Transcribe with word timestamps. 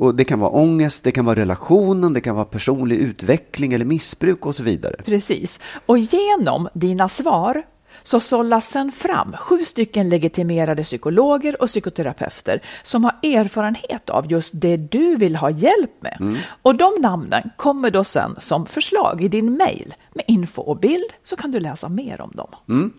Och 0.00 0.14
det 0.14 0.24
kan 0.24 0.40
vara 0.40 0.50
ångest, 0.50 1.04
det 1.04 1.12
kan 1.12 1.24
vara 1.24 1.36
relationen, 1.36 2.12
det 2.12 2.20
kan 2.20 2.34
vara 2.34 2.44
personlig 2.44 2.96
utveckling 2.96 3.72
eller 3.72 3.84
missbruk 3.84 4.46
och 4.46 4.56
så 4.56 4.62
vidare. 4.62 4.94
Precis. 5.04 5.60
Och 5.86 5.98
genom 5.98 6.68
dina 6.74 7.08
svar 7.08 7.62
så 8.02 8.20
sållas 8.20 8.70
sen 8.70 8.92
fram 8.92 9.32
sju 9.32 9.64
stycken 9.64 10.08
legitimerade 10.08 10.84
psykologer 10.84 11.62
och 11.62 11.68
psykoterapeuter 11.68 12.62
som 12.82 13.04
har 13.04 13.12
erfarenhet 13.22 14.10
av 14.10 14.32
just 14.32 14.50
det 14.52 14.76
du 14.76 15.16
vill 15.16 15.36
ha 15.36 15.50
hjälp 15.50 16.02
med. 16.02 16.36
Och 16.62 16.74
de 16.74 16.92
namnen 17.00 17.50
kommer 17.56 17.90
då 17.90 18.04
sen 18.04 18.36
som 18.38 18.66
förslag 18.66 19.22
i 19.22 19.28
din 19.28 19.56
mejl 19.56 19.94
med 20.12 20.24
info 20.28 20.62
och 20.62 20.76
bild 20.76 21.12
så 21.24 21.36
kan 21.36 21.50
du 21.50 21.60
läsa 21.60 21.88
mer 21.88 22.20
om 22.20 22.30
dem. 22.34 22.90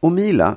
Och 0.00 0.12
Mila, 0.12 0.56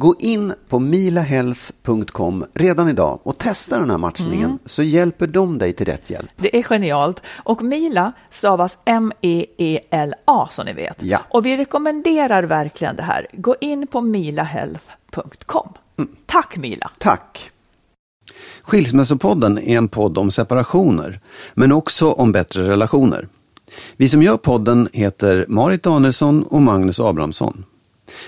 Gå 0.00 0.14
in 0.18 0.54
på 0.68 0.78
milahealth.com 0.78 2.44
redan 2.54 2.88
idag 2.88 3.20
och 3.22 3.38
testa 3.38 3.78
den 3.78 3.90
här 3.90 3.98
matchningen 3.98 4.58
så 4.66 4.82
hjälper 4.82 5.26
de 5.26 5.58
dig 5.58 5.72
till 5.72 5.86
rätt 5.86 6.10
hjälp. 6.10 6.30
Det 6.36 6.58
är 6.58 6.62
genialt. 6.62 7.22
Och 7.44 7.62
Mila 7.62 8.12
stavas 8.30 8.78
M-E-E-L-A 8.84 10.48
som 10.50 10.66
ni 10.66 10.72
vet. 10.72 11.02
Ja. 11.02 11.18
Och 11.30 11.46
vi 11.46 11.56
rekommenderar 11.56 12.42
verkligen 12.42 12.96
det 12.96 13.02
här. 13.02 13.26
Gå 13.32 13.56
in 13.60 13.86
på 13.86 14.00
milahealth.com. 14.00 15.68
Tack 16.26 16.56
Mila! 16.56 16.90
Tack! 16.98 17.50
Skilsmässopodden 18.62 19.58
är 19.58 19.76
en 19.76 19.88
podd 19.88 20.18
om 20.18 20.30
separationer, 20.30 21.20
men 21.54 21.72
också 21.72 22.10
om 22.10 22.32
bättre 22.32 22.68
relationer. 22.68 23.28
Vi 23.96 24.08
som 24.08 24.22
gör 24.22 24.36
podden 24.36 24.88
heter 24.92 25.44
Marit 25.48 25.82
Danielsson 25.82 26.42
och 26.42 26.62
Magnus 26.62 27.00
Abrahamsson. 27.00 27.64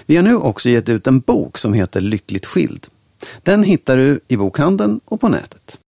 Vi 0.06 0.16
har 0.16 0.22
nu 0.22 0.36
också 0.36 0.68
gett 0.68 0.88
ut 0.88 1.06
en 1.06 1.20
bok 1.20 1.58
som 1.58 1.72
heter 1.72 2.00
Lyckligt 2.00 2.46
skild. 2.46 2.86
Den 3.42 3.62
hittar 3.62 3.96
du 3.96 4.20
i 4.28 4.36
bokhandeln 4.36 5.00
och 5.04 5.20
på 5.20 5.28
nätet. 5.28 5.78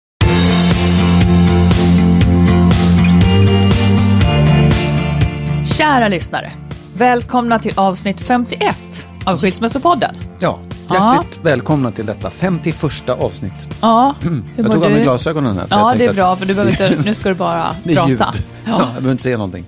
Kära 5.77 6.09
lyssnare! 6.09 6.53
Välkomna 6.97 7.59
till 7.59 7.73
avsnitt 7.77 8.21
51 8.21 9.07
av 9.27 9.39
Skilsmässopodden. 9.41 10.15
Ja, 10.39 10.59
hjärtligt 10.95 11.39
välkomna 11.43 11.91
till 11.91 12.07
detta 12.07 12.31
51 12.31 13.09
avsnitt. 13.09 13.69
Ja, 13.81 14.15
hur 14.23 14.43
Jag 14.57 14.67
mår 14.67 14.75
tog 14.75 14.83
av 14.85 14.89
du? 14.89 14.95
mig 14.95 15.03
glasögonen 15.03 15.57
här. 15.59 15.67
Ja, 15.71 15.91
jag 15.91 15.99
det 15.99 16.07
är 16.07 16.13
bra, 16.15 16.37
för 16.37 16.47
du 16.47 16.55
behöver 16.55 16.71
inte, 16.71 17.03
nu 17.05 17.15
ska 17.15 17.29
du 17.29 17.35
bara 17.35 17.75
prata. 17.85 18.11
Ja. 18.11 18.17
Ja. 18.19 18.33
jag 18.65 18.79
behöver 18.89 19.11
inte 19.11 19.23
säga 19.23 19.37
någonting. 19.39 19.65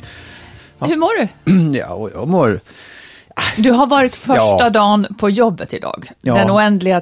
Hur 0.80 0.96
mår 0.96 1.20
du? 1.44 1.52
Ja, 1.78 1.86
och 1.94 2.10
jag 2.14 2.28
mår... 2.28 2.60
Du 3.56 3.70
har 3.70 3.86
varit 3.86 4.16
första 4.16 4.56
Ja. 4.64 4.70
dagen 4.70 5.06
på 5.18 5.30
jobbet 5.30 5.74
idag. 5.74 6.08
Ja. 6.22 6.34
Den 6.34 6.50
oändliga... 6.50 7.00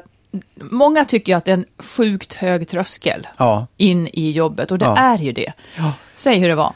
Många 0.61 1.05
tycker 1.05 1.33
ju 1.33 1.37
att 1.39 1.45
det 1.45 1.51
är 1.51 1.57
en 1.57 1.65
sjukt 1.79 2.33
hög 2.35 2.69
tröskel 2.69 3.27
Ja. 3.39 3.67
in 3.77 4.09
i 4.13 4.31
jobbet 4.31 4.71
och 4.73 4.79
det 4.79 4.85
är 4.97 5.19
ju 5.19 5.33
det. 5.33 5.53
Säg 6.17 6.39
hur 6.39 6.49
det 6.49 6.55
var. 6.55 6.73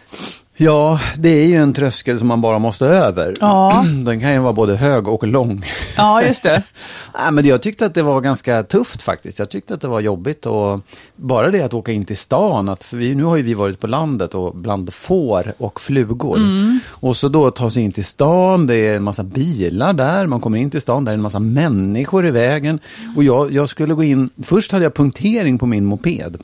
Ja, 0.60 1.00
det 1.16 1.28
är 1.28 1.46
ju 1.46 1.56
en 1.56 1.72
tröskel 1.72 2.18
som 2.18 2.28
man 2.28 2.40
bara 2.40 2.58
måste 2.58 2.86
över. 2.86 3.34
Ja. 3.40 3.84
Den 4.04 4.20
kan 4.20 4.32
ju 4.32 4.38
vara 4.38 4.52
både 4.52 4.76
hög 4.76 5.08
och 5.08 5.26
lång. 5.26 5.64
Ja, 5.96 6.22
just 6.22 6.42
det. 6.42 6.62
Nej, 7.14 7.32
men 7.32 7.46
jag 7.46 7.62
tyckte 7.62 7.86
att 7.86 7.94
det 7.94 8.02
var 8.02 8.20
ganska 8.20 8.62
tufft 8.62 9.02
faktiskt. 9.02 9.38
Jag 9.38 9.50
tyckte 9.50 9.74
att 9.74 9.80
det 9.80 9.88
var 9.88 10.00
jobbigt 10.00 10.46
och 10.46 10.80
bara 11.16 11.50
det 11.50 11.62
att 11.62 11.74
åka 11.74 11.92
in 11.92 12.04
till 12.04 12.16
stan. 12.16 12.68
Att, 12.68 12.92
vi, 12.92 13.14
nu 13.14 13.24
har 13.24 13.36
ju 13.36 13.42
vi 13.42 13.54
varit 13.54 13.80
på 13.80 13.86
landet 13.86 14.34
och 14.34 14.56
bland 14.56 14.94
får 14.94 15.54
och 15.58 15.80
flugor. 15.80 16.36
Mm. 16.36 16.80
Och 16.88 17.16
så 17.16 17.28
då 17.28 17.50
ta 17.50 17.70
sig 17.70 17.82
in 17.82 17.92
till 17.92 18.04
stan, 18.04 18.66
det 18.66 18.74
är 18.74 18.96
en 18.96 19.02
massa 19.02 19.22
bilar 19.22 19.92
där. 19.92 20.26
Man 20.26 20.40
kommer 20.40 20.58
in 20.58 20.70
till 20.70 20.80
stan, 20.80 21.04
där 21.04 21.12
är 21.12 21.16
en 21.16 21.22
massa 21.22 21.38
människor 21.38 22.26
i 22.26 22.30
vägen. 22.30 22.78
Och 23.16 23.24
jag, 23.24 23.52
jag 23.52 23.68
skulle 23.68 23.94
gå 23.94 24.04
in, 24.04 24.30
först 24.42 24.72
hade 24.72 24.84
jag 24.84 24.94
punktering 24.94 25.58
på 25.58 25.66
min 25.66 25.84
moped. 25.84 26.38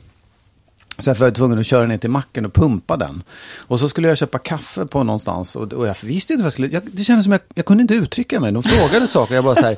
Så 0.99 1.09
jag 1.09 1.15
var 1.15 1.31
tvungen 1.31 1.59
att 1.59 1.65
köra 1.65 1.85
ner 1.85 1.97
till 1.97 2.09
macken 2.09 2.45
och 2.45 2.53
pumpa 2.53 2.97
den. 2.97 3.23
Och 3.57 3.79
så 3.79 3.89
skulle 3.89 4.07
jag 4.07 4.17
köpa 4.17 4.37
kaffe 4.37 4.85
på 4.85 5.03
någonstans. 5.03 5.55
Och, 5.55 5.73
och 5.73 5.87
jag 5.87 5.95
visste 6.01 6.33
inte 6.33 6.41
vad 6.41 6.45
jag 6.45 6.53
skulle... 6.53 6.67
Jag, 6.67 6.83
det 6.91 7.03
kändes 7.03 7.23
som 7.23 7.31
jag, 7.31 7.41
jag 7.53 7.65
kunde 7.65 7.81
inte 7.81 7.93
uttrycka 7.93 8.39
mig. 8.39 8.51
De 8.51 8.63
frågade 8.63 9.07
saker. 9.07 9.35
Jag 9.35 9.43
bara 9.43 9.55
så 9.55 9.65
här... 9.65 9.75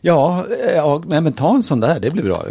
Ja, 0.00 0.46
eh, 0.66 0.74
ja 0.74 1.02
men, 1.06 1.32
ta 1.32 1.54
en 1.54 1.62
sån 1.62 1.80
där, 1.80 2.00
det 2.00 2.10
blir 2.10 2.22
bra. 2.22 2.44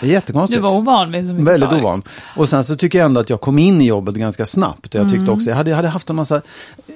Det 0.00 0.06
är 0.06 0.10
jättekonstigt. 0.10 0.58
Du 0.58 0.62
var 0.62 0.70
ovan 0.76 1.10
med 1.10 1.26
så 1.26 1.32
mycket 1.32 1.48
Väldigt 1.48 1.72
ovan. 1.72 2.02
Och 2.36 2.48
sen 2.48 2.64
så 2.64 2.76
tycker 2.76 2.98
jag 2.98 3.06
ändå 3.06 3.20
att 3.20 3.30
jag 3.30 3.40
kom 3.40 3.58
in 3.58 3.80
i 3.80 3.86
jobbet 3.86 4.14
ganska 4.14 4.46
snabbt. 4.46 4.94
Jag 4.94 5.10
tyckte 5.10 5.30
också, 5.30 5.48
jag 5.50 5.56
hade, 5.56 5.70
jag 5.70 5.76
hade 5.76 5.88
haft 5.88 6.10
en 6.10 6.16
massa 6.16 6.42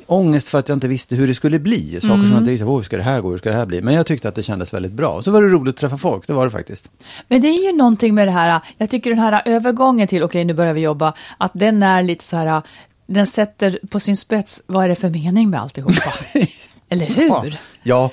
ångest 0.07 0.49
för 0.49 0.59
att 0.59 0.69
jag 0.69 0.77
inte 0.77 0.89
visste 0.89 1.17
hur 1.17 1.27
det 1.27 1.35
skulle 1.35 1.59
bli. 1.59 2.01
Saker 2.01 2.15
som 2.17 2.31
jag 2.33 2.39
inte 2.41 2.51
visste, 2.51 2.67
"Åh, 2.67 2.77
hur 2.77 2.83
ska 2.83 2.97
det 2.97 3.03
här 3.03 3.21
gå, 3.21 3.31
hur 3.31 3.39
ska 3.39 3.51
det 3.51 3.57
här 3.57 3.67
bli? 3.67 3.83
Men 3.83 3.95
jag 3.95 4.07
tyckte 4.07 4.29
att 4.29 4.35
det 4.35 4.43
kändes 4.43 4.75
väldigt 4.75 4.93
bra. 4.93 5.09
Och 5.09 5.25
så 5.25 5.31
var 5.31 5.43
det 5.43 5.49
roligt 5.49 5.75
att 5.75 5.81
träffa 5.81 5.97
folk, 5.99 6.27
det 6.27 6.33
var 6.33 6.45
det 6.45 6.51
faktiskt. 6.51 6.91
Men 7.29 7.41
det 7.41 7.49
är 7.49 7.67
ju 7.67 7.73
någonting 7.77 8.15
med 8.15 8.29
det 8.29 8.33
här, 8.33 8.61
jag 8.79 8.91
tycker 8.91 9.11
den 9.11 9.19
här 9.19 9.43
övergången 9.45 10.09
till, 10.09 10.23
okej 10.23 10.45
nu 10.45 10.55
börjar 10.55 10.75
vi 10.75 10.81
jobba, 10.81 11.13
att 11.39 11.51
den 11.55 11.83
är 11.83 12.03
lite 12.03 12.25
så 12.25 12.37
här 12.37 12.63
den 13.07 13.27
sätter 13.27 13.79
på 13.91 14.01
sin 14.01 14.17
spets, 14.17 14.63
vad 14.67 14.85
är 14.85 14.89
det 14.89 14.95
för 14.95 15.11
mening 15.11 15.51
med 15.51 15.61
alltihopa? 15.61 15.95
Eller 16.89 17.07
hur? 17.07 17.29
Ja. 17.29 17.45
Ja. 17.83 18.11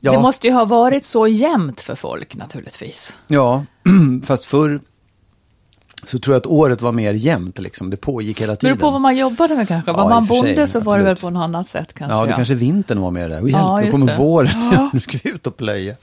Det 0.00 0.18
måste 0.18 0.46
ju 0.46 0.52
ha 0.52 0.64
varit 0.64 1.04
så 1.04 1.26
jämnt 1.26 1.80
för 1.80 1.94
folk 1.94 2.34
naturligtvis. 2.36 3.14
Ja, 3.26 3.64
fast 4.24 4.44
förr 4.44 4.80
så 6.06 6.18
tror 6.18 6.34
jag 6.34 6.40
att 6.40 6.46
året 6.46 6.80
var 6.82 6.92
mer 6.92 7.12
jämnt, 7.14 7.58
liksom. 7.58 7.90
det 7.90 7.96
pågick 7.96 8.40
hela 8.40 8.52
Det 8.52 8.56
tiden. 8.56 8.76
beror 8.76 8.86
på 8.88 8.90
vad 8.90 9.00
man 9.00 9.16
jobbade 9.16 9.54
med 9.56 9.68
kanske. 9.68 9.90
Ja, 9.90 9.96
var 9.96 10.08
man 10.08 10.26
för 10.26 10.34
sig, 10.34 10.42
bonde 10.42 10.66
så 10.66 10.80
var 10.80 10.98
det 10.98 11.04
väl 11.04 11.12
absolut. 11.12 11.32
på 11.34 11.38
något 11.38 11.44
annat 11.44 11.68
sätt 11.68 11.94
kanske. 11.94 12.16
Ja, 12.16 12.26
det 12.26 12.32
kanske 12.32 12.54
vintern 12.54 13.00
var 13.00 13.10
mer 13.10 13.28
där. 13.28 13.42
Och 13.42 13.50
Ja, 13.50 13.56
hjälp, 13.56 13.80
nu 13.80 13.86
just 13.86 13.92
kommer 13.98 14.12
det. 14.12 14.18
våren, 14.18 14.50
Ja. 14.72 14.90
nu 14.92 15.00
ska 15.00 15.18
vi 15.24 15.30
ut 15.30 15.46
och 15.46 15.56
plöja. 15.56 15.94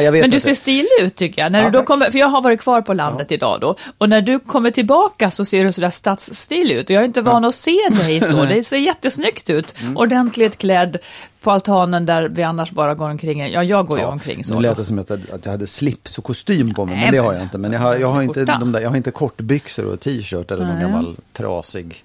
Ja, 0.00 0.10
Men 0.12 0.30
du 0.30 0.40
ser 0.40 0.54
stilig 0.54 0.88
ut 1.02 1.16
tycker 1.16 1.42
jag. 1.42 1.52
När 1.52 1.58
Ja, 1.58 1.64
du 1.64 1.70
då 1.70 1.78
tack. 1.78 1.86
kommer, 1.86 2.06
för 2.06 2.18
jag 2.18 2.28
har 2.28 2.42
varit 2.42 2.60
kvar 2.60 2.82
på 2.82 2.94
landet 2.94 3.32
idag 3.32 3.58
då. 3.60 3.74
Och 3.98 4.08
när 4.08 4.20
du 4.20 4.38
kommer 4.38 4.70
tillbaka 4.70 5.30
så 5.30 5.44
ser 5.44 5.64
du 5.64 5.72
sådär 5.72 5.90
stadsstilig 5.90 6.74
ut. 6.76 6.84
Och 6.84 6.90
jag 6.96 7.02
är 7.02 7.06
inte 7.06 7.20
van 7.22 7.44
att 7.44 7.54
se 7.54 7.76
dig 7.90 8.20
så. 8.20 8.44
Det 8.48 8.64
ser 8.64 8.76
jättesnyggt 8.76 9.50
ut. 9.50 9.74
Mm. 9.80 9.96
Ordentligt 9.96 10.58
klädd 10.58 10.96
på 11.40 11.50
altanen 11.50 12.06
där 12.06 12.28
vi 12.28 12.42
annars 12.42 12.70
bara 12.70 12.94
går 12.94 13.10
omkring. 13.10 13.52
Ja, 13.52 13.64
jag 13.64 13.86
går 13.86 13.98
ju 13.98 14.04
omkring 14.04 14.44
så. 14.44 14.54
Nu 14.54 14.60
lät 14.60 14.76
det 14.76 14.84
som 14.84 14.98
att 14.98 15.10
jag, 15.10 15.20
att 15.32 15.44
jag 15.44 15.52
hade 15.52 15.66
slips 15.66 16.18
och 16.18 16.24
kostym 16.24 16.74
på 16.74 16.84
mig, 16.84 16.94
Nej, 16.94 17.04
men 17.04 17.12
det 17.12 17.18
har 17.18 17.32
jag 17.32 17.42
inte. 17.42 17.58
Men 17.58 17.72
jag 17.72 17.80
har, 17.80 17.96
jag 17.96 18.08
har, 18.08 18.22
inte, 18.22 18.44
de 18.44 18.72
där, 18.72 18.80
jag 18.80 18.90
har 18.90 18.96
inte 18.96 19.10
kortbyxor 19.10 19.84
och 19.84 20.00
t-shirt 20.00 20.50
eller 20.50 20.64
någon 20.64 20.74
Nej. 20.74 20.82
gammal 20.82 21.16
trasig, 21.32 22.04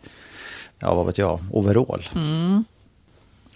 ja 0.79 0.95
vad 0.95 1.05
vet 1.05 1.17
jag, 1.17 1.39
overall. 1.51 2.07
Mm. 2.15 2.63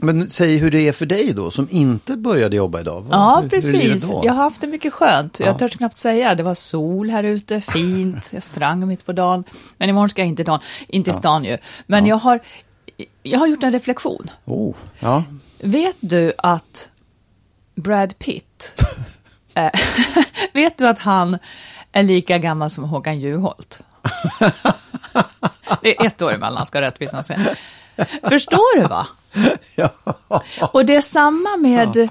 Men 0.01 0.29
säg 0.29 0.57
hur 0.57 0.71
det 0.71 0.87
är 0.87 0.91
för 0.91 1.05
dig 1.05 1.33
då, 1.33 1.51
som 1.51 1.67
inte 1.71 2.17
började 2.17 2.55
jobba 2.55 2.79
idag. 2.79 3.05
Ja, 3.11 3.35
hur, 3.35 3.41
Hur 3.41 3.49
precis. 3.49 4.09
då? 4.09 4.21
Jag 4.25 4.33
har 4.33 4.43
haft 4.43 4.61
det 4.61 4.67
mycket 4.67 4.93
skönt. 4.93 5.39
Ja. 5.39 5.45
Jag 5.45 5.59
törs 5.59 5.77
knappt 5.77 5.97
säga. 5.97 6.35
Det 6.35 6.43
var 6.43 6.55
sol 6.55 7.09
här 7.09 7.23
ute, 7.23 7.61
fint. 7.61 8.23
Jag 8.31 8.43
sprang 8.43 8.87
mitt 8.87 9.05
på 9.05 9.11
dagen. 9.11 9.43
Men 9.77 9.89
imorgon 9.89 10.09
ska 10.09 10.21
jag 10.21 10.29
inte, 10.29 10.43
dagen, 10.43 10.59
inte 10.87 11.11
i 11.11 11.13
stan 11.13 11.43
ju. 11.43 11.57
Men 11.85 12.05
jag, 12.05 12.15
har, 12.15 12.39
jag 13.23 13.39
har 13.39 13.47
gjort 13.47 13.63
en 13.63 13.71
reflektion. 13.71 14.27
Oh, 14.45 14.75
ja. 14.99 15.23
Vet 15.59 15.95
du 16.00 16.33
att 16.38 16.89
Brad 17.75 18.19
Pitt, 18.19 18.83
eh, 19.53 19.71
vet 20.53 20.77
du 20.77 20.88
att 20.88 21.00
han 21.00 21.38
är 21.91 22.03
lika 22.03 22.38
gammal 22.38 22.69
som 22.69 22.83
Håkan 22.83 23.19
Juholt? 23.19 23.79
Det 25.81 25.97
är 25.97 26.06
ett 26.06 26.21
år 26.21 26.33
emellan, 26.33 26.65
ska 26.65 26.81
rättvisan 26.81 27.23
säga. 27.23 27.56
Förstår 28.23 28.81
du 28.81 28.88
va? 28.88 29.07
ja. 29.75 29.89
Och 30.71 30.85
det 30.85 30.95
är 30.95 31.01
samma 31.01 31.57
med 31.57 32.09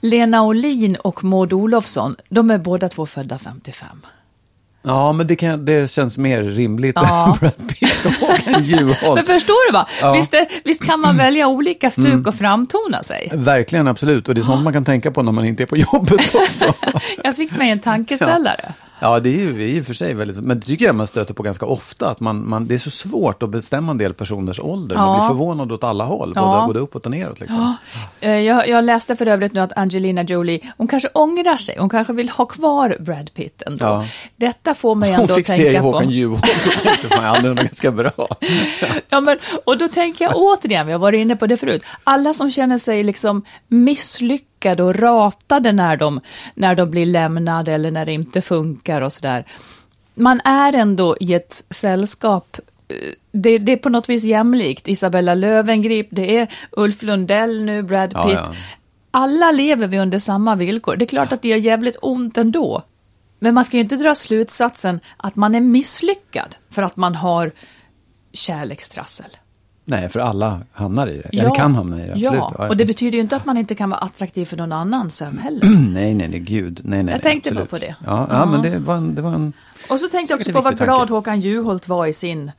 Lena 0.00 0.42
Olin 0.44 0.96
och 0.96 1.24
Maud 1.24 1.52
Olofsson. 1.52 2.16
De 2.28 2.50
är 2.50 2.58
båda 2.58 2.88
två 2.88 3.06
födda 3.06 3.38
55. 3.38 4.06
Ja, 4.86 5.12
men 5.12 5.26
det, 5.26 5.36
kan, 5.36 5.64
det 5.64 5.90
känns 5.90 6.18
mer 6.18 6.42
rimligt 6.42 6.92
Ja. 6.96 7.26
än 7.26 7.38
Brad 7.40 7.68
Pitt 7.68 8.06
och 8.06 8.12
Håkan 8.12 8.64
Juholt. 8.64 9.14
Men 9.14 9.24
förstår 9.24 9.66
du 9.68 9.72
va? 9.72 9.86
Ja. 10.00 10.12
Visst, 10.12 10.34
visst 10.64 10.86
kan 10.86 11.00
man 11.00 11.16
välja 11.16 11.46
olika 11.48 11.90
stuk 11.90 12.26
och 12.26 12.34
framtona 12.34 13.02
sig? 13.02 13.28
Verkligen, 13.34 13.88
absolut. 13.88 14.28
Och 14.28 14.34
det 14.34 14.40
är 14.40 14.42
sånt 14.42 14.64
man 14.64 14.72
kan 14.72 14.84
tänka 14.84 15.10
på 15.10 15.22
när 15.22 15.32
man 15.32 15.44
inte 15.44 15.62
är 15.62 15.66
på 15.66 15.76
jobbet 15.76 16.34
också. 16.34 16.74
Jag 17.24 17.36
fick 17.36 17.56
mig 17.56 17.70
en 17.70 17.78
tankeställare. 17.78 18.60
Ja, 18.62 18.72
det 19.00 19.28
är 19.28 19.40
ju 19.40 19.64
i 19.76 19.80
och 19.80 19.86
för 19.86 19.94
sig 19.94 20.14
väldigt, 20.14 20.36
men 20.36 20.60
det 20.60 20.66
tycker 20.66 20.84
jag 20.84 20.94
man 20.94 21.06
stöter 21.06 21.34
på 21.34 21.42
ganska 21.42 21.66
ofta, 21.66 22.10
att 22.10 22.20
man, 22.20 22.48
man, 22.48 22.66
det 22.66 22.74
är 22.74 22.78
så 22.78 22.90
svårt 22.90 23.42
att 23.42 23.50
bestämma 23.50 23.90
en 23.92 23.98
del 23.98 24.14
personers 24.14 24.60
ålder. 24.60 24.96
Man 24.96 25.06
Ja. 25.06 25.16
blir 25.18 25.28
förvånad 25.28 25.72
åt 25.72 25.84
alla 25.84 26.04
håll, 26.04 26.32
Ja. 26.36 26.42
både, 26.54 26.66
både 26.66 26.78
uppåt 26.80 27.04
och 27.04 27.10
neråt. 27.10 27.40
Liksom. 27.40 27.74
Eh, 28.20 28.30
Jag, 28.30 28.68
jag 28.68 28.84
läste 28.84 29.16
för 29.16 29.26
övrigt 29.26 29.52
nu 29.52 29.60
att 29.60 29.78
Angelina 29.78 30.22
Jolie, 30.22 30.60
hon 30.76 30.88
kanske 30.88 31.08
ångrar 31.08 31.56
sig, 31.56 31.76
hon 31.78 31.88
kanske 31.88 32.12
vill 32.12 32.28
ha 32.28 32.46
kvar 32.46 32.96
Brad 33.00 33.30
Pitt 33.34 33.62
ändå. 33.66 33.84
Ja. 33.84 34.04
Detta 34.36 34.74
får 34.74 34.94
mig 34.94 35.10
Hon 35.10 35.20
ändå 35.20 35.34
fick 35.34 35.48
att 35.48 35.56
se 35.56 35.64
tänka 35.64 35.80
på... 35.80 35.86
Håkan 35.92 36.10
Juholt 36.10 36.44
och 36.66 36.82
tänkte, 36.82 37.08
fan, 37.08 37.24
han 37.24 37.44
är 37.44 37.54
ganska 37.54 37.90
bra. 37.90 38.28
Ja, 39.10 39.20
men, 39.20 39.38
och 39.64 39.78
då 39.78 39.88
tänker 39.88 40.24
jag 40.24 40.36
återigen, 40.36 40.86
vi 40.86 40.92
har 40.92 40.98
varit 40.98 41.18
inne 41.18 41.36
på 41.36 41.46
det 41.46 41.56
förut, 41.56 41.82
alla 42.04 42.34
som 42.34 42.50
känner 42.50 42.78
sig 42.78 43.02
liksom 43.02 43.42
misslyckade 43.68 44.55
och 44.64 44.94
ratade 44.94 45.72
när 45.72 45.96
de, 45.96 46.20
när 46.54 46.74
de 46.74 46.90
blir 46.90 47.06
lämnade 47.06 47.72
eller 47.72 47.90
när 47.90 48.06
det 48.06 48.12
inte 48.12 48.42
funkar 48.42 49.00
och 49.00 49.12
sådär. 49.12 49.44
Man 50.14 50.40
är 50.44 50.72
ändå 50.72 51.16
i 51.20 51.34
ett 51.34 51.64
sällskap 51.70 52.58
eh, 52.88 52.96
det, 53.32 53.58
det 53.58 53.72
är 53.72 53.76
på 53.76 53.88
något 53.88 54.08
vis 54.08 54.24
jämlikt. 54.24 54.88
Isabella 54.88 55.34
Löwengrip, 55.34 56.08
det 56.10 56.36
är 56.36 56.48
Ulf 56.70 57.02
Lundell 57.02 57.62
nu, 57.62 57.82
Brad 57.82 58.10
Ja, 58.14 58.24
Pitt. 58.24 58.34
ja. 58.34 58.52
Alla 59.10 59.52
lever 59.52 59.86
vi 59.86 59.98
under 59.98 60.18
samma 60.18 60.54
villkor. 60.54 60.96
Det 60.96 61.04
är 61.04 61.06
klart 61.06 61.32
att 61.32 61.42
det 61.42 61.48
gör 61.48 61.56
jävligt 61.56 61.96
ont 62.02 62.38
ändå. 62.38 62.82
Men 63.38 63.54
man 63.54 63.64
ska 63.64 63.76
ju 63.76 63.82
inte 63.82 63.96
dra 63.96 64.14
slutsatsen 64.14 65.00
att 65.16 65.36
man 65.36 65.54
är 65.54 65.60
misslyckad 65.60 66.56
för 66.70 66.82
att 66.82 66.96
man 66.96 67.14
har 67.14 67.52
kärlekstrassel. 68.32 69.36
Nej, 69.88 70.08
för 70.08 70.20
alla 70.20 70.60
hamnar 70.72 71.06
i 71.06 71.16
det. 71.16 71.38
Eller 71.38 71.54
kan 71.54 71.74
hamna 71.74 71.96
i 72.04 72.06
det, 72.06 72.12
absolut. 72.12 72.34
Ja, 72.58 72.68
och 72.68 72.76
det 72.76 72.84
betyder 72.84 73.12
ju 73.12 73.20
inte 73.20 73.36
att 73.36 73.44
man 73.44 73.56
inte 73.56 73.74
kan 73.74 73.90
vara 73.90 74.00
attraktiv 74.00 74.44
för 74.44 74.56
någon 74.56 74.72
annan 74.72 75.10
sen 75.10 75.38
heller. 75.38 75.66
Nej, 75.92 76.14
nej, 76.14 76.28
nej, 76.28 76.38
gud. 76.38 76.80
Nej, 76.84 77.02
nej, 77.02 77.14
Jag 77.14 77.22
tänkte 77.22 77.54
bara 77.54 77.62
absolut. 77.62 77.82
på 77.82 77.86
det. 77.86 78.10
Ja, 78.10 78.26
ja, 78.30 78.46
men 78.46 78.62
det 78.62 78.78
var 78.78 78.94
en... 78.96 79.14
Det 79.14 79.22
var 79.22 79.32
en 79.32 79.52
Och 79.90 80.00
så 80.00 80.08
tänkte 80.08 80.32
jag 80.32 80.40
också 80.40 80.52
på 80.52 80.60
vad 80.60 80.78
glad 80.78 80.98
tanke. 80.98 81.12
Håkan 81.12 81.40
Juholt 81.40 81.88
var 81.88 82.06
i 82.06 82.12
sin, 82.12 82.50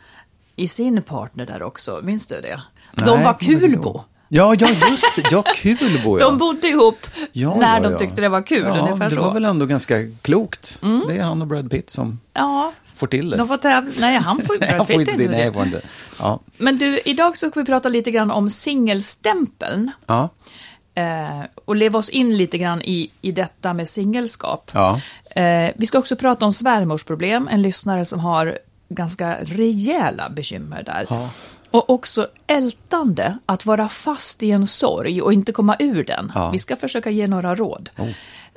i 0.55 0.67
sin 0.67 1.01
partner 1.01 1.45
där 1.45 1.63
också. 1.63 1.99
Minns 2.03 2.27
du 2.27 2.41
det? 2.41 2.61
De 2.95 3.05
Nej, 3.05 3.23
var 3.23 3.33
kommer 3.33 3.53
inte 3.53 3.67
kulbo. 3.67 4.01
Ja, 4.29 4.55
ja, 4.59 4.67
just 4.89 5.15
det. 5.15 5.23
Ja, 5.31 5.43
Kulbo, 5.55 6.19
ja. 6.19 6.25
De 6.25 6.37
bodde 6.37 6.67
ihop 6.67 7.07
Ja, 7.31 7.55
när 7.55 7.81
ja, 7.83 7.89
de 7.89 7.97
tyckte 7.97 8.21
det 8.21 8.29
var 8.29 8.41
kul, 8.41 8.63
ja, 8.65 8.77
ungefär 8.79 9.05
det 9.05 9.11
så. 9.11 9.15
Mm. 9.17 9.25
var 9.27 9.33
väl 9.33 9.45
ändå 9.45 9.65
ganska 9.65 9.95
klokt. 10.21 10.81
Det 11.07 11.17
är 11.17 11.23
han 11.23 11.41
och 11.41 11.47
Brad 11.47 11.71
Pitt 11.71 11.89
som 11.89 12.19
Ja, 12.33 12.71
får 12.95 13.07
till 13.07 13.29
det. 13.29 13.37
de 13.37 13.47
får 13.47 13.57
tävla. 13.57 13.91
Nej, 13.99 14.17
han 14.17 14.41
får 14.41 14.57
Nej, 14.59 14.69
Brad 14.75 14.87
Pitt 14.87 14.99
inte 14.99 15.17
det. 15.17 15.27
Nej, 15.29 15.45
det. 15.45 15.53
får 15.53 15.63
inte. 15.63 15.81
Ja. 16.19 16.39
Men 16.57 16.77
du, 16.77 16.99
idag 17.05 17.37
så 17.37 17.49
ska 17.49 17.59
vi 17.59 17.65
prata 17.65 17.89
lite 17.89 18.11
grann 18.11 18.31
om 18.31 18.49
singelstämpeln. 18.49 19.91
Ja. 20.05 20.29
Eh, 20.95 21.41
och 21.65 21.75
leva 21.75 21.99
oss 21.99 22.09
in 22.09 22.37
lite 22.37 22.57
grann 22.57 22.81
i, 22.81 23.11
i 23.21 23.31
detta 23.31 23.73
med 23.73 23.89
singelskap. 23.89 24.71
Ja. 24.73 25.01
Eh, 25.41 25.71
vi 25.75 25.85
ska 25.85 25.99
också 25.99 26.15
prata 26.15 26.45
om 26.45 26.51
svärmorsproblem, 26.51 27.47
en 27.51 27.61
lyssnare 27.61 28.05
som 28.05 28.19
har 28.19 28.57
ganska 28.89 29.35
rejäla 29.41 30.29
bekymmer 30.29 30.83
där. 30.83 31.05
Ja. 31.09 31.29
Och 31.71 31.89
också 31.89 32.27
ältande, 32.47 33.37
att 33.45 33.65
vara 33.65 33.89
fast 33.89 34.43
i 34.43 34.51
en 34.51 34.67
sorg 34.67 35.21
och 35.21 35.33
inte 35.33 35.51
komma 35.51 35.75
ur 35.79 36.03
den. 36.03 36.31
Ja. 36.35 36.49
Vi 36.49 36.59
ska 36.59 36.75
försöka 36.75 37.09
ge 37.09 37.27
några 37.27 37.55
råd. 37.55 37.89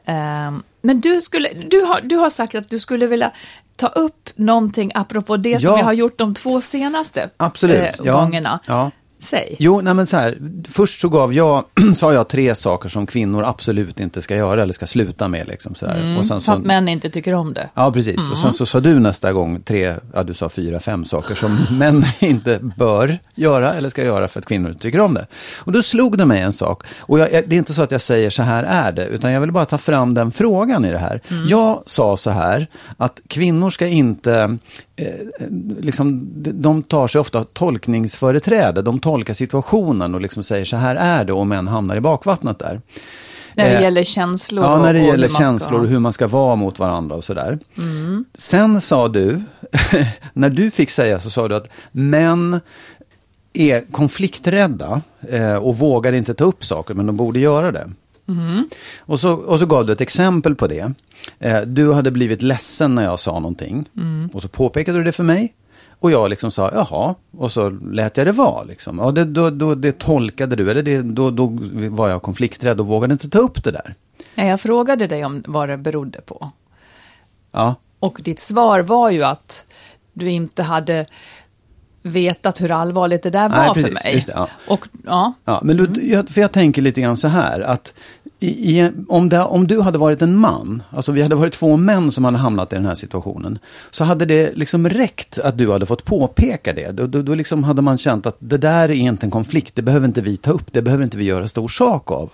Eh, 0.04 0.52
men 0.82 1.00
du, 1.00 1.20
skulle, 1.20 1.48
du, 1.70 1.80
har, 1.80 2.00
du 2.00 2.16
har 2.16 2.30
sagt 2.30 2.54
att 2.54 2.68
du 2.70 2.78
skulle 2.78 3.06
vilja 3.06 3.32
ta 3.76 3.86
upp 3.86 4.30
någonting 4.34 4.92
apropå 4.94 5.36
det 5.36 5.60
som 5.60 5.70
Ja. 5.70 5.76
vi 5.76 5.82
har 5.82 5.92
gjort 5.92 6.18
de 6.18 6.34
två 6.34 6.60
senaste 6.60 7.30
Absolut. 7.36 7.78
eh, 7.80 7.90
ja. 8.04 8.20
gångerna. 8.20 8.60
Ja. 8.66 8.90
Säg. 9.22 9.56
Jo, 9.58 9.80
nej 9.80 9.94
men 9.94 10.06
så 10.06 10.16
här. 10.16 10.38
Först 10.68 11.00
så 11.00 11.08
gav 11.08 11.34
jag, 11.34 11.64
sa 11.96 12.12
jag 12.12 12.28
tre 12.28 12.54
saker 12.54 12.88
som 12.88 13.06
kvinnor 13.06 13.44
absolut 13.44 14.00
inte 14.00 14.22
ska 14.22 14.36
göra 14.36 14.62
eller 14.62 14.72
ska 14.72 14.86
sluta 14.86 15.28
med. 15.28 15.48
Liksom, 15.48 15.74
så 15.74 15.86
här. 15.86 16.18
och 16.18 16.26
sen 16.26 16.40
För 16.40 16.44
så, 16.44 16.52
att 16.52 16.62
män 16.62 16.88
inte 16.88 17.10
tycker 17.10 17.34
om 17.34 17.54
det. 17.54 17.70
Ja, 17.74 17.92
precis. 17.92 18.30
Och 18.30 18.38
sen 18.38 18.52
så 18.52 18.66
sa 18.66 18.80
du 18.80 18.98
nästa 18.98 19.32
gång 19.32 19.62
tre, 19.62 19.94
ja 20.14 20.22
du 20.22 20.34
sa 20.34 20.48
fyra, 20.48 20.80
fem 20.80 21.04
saker 21.04 21.34
som 21.34 21.58
män 21.78 22.04
inte 22.18 22.58
bör 22.76 23.18
göra 23.34 23.74
eller 23.74 23.88
ska 23.88 24.04
göra 24.04 24.28
för 24.28 24.40
att 24.40 24.46
kvinnor 24.46 24.70
inte 24.70 24.82
tycker 24.82 25.00
om 25.00 25.14
det. 25.14 25.26
Och 25.56 25.72
då 25.72 25.82
slog 25.82 26.18
det 26.18 26.26
mig 26.26 26.40
en 26.40 26.52
sak. 26.52 26.82
Och 26.98 27.18
jag, 27.18 27.28
det 27.30 27.56
är 27.56 27.58
inte 27.58 27.74
så 27.74 27.82
att 27.82 27.90
jag 27.90 28.00
säger 28.00 28.30
så 28.30 28.42
här 28.42 28.64
är 28.64 28.92
det, 28.92 29.06
utan 29.06 29.32
jag 29.32 29.40
vill 29.40 29.52
bara 29.52 29.66
ta 29.66 29.78
fram 29.78 30.14
den 30.14 30.32
frågan 30.32 30.84
i 30.84 30.90
det 30.90 30.98
här. 30.98 31.20
Jag 31.48 31.82
sa 31.86 32.16
så 32.16 32.30
här, 32.30 32.66
att 32.96 33.20
kvinnor 33.28 33.70
ska 33.70 33.86
inte, 33.86 34.58
liksom, 35.80 36.28
de- 36.34 36.82
tar 36.82 37.08
sig 37.08 37.20
ofta 37.20 37.44
tolkningsföreträde. 37.44 38.82
De 38.82 39.00
tolkar 39.00 39.34
situationen 39.34 40.14
och 40.14 40.20
liksom 40.20 40.42
säger 40.42 40.64
så 40.64 40.76
här 40.76 40.96
är 40.96 41.24
det 41.24 41.32
och 41.32 41.46
män 41.46 41.68
hamnar 41.68 41.96
i 41.96 42.00
bakvattnet 42.00 42.58
där. 42.58 42.80
När 43.54 43.64
det 43.64 43.76
Eh, 43.76 43.82
gäller 43.82 44.02
känslor 44.04 44.64
Ja, 44.64 44.82
när 44.82 44.92
det 44.94 45.00
gäller 45.00 45.28
känslor 45.28 45.58
ska... 45.78 45.82
och 45.84 45.88
hur 45.88 45.98
man 45.98 46.12
ska 46.12 46.28
vara 46.28 46.56
mot 46.56 46.78
varandra 46.78 47.16
och 47.16 47.24
sådär. 47.24 47.58
Mm. 47.78 48.24
Sen 48.34 48.80
sa 48.80 49.08
du, 49.08 49.42
när 50.32 50.50
du 50.50 50.70
fick 50.70 50.90
säga 50.90 51.20
så 51.20 51.30
sa 51.30 51.48
du 51.48 51.54
att 51.54 51.68
män 51.92 52.60
är 53.52 53.84
konflikträdda 53.92 55.00
eh, 55.28 55.54
och 55.54 55.78
vågar 55.78 56.12
inte 56.12 56.34
ta 56.34 56.44
upp 56.44 56.64
saker, 56.64 56.94
men 56.94 57.06
de 57.06 57.16
borde 57.16 57.38
göra 57.40 57.72
det. 57.72 57.90
Mm. 58.30 58.68
Och, 58.98 59.20
så, 59.20 59.32
och 59.32 59.58
så 59.58 59.66
gav 59.66 59.86
du 59.86 59.92
ett 59.92 60.00
exempel 60.00 60.54
på 60.54 60.66
det. 60.66 60.92
Eh, 61.38 61.60
du 61.60 61.92
hade 61.92 62.10
blivit 62.10 62.42
ledsen 62.42 62.94
när 62.94 63.04
jag 63.04 63.20
sa 63.20 63.32
någonting. 63.32 63.88
Mm. 63.96 64.30
Och 64.32 64.42
så 64.42 64.48
påpekade 64.48 64.98
du 64.98 65.04
det 65.04 65.12
för 65.12 65.24
mig. 65.24 65.54
Och 66.00 66.10
jag 66.10 66.30
liksom 66.30 66.50
sa, 66.50 66.70
jaha, 66.74 67.14
och 67.38 67.52
så 67.52 67.70
lät 67.70 68.16
jag 68.16 68.26
det 68.26 68.32
vara. 68.32 68.62
Liksom. 68.62 69.00
Och 69.00 69.14
det, 69.14 69.24
då, 69.24 69.50
då, 69.50 69.74
det 69.74 69.98
tolkade 69.98 70.56
du, 70.56 70.70
eller 70.70 70.82
det, 70.82 71.02
då, 71.02 71.30
då 71.30 71.58
var 71.90 72.08
jag 72.08 72.22
konflikträdd 72.22 72.80
och 72.80 72.86
vågade 72.86 73.12
inte 73.12 73.28
ta 73.30 73.38
upp 73.38 73.64
det 73.64 73.70
där. 73.70 73.94
Nej, 74.34 74.48
jag 74.48 74.60
frågade 74.60 75.06
dig 75.06 75.24
om 75.24 75.42
vad 75.46 75.68
det 75.68 75.76
berodde 75.76 76.20
på. 76.20 76.50
Ja, 77.52 77.74
Och 78.00 78.20
ditt 78.24 78.40
svar 78.40 78.80
var 78.80 79.10
ju 79.10 79.22
att 79.24 79.64
du 80.12 80.30
inte 80.30 80.62
hade 80.62 81.06
vetat 82.02 82.60
hur 82.60 82.70
allvarligt 82.70 83.22
det 83.22 83.30
där 83.30 83.48
Nej, 83.48 83.66
var 83.66 83.74
precis, 83.74 84.02
för 84.02 84.08
mig. 84.10 84.24
det, 84.26 84.32
ja. 84.34 84.48
Och, 84.68 84.86
ja. 85.06 85.32
Ja, 85.44 85.60
men 85.62 85.76
då, 85.76 85.86
jag, 86.02 86.28
för 86.28 86.40
jag 86.40 86.52
tänker 86.52 86.82
lite 86.82 87.00
grann 87.00 87.16
så 87.16 87.28
här 87.28 87.60
att 87.60 87.94
I, 88.42 88.78
i, 88.78 88.90
om, 89.08 89.28
det, 89.28 89.42
om 89.42 89.66
du 89.66 89.80
hade 89.80 89.98
varit 89.98 90.22
en 90.22 90.36
man, 90.36 90.82
alltså 90.90 91.12
vi 91.12 91.22
hade 91.22 91.34
varit 91.34 91.52
två 91.52 91.76
män 91.76 92.10
som 92.10 92.24
hade 92.24 92.38
hamnat 92.38 92.72
i 92.72 92.76
den 92.76 92.86
här 92.86 92.94
situationen, 92.94 93.58
så 93.90 94.04
hade 94.04 94.24
det 94.24 94.52
liksom 94.54 94.88
räckt 94.88 95.38
att 95.38 95.58
du 95.58 95.72
hade 95.72 95.86
fått 95.86 96.04
påpeka 96.04 96.72
det. 96.72 96.90
Då, 96.90 97.06
då, 97.06 97.22
då 97.22 97.34
liksom 97.34 97.64
hade 97.64 97.82
man 97.82 97.98
känt 97.98 98.26
att 98.26 98.36
det 98.38 98.58
där 98.58 98.88
är 98.88 98.94
inte 98.94 99.26
en 99.26 99.30
konflikt, 99.30 99.74
det 99.74 99.82
behöver 99.82 100.06
inte 100.06 100.20
vi 100.20 100.36
ta 100.36 100.50
upp, 100.50 100.72
det 100.72 100.82
behöver 100.82 101.04
inte 101.04 101.18
vi 101.18 101.24
göra 101.24 101.48
stor 101.48 101.68
sak 101.68 102.10
av. 102.10 102.30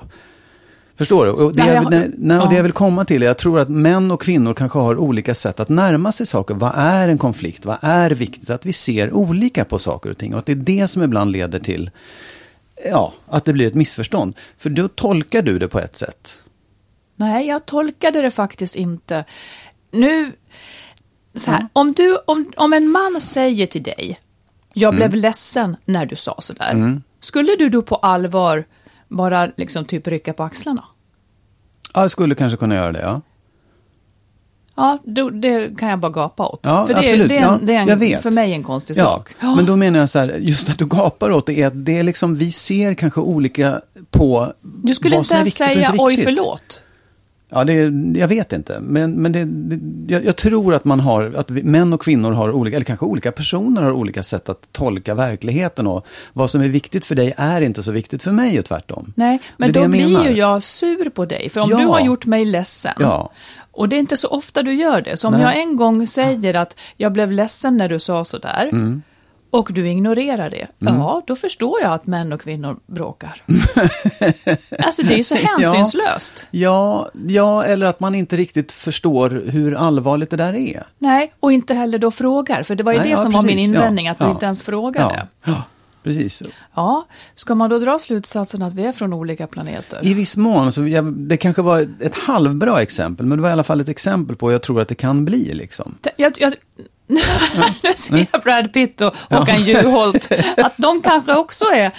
Förstår 0.96 1.26
du? 1.26 1.30
Och 1.30 1.56
det, 1.56 1.66
jag, 1.66 1.90
nej, 1.90 2.10
nej, 2.18 2.38
och 2.38 2.48
det 2.48 2.54
ja. 2.54 2.56
jag 2.56 2.62
vill 2.62 2.72
komma 2.72 3.04
till 3.04 3.22
är, 3.22 3.26
jag 3.26 3.38
tror 3.38 3.60
att 3.60 3.68
män 3.68 4.10
och 4.10 4.22
kvinnor 4.22 4.54
kanske 4.54 4.78
har 4.78 4.96
olika 4.96 5.34
sätt 5.34 5.60
att 5.60 5.68
närma 5.68 6.12
sig 6.12 6.26
saker. 6.26 6.54
Vad 6.54 6.72
är 6.76 7.08
en 7.08 7.18
konflikt? 7.18 7.66
Vad 7.66 7.76
är 7.80 8.10
viktigt? 8.10 8.50
Att 8.50 8.66
vi 8.66 8.72
ser 8.72 9.12
olika 9.12 9.64
på 9.64 9.78
saker 9.78 10.10
och 10.10 10.18
ting. 10.18 10.32
Och 10.32 10.38
att 10.38 10.46
det 10.46 10.52
är 10.52 10.56
det 10.56 10.88
som 10.88 11.02
ibland 11.02 11.32
leder 11.32 11.58
till 11.58 11.90
ja, 12.84 13.12
att 13.28 13.44
det 13.44 13.52
blir 13.52 13.66
ett 13.66 13.74
missförstånd. 13.74 14.36
För 14.58 14.70
då 14.70 14.88
tolkar 14.88 15.42
du 15.42 15.58
det 15.58 15.68
på 15.68 15.80
ett 15.80 15.96
sätt. 15.96 16.42
Nej, 17.16 17.46
jag 17.46 17.66
tolkade 17.66 18.22
det 18.22 18.30
faktiskt 18.30 18.76
inte. 18.76 19.24
Nu, 19.90 20.32
så 21.34 21.50
här, 21.50 21.68
om, 21.72 21.92
du, 21.92 22.18
om, 22.26 22.52
om 22.56 22.72
en 22.72 22.88
man 22.88 23.20
säger 23.20 23.66
till 23.66 23.82
dig, 23.82 24.20
jag 24.72 24.94
blev 24.94 25.14
ledsen 25.14 25.76
när 25.84 26.06
du 26.06 26.16
sa 26.16 26.36
sådär. 26.38 27.00
Skulle 27.20 27.56
du 27.56 27.68
då 27.68 27.82
på 27.82 27.96
allvar 27.96 28.64
bara 29.08 29.50
liksom 29.56 29.84
typ 29.84 30.06
rycka 30.06 30.32
på 30.32 30.42
axlarna? 30.42 30.84
Ja, 31.94 32.00
jag 32.00 32.10
skulle 32.10 32.34
kanske 32.34 32.58
kunna 32.58 32.74
göra 32.74 32.92
det, 32.92 33.00
ja. 33.00 33.20
Ja, 34.76 34.98
då, 35.04 35.30
det 35.30 35.78
kan 35.78 35.88
jag 35.88 35.98
bara 35.98 36.12
gapa 36.12 36.46
åt. 36.48 36.60
Ja, 36.62 36.86
för 36.86 36.94
det, 36.94 37.00
absolut. 37.00 37.28
det 37.28 37.36
är, 37.36 37.48
en, 37.54 37.66
det 37.66 37.72
är 37.72 37.76
jag 37.80 37.88
en, 37.88 37.98
vet. 37.98 38.22
för 38.22 38.30
mig 38.30 38.52
en 38.52 38.62
konstig 38.62 38.96
Ja, 38.96 39.04
sak. 39.04 39.34
men 39.40 39.66
då 39.66 39.76
menar 39.76 39.98
jag 39.98 40.08
så 40.08 40.18
här, 40.18 40.36
just 40.38 40.68
att 40.68 40.78
du 40.78 40.86
gapar 40.86 41.30
åt 41.32 41.46
det 41.46 41.60
är 41.62 41.66
att 41.66 41.84
det 41.84 41.98
är 41.98 42.02
liksom, 42.02 42.34
vi 42.34 42.52
ser 42.52 42.94
kanske 42.94 43.20
olika 43.20 43.80
på 44.10 44.52
du 44.82 44.94
skulle 44.94 45.16
vad 45.16 45.20
inte 45.20 45.28
som 45.28 45.34
är 45.34 45.38
ens 45.38 45.60
viktigt 45.60 45.66
och 45.68 45.74
säga 45.74 45.90
inte 45.90 46.04
oj 46.04 46.16
viktigt. 46.16 46.36
förlåt. 46.36 46.82
Ja, 47.48 47.64
det, 47.64 47.74
jag 48.18 48.28
vet 48.28 48.52
inte. 48.52 48.80
Men, 48.80 49.22
men 49.22 49.32
det, 49.32 49.44
det, 49.44 50.12
jag, 50.14 50.24
jag 50.24 50.36
tror 50.36 50.74
att 50.74 50.84
man 50.84 51.00
har, 51.00 51.34
att 51.36 51.50
vi, 51.50 51.62
män 51.62 51.92
och 51.92 52.00
kvinnor 52.02 52.32
har 52.32 52.50
olika, 52.52 52.76
eller 52.76 52.84
kanske 52.84 53.06
olika 53.06 53.32
personer 53.32 53.82
har 53.82 53.92
olika 53.92 54.22
sätt 54.22 54.48
att 54.48 54.72
tolka 54.72 55.14
verkligheten 55.14 55.86
och 55.86 56.06
vad 56.32 56.50
som 56.50 56.60
är 56.60 56.68
viktigt 56.68 57.04
för 57.06 57.14
dig 57.14 57.34
är 57.36 57.60
inte 57.60 57.82
så 57.82 57.92
viktigt 57.92 58.22
för 58.22 58.32
mig 58.32 58.58
och 58.58 58.64
tvärtom. 58.64 59.12
Nej, 59.16 59.38
men 59.56 59.72
då 59.72 59.88
blir 59.88 60.08
menar. 60.08 60.24
ju 60.28 60.36
jag 60.36 60.62
sur 60.62 61.10
på 61.10 61.24
dig. 61.24 61.48
För 61.48 61.60
om 61.60 61.70
Ja. 61.70 61.78
du 61.78 61.86
har 61.86 62.00
gjort 62.00 62.26
mig 62.26 62.44
ledsen, 62.44 62.92
Ja. 62.98 63.30
och 63.72 63.88
det 63.88 63.96
är 63.96 64.00
inte 64.00 64.16
så 64.16 64.28
ofta 64.28 64.62
du 64.62 64.74
gör 64.74 65.00
det, 65.00 65.16
så 65.16 65.28
om 65.28 65.34
Nej. 65.34 65.42
jag 65.42 65.58
en 65.58 65.76
gång 65.76 66.06
säger 66.06 66.54
att 66.54 66.76
jag 66.96 67.12
blev 67.12 67.32
ledsen 67.32 67.76
när 67.76 67.88
du 67.88 67.98
sa 67.98 68.24
sådär, 68.24 68.68
Mm. 68.72 69.02
Och 69.56 69.72
du 69.72 69.88
ignorerar 69.88 70.50
det, 70.50 70.66
ja, 70.78 71.22
då 71.26 71.36
förstår 71.36 71.80
jag 71.80 71.92
att 71.92 72.06
män 72.06 72.32
och 72.32 72.40
kvinnor 72.40 72.76
bråkar. 72.86 73.42
alltså 74.78 75.02
det 75.02 75.14
är 75.14 75.16
ju 75.16 75.24
så 75.24 75.34
hänsynslöst. 75.34 76.46
Ja, 76.50 77.08
ja, 77.26 77.64
eller 77.64 77.86
att 77.86 78.00
man 78.00 78.14
inte 78.14 78.36
riktigt 78.36 78.72
förstår 78.72 79.30
hur 79.46 79.74
allvarligt 79.74 80.30
det 80.30 80.36
där 80.36 80.54
är. 80.54 80.86
Nej, 80.98 81.32
och 81.40 81.52
inte 81.52 81.74
heller 81.74 81.98
då 81.98 82.10
frågar, 82.10 82.62
för 82.62 82.74
det 82.74 82.82
var 82.82 82.92
ju 82.92 82.98
Nej, 82.98 83.06
det 83.06 83.10
ja, 83.12 83.18
som 83.18 83.32
var 83.32 83.42
min 83.42 83.50
precis, 83.50 83.68
invändning, 83.68 84.06
ja, 84.06 84.12
att 84.12 84.18
du 84.18 84.24
ja. 84.24 84.30
inte 84.30 84.44
ens 84.44 84.62
frågade. 84.62 85.26
Ja, 85.44 85.52
ja, 85.52 85.62
precis. 86.02 86.42
Ja, 86.74 87.06
ska 87.34 87.54
man 87.54 87.70
då 87.70 87.78
dra 87.78 87.98
slutsatsen 87.98 88.62
att 88.62 88.74
vi 88.74 88.84
är 88.84 88.92
från 88.92 89.12
olika 89.12 89.46
planeter? 89.46 90.00
I 90.02 90.14
viss 90.14 90.36
mån, 90.36 90.72
så 90.72 90.86
jag, 90.86 91.12
det 91.12 91.36
kanske 91.36 91.62
var 91.62 91.88
ett 92.00 92.18
halvbra 92.18 92.82
exempel, 92.82 93.26
men 93.26 93.38
det 93.38 93.42
var 93.42 93.48
i 93.48 93.52
alla 93.52 93.64
fall 93.64 93.80
ett 93.80 93.88
exempel 93.88 94.36
på 94.36 94.46
hur 94.46 94.54
jag 94.54 94.62
tror 94.62 94.80
att 94.80 94.88
det 94.88 94.94
kan 94.94 95.24
bli. 95.24 95.54
Liksom. 95.54 95.94
Jag, 96.16 96.32
jag, 96.38 96.54
nu 97.06 97.92
ser 97.96 98.26
jag 98.32 98.42
Brad 98.42 98.72
Pitt 98.72 99.00
och 99.00 99.14
Håkan 99.30 99.62
Juholt, 99.62 100.28
att 100.56 100.74
de 100.76 101.02
kanske 101.02 101.34
också 101.34 101.64
är, 101.64 101.90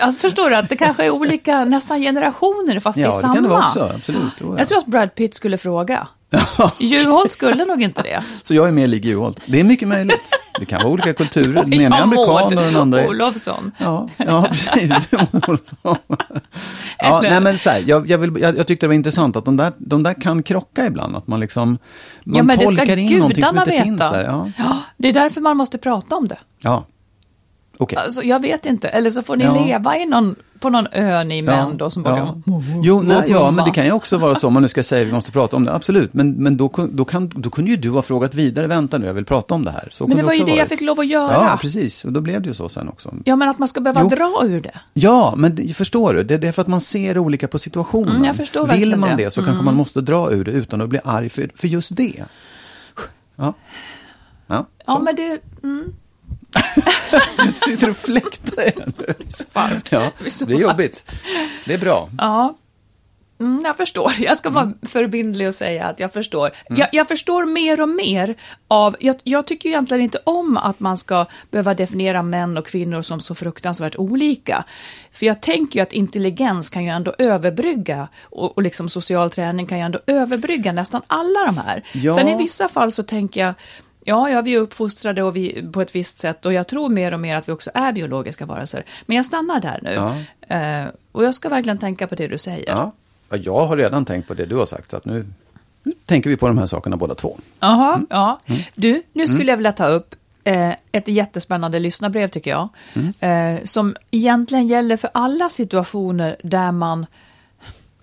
alltså 0.00 0.20
förstår 0.20 0.50
du, 0.50 0.56
att 0.56 0.68
det 0.68 0.76
kanske 0.76 1.04
är 1.04 1.10
olika, 1.10 1.64
nästan 1.64 2.00
generationer 2.00 2.80
fast 2.80 2.96
det 2.96 3.02
är 3.02 3.04
Ja, 3.04 3.10
samma. 3.12 3.32
det 3.34 3.36
kan 3.36 3.42
det 3.42 3.48
vara 3.48 3.64
också, 3.64 3.92
absolut. 3.96 4.22
Oh, 4.22 4.30
ja. 4.52 4.58
Jag 4.58 4.68
tror 4.68 4.78
att 4.78 4.86
Brad 4.86 5.14
Pitt 5.14 5.34
skulle 5.34 5.58
fråga. 5.58 6.08
Juholt 6.80 7.32
skulle 7.32 7.64
nog 7.64 7.82
inte 7.82 8.02
det. 8.02 8.24
Så 8.42 8.54
jag 8.54 8.68
är 8.68 8.72
mer 8.72 8.86
lik 8.86 9.04
Juholt. 9.04 9.38
Det 9.46 9.60
är 9.60 9.64
mycket 9.64 9.88
möjligt. 9.88 10.30
Det 10.60 10.64
kan 10.66 10.78
vara 10.82 10.92
olika 10.92 11.14
kulturer. 11.14 11.64
Den 11.64 11.72
ena 11.72 11.96
är 11.98 12.02
amerikan 12.02 12.44
och 12.44 12.50
den 12.50 12.76
andra 12.76 13.02
är... 13.02 13.08
Olofsson. 13.08 13.72
Ja, 13.78 14.08
ja 14.16 14.42
precis. 14.48 14.92
ja, 16.98 17.20
nej, 17.22 17.40
men 17.40 17.58
så 17.58 17.70
här, 17.70 17.84
jag, 17.86 18.10
jag, 18.10 18.18
vill, 18.18 18.42
jag, 18.42 18.58
jag 18.58 18.66
tyckte 18.66 18.86
det 18.86 18.88
var 18.88 18.94
intressant 18.94 19.36
att 19.36 19.44
de 19.44 19.56
där, 19.56 19.72
de 19.78 20.02
där 20.02 20.14
kan 20.20 20.42
krocka 20.42 20.86
ibland. 20.86 21.16
Att 21.16 21.26
man 21.26 21.40
liksom 21.40 21.78
man 22.24 22.36
ja, 22.36 22.42
men 22.42 22.58
det 22.58 22.64
tolkar 22.66 22.96
in 22.96 23.18
någonting 23.18 23.44
som 23.44 23.58
inte 23.58 23.70
veta. 23.70 23.84
finns 23.84 23.98
där. 23.98 24.24
Ja, 24.24 24.50
Ja, 24.58 24.78
det 24.96 25.08
är 25.08 25.12
därför 25.12 25.40
man 25.40 25.56
måste 25.56 25.78
prata 25.78 26.16
om 26.16 26.28
det. 26.28 26.38
ja. 26.62 26.84
okej. 27.78 27.98
Alltså, 27.98 28.22
jag 28.22 28.42
vet 28.42 28.66
inte, 28.66 28.88
eller 28.88 29.10
så 29.10 29.22
får 29.22 29.36
ni 29.36 29.44
Ja. 29.44 29.66
leva 29.66 29.96
i 29.96 30.06
någon, 30.06 30.34
på 30.62 30.70
någon 30.70 30.86
ö 30.92 31.24
ni 31.24 31.42
män 31.42 31.76
då 31.76 31.90
som 31.90 32.02
bara 32.02 32.16
ja. 32.18 32.34
Jo, 32.82 33.02
nej, 33.02 33.24
ja, 33.30 33.50
men 33.50 33.64
det 33.64 33.70
kan 33.70 33.84
ju 33.84 33.92
också 33.92 34.18
vara 34.18 34.34
så 34.34 34.46
om 34.46 34.52
man 34.52 34.62
nu 34.62 34.68
ska 34.68 34.82
säga 34.82 35.04
vi 35.04 35.12
måste 35.12 35.32
prata 35.32 35.56
om 35.56 35.64
det. 35.64 35.74
Absolut, 35.74 36.14
men, 36.14 36.32
men 36.32 36.56
då, 36.56 36.70
då, 36.92 37.04
kan, 37.04 37.28
då 37.36 37.50
kunde 37.50 37.70
ju 37.70 37.76
du 37.76 37.90
ha 37.90 38.02
frågat 38.02 38.34
vidare. 38.34 38.66
Vänta 38.66 38.98
nu, 38.98 39.06
jag 39.06 39.14
vill 39.14 39.24
prata 39.24 39.54
om 39.54 39.64
det 39.64 39.70
här. 39.70 39.88
Så 39.92 40.06
Men 40.06 40.16
det 40.16 40.22
var 40.22 40.32
ju 40.32 40.44
det 40.44 40.50
jag 40.50 40.56
varit. 40.58 40.68
fick 40.68 40.80
lov 40.80 41.00
att 41.00 41.06
göra. 41.08 41.32
Ja, 41.32 41.58
precis. 41.60 42.04
Och 42.04 42.12
då 42.12 42.20
blev 42.20 42.42
det 42.42 42.48
ju 42.48 42.54
så 42.54 42.68
sen 42.68 42.88
också. 42.88 43.14
Ja, 43.24 43.36
men 43.36 43.48
att 43.48 43.58
man 43.58 43.68
ska 43.68 43.80
behöva 43.80 44.02
Jo. 44.02 44.08
dra 44.08 44.40
ur 44.46 44.60
det. 44.60 44.80
Ja, 44.94 45.34
men 45.36 45.68
förstår 45.74 46.14
du? 46.14 46.22
Det, 46.22 46.38
det 46.38 46.48
är 46.48 46.52
för 46.52 46.62
att 46.62 46.68
man 46.68 46.80
ser 46.80 47.18
olika 47.18 47.48
på 47.48 47.58
situationen. 47.58 48.10
Mm, 48.10 48.24
jag 48.24 48.36
förstår 48.36 48.66
Vill 48.66 48.96
man 48.96 49.16
det. 49.16 49.30
så 49.32 49.44
kanske 49.44 49.64
man 49.64 49.74
måste 49.76 50.00
dra 50.00 50.30
ur 50.32 50.44
det 50.44 50.50
utan 50.50 50.80
att 50.80 50.88
bli 50.88 50.98
arg 51.04 51.28
för, 51.28 51.50
för 51.54 51.68
just 51.68 51.96
det. 51.96 52.24
Ja. 53.36 53.54
Ja, 54.46 54.66
Ja, 54.86 54.98
men 54.98 55.16
det... 55.16 55.40
Mm, 55.62 55.92
Du 57.44 57.70
sitter 57.70 57.90
och 57.90 57.96
fläktar 57.96 58.72
så 59.28 59.44
varmt. 59.52 59.92
Ja, 59.92 60.10
Det 60.18 60.42
är 60.42 60.46
det 60.46 60.54
jobbigt. 60.54 61.10
Det 61.66 61.74
är 61.74 61.78
bra. 61.78 62.08
Ja. 62.18 62.54
Mm, 63.40 63.62
jag 63.64 63.76
förstår. 63.76 64.12
Jag 64.18 64.38
ska 64.38 64.50
vara 64.50 64.72
förbindlig 64.82 65.48
och 65.48 65.54
säga 65.54 65.86
att 65.86 66.00
jag 66.00 66.12
förstår. 66.12 66.50
Jag, 66.68 66.88
jag 66.92 67.08
förstår 67.08 67.46
mer 67.46 67.80
och 67.80 67.88
mer 67.88 68.34
av... 68.68 68.96
Jag, 69.00 69.16
jag 69.22 69.46
tycker 69.46 69.68
egentligen 69.68 70.02
inte 70.02 70.18
om 70.24 70.56
att 70.56 70.80
man 70.80 70.98
ska 70.98 71.26
behöva 71.50 71.74
definiera 71.74 72.22
män 72.22 72.58
och 72.58 72.66
kvinnor 72.66 73.02
som 73.02 73.20
så 73.20 73.34
fruktansvärt 73.34 73.96
olika. 73.96 74.64
För 75.12 75.26
jag 75.26 75.40
tänker 75.40 75.78
ju 75.78 75.82
att 75.82 75.92
intelligens 75.92 76.70
kan 76.70 76.84
ju 76.84 76.90
ändå 76.90 77.14
överbrygga 77.18 78.08
och, 78.22 78.56
och 78.56 78.62
liksom 78.62 78.88
social 78.88 79.30
träning 79.30 79.66
kan 79.66 79.78
ju 79.78 79.84
ändå 79.84 79.98
överbrygga 80.06 80.72
nästan 80.72 81.02
alla 81.06 81.44
de 81.46 81.58
här. 81.58 81.84
Ja. 81.92 82.14
Sen 82.14 82.28
i 82.28 82.38
vissa 82.38 82.68
fall 82.68 82.92
så 82.92 83.02
tänker 83.02 83.40
jag 83.40 83.54
Ja, 84.04 84.30
ja, 84.30 84.40
vi 84.40 84.54
är 84.54 84.58
uppfostrade 84.58 85.22
och 85.22 85.36
vi, 85.36 85.64
på 85.72 85.80
ett 85.82 85.94
visst 85.94 86.18
sätt 86.18 86.46
och 86.46 86.52
jag 86.52 86.66
tror 86.68 86.88
mer 86.88 87.14
och 87.14 87.20
mer 87.20 87.36
att 87.36 87.48
vi 87.48 87.52
också 87.52 87.70
är 87.74 87.92
biologiska 87.92 88.46
varelser. 88.46 88.84
Men 89.06 89.16
jag 89.16 89.26
stannar 89.26 89.60
där 89.60 89.80
nu. 89.82 89.90
Ja. 89.92 90.16
Eh, 90.56 90.86
och 91.12 91.24
jag 91.24 91.34
ska 91.34 91.48
verkligen 91.48 91.78
tänka 91.78 92.06
på 92.06 92.14
det 92.14 92.28
du 92.28 92.38
säger. 92.38 92.68
Ja. 92.68 92.92
Ja, 93.30 93.36
Jag 93.36 93.66
har 93.66 93.76
redan 93.76 94.04
tänkt 94.04 94.28
på 94.28 94.34
det 94.34 94.44
du 94.46 94.56
har 94.56 94.66
sagt, 94.66 94.90
så 94.90 94.96
att 94.96 95.04
nu, 95.04 95.26
nu 95.82 95.92
tänker 96.06 96.30
vi 96.30 96.36
på 96.36 96.46
de 96.48 96.58
här 96.58 96.66
sakerna 96.66 96.96
båda 96.96 97.14
två. 97.14 97.36
Jaha, 97.60 97.94
Mm. 97.94 98.06
ja. 98.10 98.40
Du, 98.74 99.02
nu 99.12 99.26
skulle 99.26 99.52
jag 99.52 99.56
vilja 99.56 99.72
ta 99.72 99.86
upp 99.86 100.14
eh, 100.44 100.70
ett 100.92 101.08
jättespännande 101.08 101.78
lyssnarbrev 101.78 102.28
tycker 102.28 102.50
jag. 102.50 102.68
Mm. 102.94 103.56
Eh, 103.56 103.64
som 103.64 103.96
egentligen 104.10 104.66
gäller 104.66 104.96
för 104.96 105.10
alla 105.14 105.48
situationer 105.48 106.36
där 106.42 106.72
man 106.72 107.06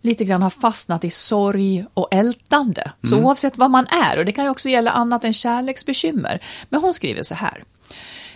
lite 0.01 0.25
grann 0.25 0.41
har 0.41 0.49
fastnat 0.49 1.03
i 1.03 1.09
sorg 1.09 1.85
och 1.93 2.07
ältande. 2.11 2.91
Så 3.03 3.15
Mm. 3.15 3.25
oavsett 3.25 3.57
vad 3.57 3.71
man 3.71 3.87
är, 3.87 4.17
och 4.19 4.25
det 4.25 4.31
kan 4.31 4.43
ju 4.45 4.51
också 4.51 4.69
gälla 4.69 4.91
annat 4.91 5.23
än 5.25 5.33
kärleksbekymmer. 5.33 6.39
Men 6.69 6.81
hon 6.81 6.93
skriver 6.93 7.23
så 7.23 7.35
här. 7.35 7.63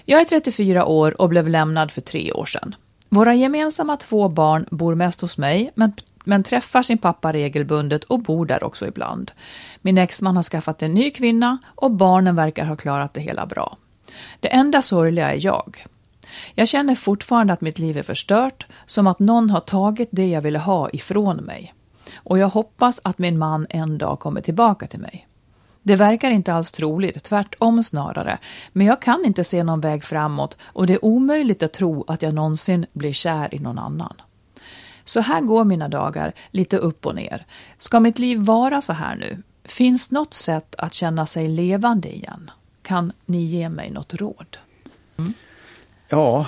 Jag 0.06 0.22
är 0.22 0.26
34 0.26 0.86
år 0.86 1.22
och 1.22 1.30
blev 1.30 1.50
lämnad 1.50 1.92
för 1.92 2.02
tre 2.02 2.32
år 2.32 2.46
sedan. 2.46 2.76
Våra 3.10 3.34
gemensamma 3.34 3.98
två 3.98 4.30
barn 4.30 4.66
bor 4.72 4.96
mest 4.96 5.22
hos 5.22 5.38
mig, 5.38 5.72
men, 5.76 5.94
men 6.24 6.44
träffar 6.44 6.82
sin 6.82 6.98
pappa 6.98 7.34
regelbundet 7.34 8.04
och 8.04 8.20
bor 8.20 8.46
där 8.46 8.64
också 8.64 8.88
ibland. 8.88 9.32
Min 9.82 9.98
exman 9.98 10.36
har 10.36 10.44
skaffat 10.44 10.82
en 10.82 10.94
ny 10.94 11.10
kvinna 11.10 11.58
och 11.66 11.92
barnen 11.92 12.36
verkar 12.36 12.66
ha 12.66 12.76
klarat 12.76 13.14
det 13.14 13.22
hela 13.22 13.46
bra. 13.46 13.78
Det 14.40 14.54
enda 14.54 14.82
sorgliga 14.82 15.32
är 15.32 15.46
jag. 15.46 15.86
Jag 16.56 16.68
känner 16.68 16.96
fortfarande 16.96 17.54
att 17.54 17.62
mitt 17.62 17.80
liv 17.80 17.98
är 17.98 18.04
förstört, 18.04 18.66
som 18.86 19.08
att 19.08 19.20
någon 19.20 19.50
har 19.50 19.60
tagit 19.60 20.10
det 20.12 20.28
jag 20.28 20.42
ville 20.42 20.60
ha 20.60 20.90
ifrån 20.90 21.38
mig. 21.38 21.74
Och 22.16 22.38
jag 22.38 22.50
hoppas 22.50 23.02
att 23.04 23.18
min 23.18 23.38
man 23.38 23.68
en 23.70 23.98
dag 23.98 24.20
kommer 24.20 24.42
tillbaka 24.42 24.88
till 24.88 25.00
mig. 25.00 25.28
Det 25.82 25.96
verkar 25.96 26.30
inte 26.30 26.54
alls 26.54 26.72
troligt, 26.72 27.24
tvärtom 27.24 27.84
snarare. 27.84 28.38
Men 28.72 28.88
jag 28.88 29.02
kan 29.02 29.26
inte 29.26 29.44
se 29.44 29.64
någon 29.64 29.82
väg 29.82 30.04
framåt 30.04 30.58
och 30.64 30.88
det 30.88 30.94
är 30.94 31.06
omöjligt 31.06 31.64
att 31.64 31.74
tro 31.74 32.04
att 32.08 32.22
jag 32.22 32.34
någonsin 32.34 32.86
blir 32.94 33.14
kär 33.14 33.56
i 33.56 33.60
någon 33.60 33.80
annan. 33.80 34.14
Så 35.06 35.20
här 35.20 35.42
går 35.42 35.64
mina 35.64 35.88
dagar, 35.88 36.34
lite 36.52 36.78
upp 36.78 37.06
och 37.06 37.16
ner. 37.16 37.46
Ska 37.78 38.00
mitt 38.00 38.20
liv 38.20 38.40
vara 38.40 38.82
så 38.82 38.94
här 38.94 39.16
nu? 39.16 39.44
Finns 39.64 40.12
något 40.12 40.34
sätt 40.34 40.76
att 40.78 40.94
känna 40.94 41.26
sig 41.26 41.48
levande 41.48 42.16
igen? 42.16 42.52
Kan 42.82 43.12
ni 43.26 43.44
ge 43.44 43.70
mig 43.70 43.92
något 43.92 44.14
råd? 44.14 44.58
Mm. 45.18 45.34
Ja, 46.14 46.46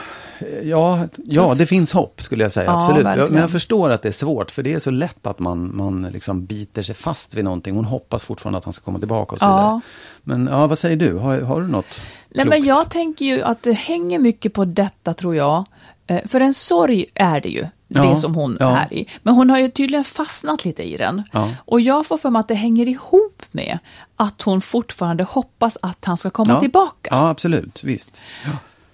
ja, 0.63 1.07
ja, 1.25 1.53
det 1.53 1.65
finns 1.65 1.93
hopp 1.93 2.21
skulle 2.21 2.43
jag 2.43 2.51
säga. 2.51 2.65
Ja, 2.65 2.77
absolut. 2.77 3.03
Jag, 3.05 3.31
men 3.31 3.41
jag 3.41 3.51
förstår 3.51 3.89
att 3.89 4.01
det 4.01 4.07
är 4.07 4.11
svårt, 4.11 4.51
för 4.51 4.63
det 4.63 4.73
är 4.73 4.79
så 4.79 4.91
lätt 4.91 5.27
att 5.27 5.39
man, 5.39 5.75
man 5.75 6.03
liksom 6.13 6.45
biter 6.45 6.81
sig 6.83 6.95
fast 6.95 7.33
vid 7.35 7.43
någonting. 7.43 7.75
Hon 7.75 7.85
hoppas 7.85 8.23
fortfarande 8.23 8.57
att 8.57 8.65
han 8.65 8.73
ska 8.73 8.83
komma 8.85 8.99
tillbaka 8.99 9.33
och 9.33 9.39
så 9.39 9.45
Ja. 9.45 9.55
vidare. 9.57 9.81
Men 10.23 10.47
ja, 10.51 10.67
vad 10.67 10.77
säger 10.79 10.95
du? 10.97 11.17
Har, 11.17 11.41
har 11.41 11.61
du 11.61 11.67
något 11.67 11.85
Nej, 12.29 12.43
klokt? 12.43 12.49
men 12.49 12.63
jag 12.63 12.89
tänker 12.89 13.25
ju 13.25 13.41
att 13.41 13.63
det 13.63 13.73
hänger 13.73 14.19
mycket 14.19 14.53
på 14.53 14.65
detta, 14.65 15.13
tror 15.13 15.35
jag. 15.35 15.65
Eh, 16.07 16.21
För 16.27 16.39
en 16.39 16.53
sorg 16.53 17.05
är 17.13 17.41
det 17.41 17.49
ju. 17.49 17.67
Ja, 17.87 18.01
det 18.03 18.17
som 18.17 18.35
hon 18.35 18.57
ja. 18.59 18.77
är 18.77 18.93
i. 18.93 19.07
Men 19.23 19.33
hon 19.33 19.49
har 19.49 19.59
ju 19.59 19.69
tydligen 19.69 20.03
fastnat 20.03 20.65
lite 20.65 20.83
i 20.83 20.97
den. 20.97 21.23
Ja. 21.31 21.49
Och 21.57 21.81
jag 21.81 22.05
får 22.05 22.17
för 22.17 22.29
mig 22.29 22.39
att 22.39 22.47
det 22.47 22.53
hänger 22.55 22.87
ihop 22.87 23.43
med 23.51 23.79
att 24.15 24.41
hon 24.41 24.61
fortfarande 24.61 25.23
hoppas 25.23 25.77
att 25.81 26.05
han 26.05 26.17
ska 26.17 26.29
komma 26.29 26.53
ja. 26.53 26.59
tillbaka. 26.59 27.09
Ja, 27.11 27.29
absolut. 27.29 27.83
Visst. 27.83 28.21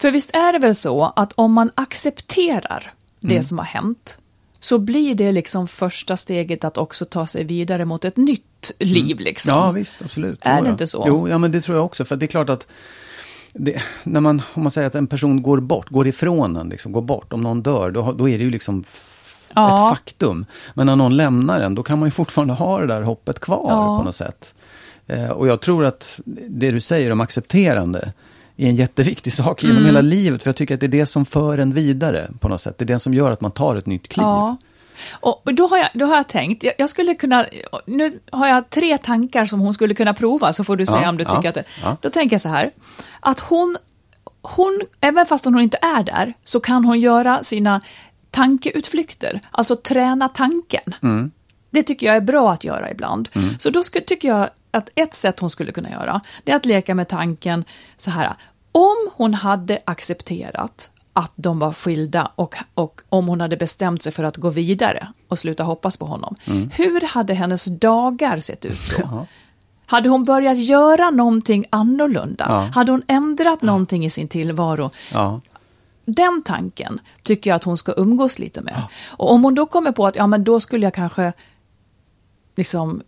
För 0.01 0.11
visst 0.11 0.35
är 0.35 0.51
det 0.53 0.59
väl 0.59 0.75
så 0.75 1.13
att 1.15 1.33
om 1.35 1.53
man 1.53 1.71
accepterar 1.75 2.93
det 3.19 3.31
Mm. 3.33 3.43
som 3.43 3.57
har 3.57 3.65
hänt, 3.65 4.17
så 4.59 4.79
blir 4.79 5.15
det 5.15 5.31
liksom 5.31 5.67
första 5.67 6.17
steget 6.17 6.63
att 6.63 6.77
också 6.77 7.05
ta 7.05 7.27
sig 7.27 7.43
vidare 7.43 7.85
mot 7.85 8.05
ett 8.05 8.17
nytt 8.17 8.71
liv. 8.79 9.19
Liksom. 9.19 9.53
Mm. 9.53 9.65
Ja, 9.65 9.71
visst, 9.71 10.01
absolut. 10.01 10.39
Är 10.41 10.57
Jo, 10.57 10.61
det 10.63 10.67
ja. 10.67 10.71
inte 10.71 10.87
så? 10.87 11.03
Jo, 11.07 11.29
ja, 11.29 11.37
men 11.37 11.51
det 11.51 11.61
tror 11.61 11.77
jag 11.77 11.85
också. 11.85 12.05
För 12.05 12.15
det 12.15 12.25
är 12.25 12.27
klart 12.27 12.49
att 12.49 12.67
det, 13.53 13.81
när 14.03 14.19
man, 14.21 14.41
om 14.53 14.63
man 14.63 14.71
säger 14.71 14.87
att 14.87 14.95
en 14.95 15.07
person 15.07 15.41
går 15.41 15.59
bort, 15.59 15.89
går 15.89 16.07
ifrån 16.07 16.55
en, 16.55 16.69
liksom, 16.69 16.91
går 16.91 17.01
bort, 17.01 17.33
om 17.33 17.41
någon 17.41 17.61
dör, 17.61 17.91
då, 17.91 18.11
då 18.11 18.29
är 18.29 18.37
det 18.37 18.43
ju 18.43 18.49
liksom 18.51 18.83
Ja. 19.55 19.73
ett 19.73 19.97
faktum. 19.97 20.45
Men 20.73 20.85
när 20.87 20.95
någon 20.95 21.17
lämnar 21.17 21.61
en, 21.61 21.75
då 21.75 21.83
kan 21.83 21.99
man 21.99 22.07
ju 22.07 22.11
fortfarande 22.11 22.53
ha 22.53 22.79
det 22.79 22.87
där 22.87 23.01
hoppet 23.01 23.39
kvar 23.39 23.65
Ja. 23.69 23.97
på 23.97 24.03
något 24.03 24.15
sätt. 24.15 24.55
Eh, 25.07 25.29
och 25.29 25.47
jag 25.47 25.61
tror 25.61 25.85
att 25.85 26.19
det 26.49 26.71
du 26.71 26.79
säger 26.79 27.11
om 27.11 27.21
accepterande 27.21 28.13
är 28.65 28.69
en 28.69 28.75
jätteviktig 28.75 29.33
sak 29.33 29.63
Mm. 29.63 29.75
genom 29.75 29.85
hela 29.85 30.01
livet. 30.01 30.43
För 30.43 30.49
jag 30.49 30.55
tycker 30.55 30.73
att 30.73 30.79
det 30.79 30.85
är 30.85 30.87
det 30.99 31.05
som 31.05 31.25
för 31.25 31.57
en 31.57 31.73
vidare 31.73 32.27
på 32.39 32.47
något 32.49 32.61
sätt. 32.61 32.77
Det 32.77 32.83
är 32.83 32.87
det 32.87 32.99
som 32.99 33.13
gör 33.13 33.31
att 33.31 33.41
man 33.41 33.51
tar 33.51 33.75
ett 33.75 33.85
nytt 33.85 34.07
kliv. 34.07 34.23
Ja. 34.23 34.57
Och 35.11 35.53
då 35.53 35.67
har 35.67 35.77
jag, 35.77 35.89
då 35.93 36.05
har 36.05 36.15
jag 36.15 36.27
tänkt, 36.27 36.63
jag, 36.63 36.73
jag 36.77 36.89
skulle 36.89 37.15
kunna, 37.15 37.45
nu 37.85 38.19
har 38.31 38.47
jag 38.47 38.69
tre 38.69 38.97
tankar 38.97 39.45
som 39.45 39.59
hon 39.59 39.73
skulle 39.73 39.93
kunna 39.93 40.13
prova, 40.13 40.53
så 40.53 40.63
får 40.63 40.75
du 40.75 40.85
säga 40.85 41.01
Ja, 41.01 41.09
om 41.09 41.17
du 41.17 41.23
ja, 41.23 41.35
tycker 41.35 41.49
att 41.49 41.55
det... 41.55 41.63
ja. 41.83 41.97
Då 42.01 42.09
tänker 42.09 42.33
jag 42.33 42.41
så 42.41 42.49
här, 42.49 42.71
att 43.19 43.39
hon, 43.39 43.77
hon, 44.41 44.81
även 45.01 45.25
fast 45.25 45.45
hon 45.45 45.59
inte 45.59 45.77
är 45.81 46.03
där, 46.03 46.33
så 46.43 46.59
kan 46.59 46.85
hon 46.85 46.99
göra 46.99 47.43
sina 47.43 47.81
tankeutflykter, 48.31 49.41
alltså 49.51 49.75
träna 49.75 50.29
tanken. 50.29 50.93
Mm. 51.03 51.31
Det 51.69 51.83
tycker 51.83 52.07
jag 52.07 52.15
är 52.15 52.21
bra 52.21 52.51
att 52.51 52.63
göra 52.63 52.91
ibland. 52.91 53.29
Så 53.57 53.69
då 53.69 53.83
skulle, 53.83 54.05
tycker 54.05 54.27
jag 54.27 54.49
att 54.71 54.89
ett 54.95 55.13
sätt 55.13 55.39
hon 55.39 55.49
skulle 55.49 55.71
kunna 55.71 55.89
göra, 55.89 56.21
det 56.43 56.51
är 56.51 56.55
att 56.55 56.65
leka 56.65 56.95
med 56.95 57.07
tanken 57.07 57.65
så 57.97 58.11
här, 58.11 58.33
om 58.71 59.09
hon 59.13 59.33
hade 59.33 59.79
accepterat 59.85 60.89
att 61.13 61.31
de 61.35 61.59
var 61.59 61.73
skilda 61.73 62.31
och, 62.35 62.55
och 62.73 63.01
om 63.09 63.27
hon 63.27 63.41
hade 63.41 63.57
bestämt 63.57 64.03
sig 64.03 64.11
för 64.11 64.23
att 64.23 64.37
gå 64.37 64.49
vidare 64.49 65.07
och 65.27 65.39
sluta 65.39 65.63
hoppas 65.63 65.97
på 65.97 66.05
honom, 66.05 66.35
hur 66.73 67.01
hade 67.01 67.33
hennes 67.33 67.65
dagar 67.65 68.39
sett 68.39 68.65
ut 68.65 68.97
då? 68.97 69.27
Hade 69.85 70.09
hon 70.09 70.23
börjat 70.23 70.57
göra 70.57 71.09
någonting 71.09 71.65
annorlunda? 71.69 72.45
Ja. 72.49 72.59
Hade 72.59 72.91
hon 72.91 73.03
ändrat 73.07 73.61
någonting 73.61 74.05
i 74.05 74.09
sin 74.09 74.27
tillvaro? 74.27 74.91
Ja. 75.13 75.41
Den 76.05 76.43
tanken 76.45 76.99
tycker 77.23 77.49
jag 77.49 77.55
att 77.55 77.63
hon 77.63 77.77
ska 77.77 77.93
umgås 77.97 78.39
lite 78.39 78.61
med. 78.61 78.83
Och 79.07 79.31
om 79.31 79.43
hon 79.43 79.55
då 79.55 79.65
kommer 79.65 79.91
på 79.91 80.07
att 80.07 80.15
ja, 80.15 80.27
men 80.27 80.43
då 80.43 80.59
skulle 80.59 80.85
jag 80.85 80.93
kanske 80.93 81.33
liksom 82.55 83.01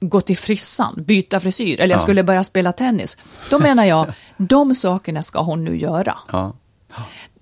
gå 0.00 0.20
till 0.20 0.36
frissan, 0.38 0.94
byta 1.06 1.40
frisyr, 1.40 1.80
eller 1.80 1.92
jag 1.94 1.98
Ja. 2.00 2.02
skulle 2.02 2.22
börja 2.22 2.44
spela 2.44 2.72
tennis. 2.72 3.16
Då 3.50 3.58
menar 3.68 3.84
jag, 3.84 4.12
de 4.36 4.74
sakerna 4.74 5.22
ska 5.22 5.40
hon 5.42 5.64
nu 5.64 5.76
göra. 5.78 6.18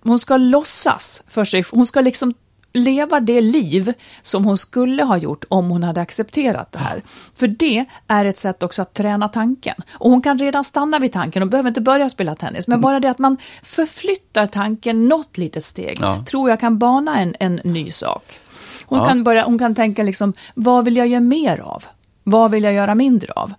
Hon 0.03 0.19
ska 0.19 0.37
låtsas 0.37 1.23
för 1.29 1.45
sig, 1.45 1.65
hon 1.71 1.87
ska 1.87 2.01
liksom 2.01 2.35
leva 2.73 3.21
det 3.21 3.41
liv 3.41 3.93
som 4.23 4.45
hon 4.45 4.59
skulle 4.59 5.03
ha 5.03 5.17
gjort 5.17 5.45
om 5.49 5.71
hon 5.71 5.83
hade 5.83 6.01
accepterat 6.01 6.73
det 6.73 6.79
här. 6.79 7.03
För 7.39 7.47
det 7.47 7.85
är 8.09 8.25
ett 8.25 8.39
sätt 8.39 8.63
också 8.63 8.83
att 8.83 8.95
träna 8.95 9.29
tanken. 9.29 9.75
Och 9.93 10.11
hon 10.11 10.23
kan 10.23 10.39
redan 10.39 10.65
stanna 10.65 10.99
vid 10.99 11.13
tanken, 11.13 11.43
hon 11.43 11.51
behöver 11.51 11.69
inte 11.69 11.81
börja 11.81 12.09
spela 12.09 12.35
tennis, 12.35 12.69
men 12.69 12.81
bara 12.81 13.01
det 13.01 13.11
att 13.11 13.19
man 13.19 13.37
förflyttar 13.63 14.47
tanken 14.47 15.09
något 15.09 15.39
litet 15.39 15.65
steg, 15.65 15.99
Ja. 16.01 16.25
tror 16.29 16.51
jag 16.51 16.61
kan 16.61 16.79
bana 16.79 17.21
en, 17.21 17.35
en 17.41 17.55
ny 17.65 17.91
sak. 17.91 18.39
Hon, 18.87 18.99
Ja. 18.99 19.05
kan 19.09 19.25
börja, 19.25 19.45
hon 19.45 19.59
kan 19.59 19.75
tänka 19.75 20.03
liksom, 20.03 20.33
vad 20.55 20.85
vill 20.85 20.97
jag 20.97 21.07
göra 21.07 21.21
mer 21.21 21.59
av? 21.61 21.85
Vad 22.31 22.51
vill 22.51 22.65
jag 22.65 22.73
göra 22.73 22.95
mindre 22.95 23.33
av? 23.33 23.53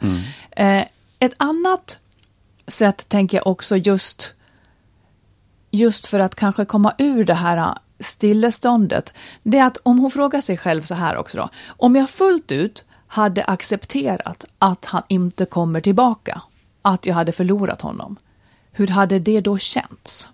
Eh, 0.52 0.86
ett 1.20 1.34
annat 1.38 2.00
sätt 2.68 3.10
tänker 3.10 3.38
jag 3.38 3.48
också 3.48 3.78
just 3.78 4.34
just 5.72 6.08
för 6.08 6.20
att 6.20 6.36
kanske 6.36 6.66
komma 6.66 6.94
ur 6.98 7.26
det 7.26 7.34
här 7.34 7.78
stilleståndet, 8.00 9.14
det 9.44 9.58
är 9.58 9.66
att 9.66 9.78
om 9.84 10.00
hon 10.00 10.12
frågar 10.12 10.42
sig 10.42 10.58
själv 10.58 10.82
så 10.82 10.96
här 10.96 11.18
också 11.18 11.38
då, 11.38 11.50
om 11.68 11.96
jag 11.96 12.10
fullt 12.10 12.52
ut 12.52 12.86
hade 13.08 13.44
accepterat 13.44 14.46
att 14.60 14.86
han 14.86 15.04
inte 15.08 15.46
kommer 15.46 15.82
tillbaka, 15.82 16.42
att 16.82 17.06
jag 17.06 17.16
hade 17.16 17.32
förlorat 17.32 17.82
honom, 17.82 18.16
hur 18.72 18.88
hade 18.88 19.20
det 19.20 19.42
då 19.42 19.58
känts? 19.58 20.30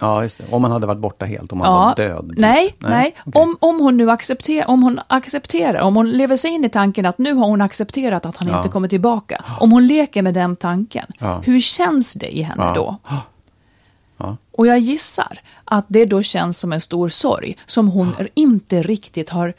Ja, 0.00 0.22
just 0.22 0.38
det. 0.38 0.44
Om 0.50 0.62
man 0.62 0.70
hade 0.72 0.86
varit 0.86 0.98
borta 1.00 1.26
helt, 1.26 1.52
om 1.52 1.58
man 1.58 1.72
var 1.72 1.94
död. 1.96 2.34
Nej, 2.36 2.74
nej. 2.78 3.14
okej. 3.24 3.42
Om, 3.42 3.56
om 3.60 3.80
hon 3.80 3.96
nu 3.96 4.10
accepterar, 4.10 4.68
om 4.68 4.82
hon 4.82 5.00
accepterar, 5.08 5.80
om 5.80 5.96
hon 5.96 6.10
lever 6.10 6.36
sig 6.36 6.50
in 6.50 6.64
i 6.64 6.68
tanken 6.70 7.06
att 7.06 7.18
nu 7.18 7.32
har 7.34 7.46
hon 7.46 7.60
accepterat 7.60 8.26
att 8.26 8.36
han 8.36 8.48
Ja. 8.48 8.56
inte 8.56 8.68
kommer 8.68 8.88
tillbaka, 8.88 9.44
om 9.60 9.72
hon 9.72 9.86
leker 9.86 10.22
med 10.22 10.34
den 10.34 10.56
tanken, 10.56 11.06
Ja. 11.18 11.40
hur 11.44 11.60
känns 11.60 12.14
det 12.14 12.36
i 12.36 12.42
henne 12.42 12.62
Ja. 12.64 12.74
då? 12.74 12.96
Ja. 13.08 14.36
Och 14.52 14.66
jag 14.66 14.78
gissar 14.78 15.38
att 15.64 15.84
det 15.88 16.04
då 16.04 16.22
känns 16.22 16.58
som 16.58 16.72
en 16.72 16.80
stor 16.80 17.08
sorg 17.08 17.56
som 17.66 17.88
hon 17.88 18.14
inte 18.34 18.82
riktigt 18.82 19.30
har 19.30 19.54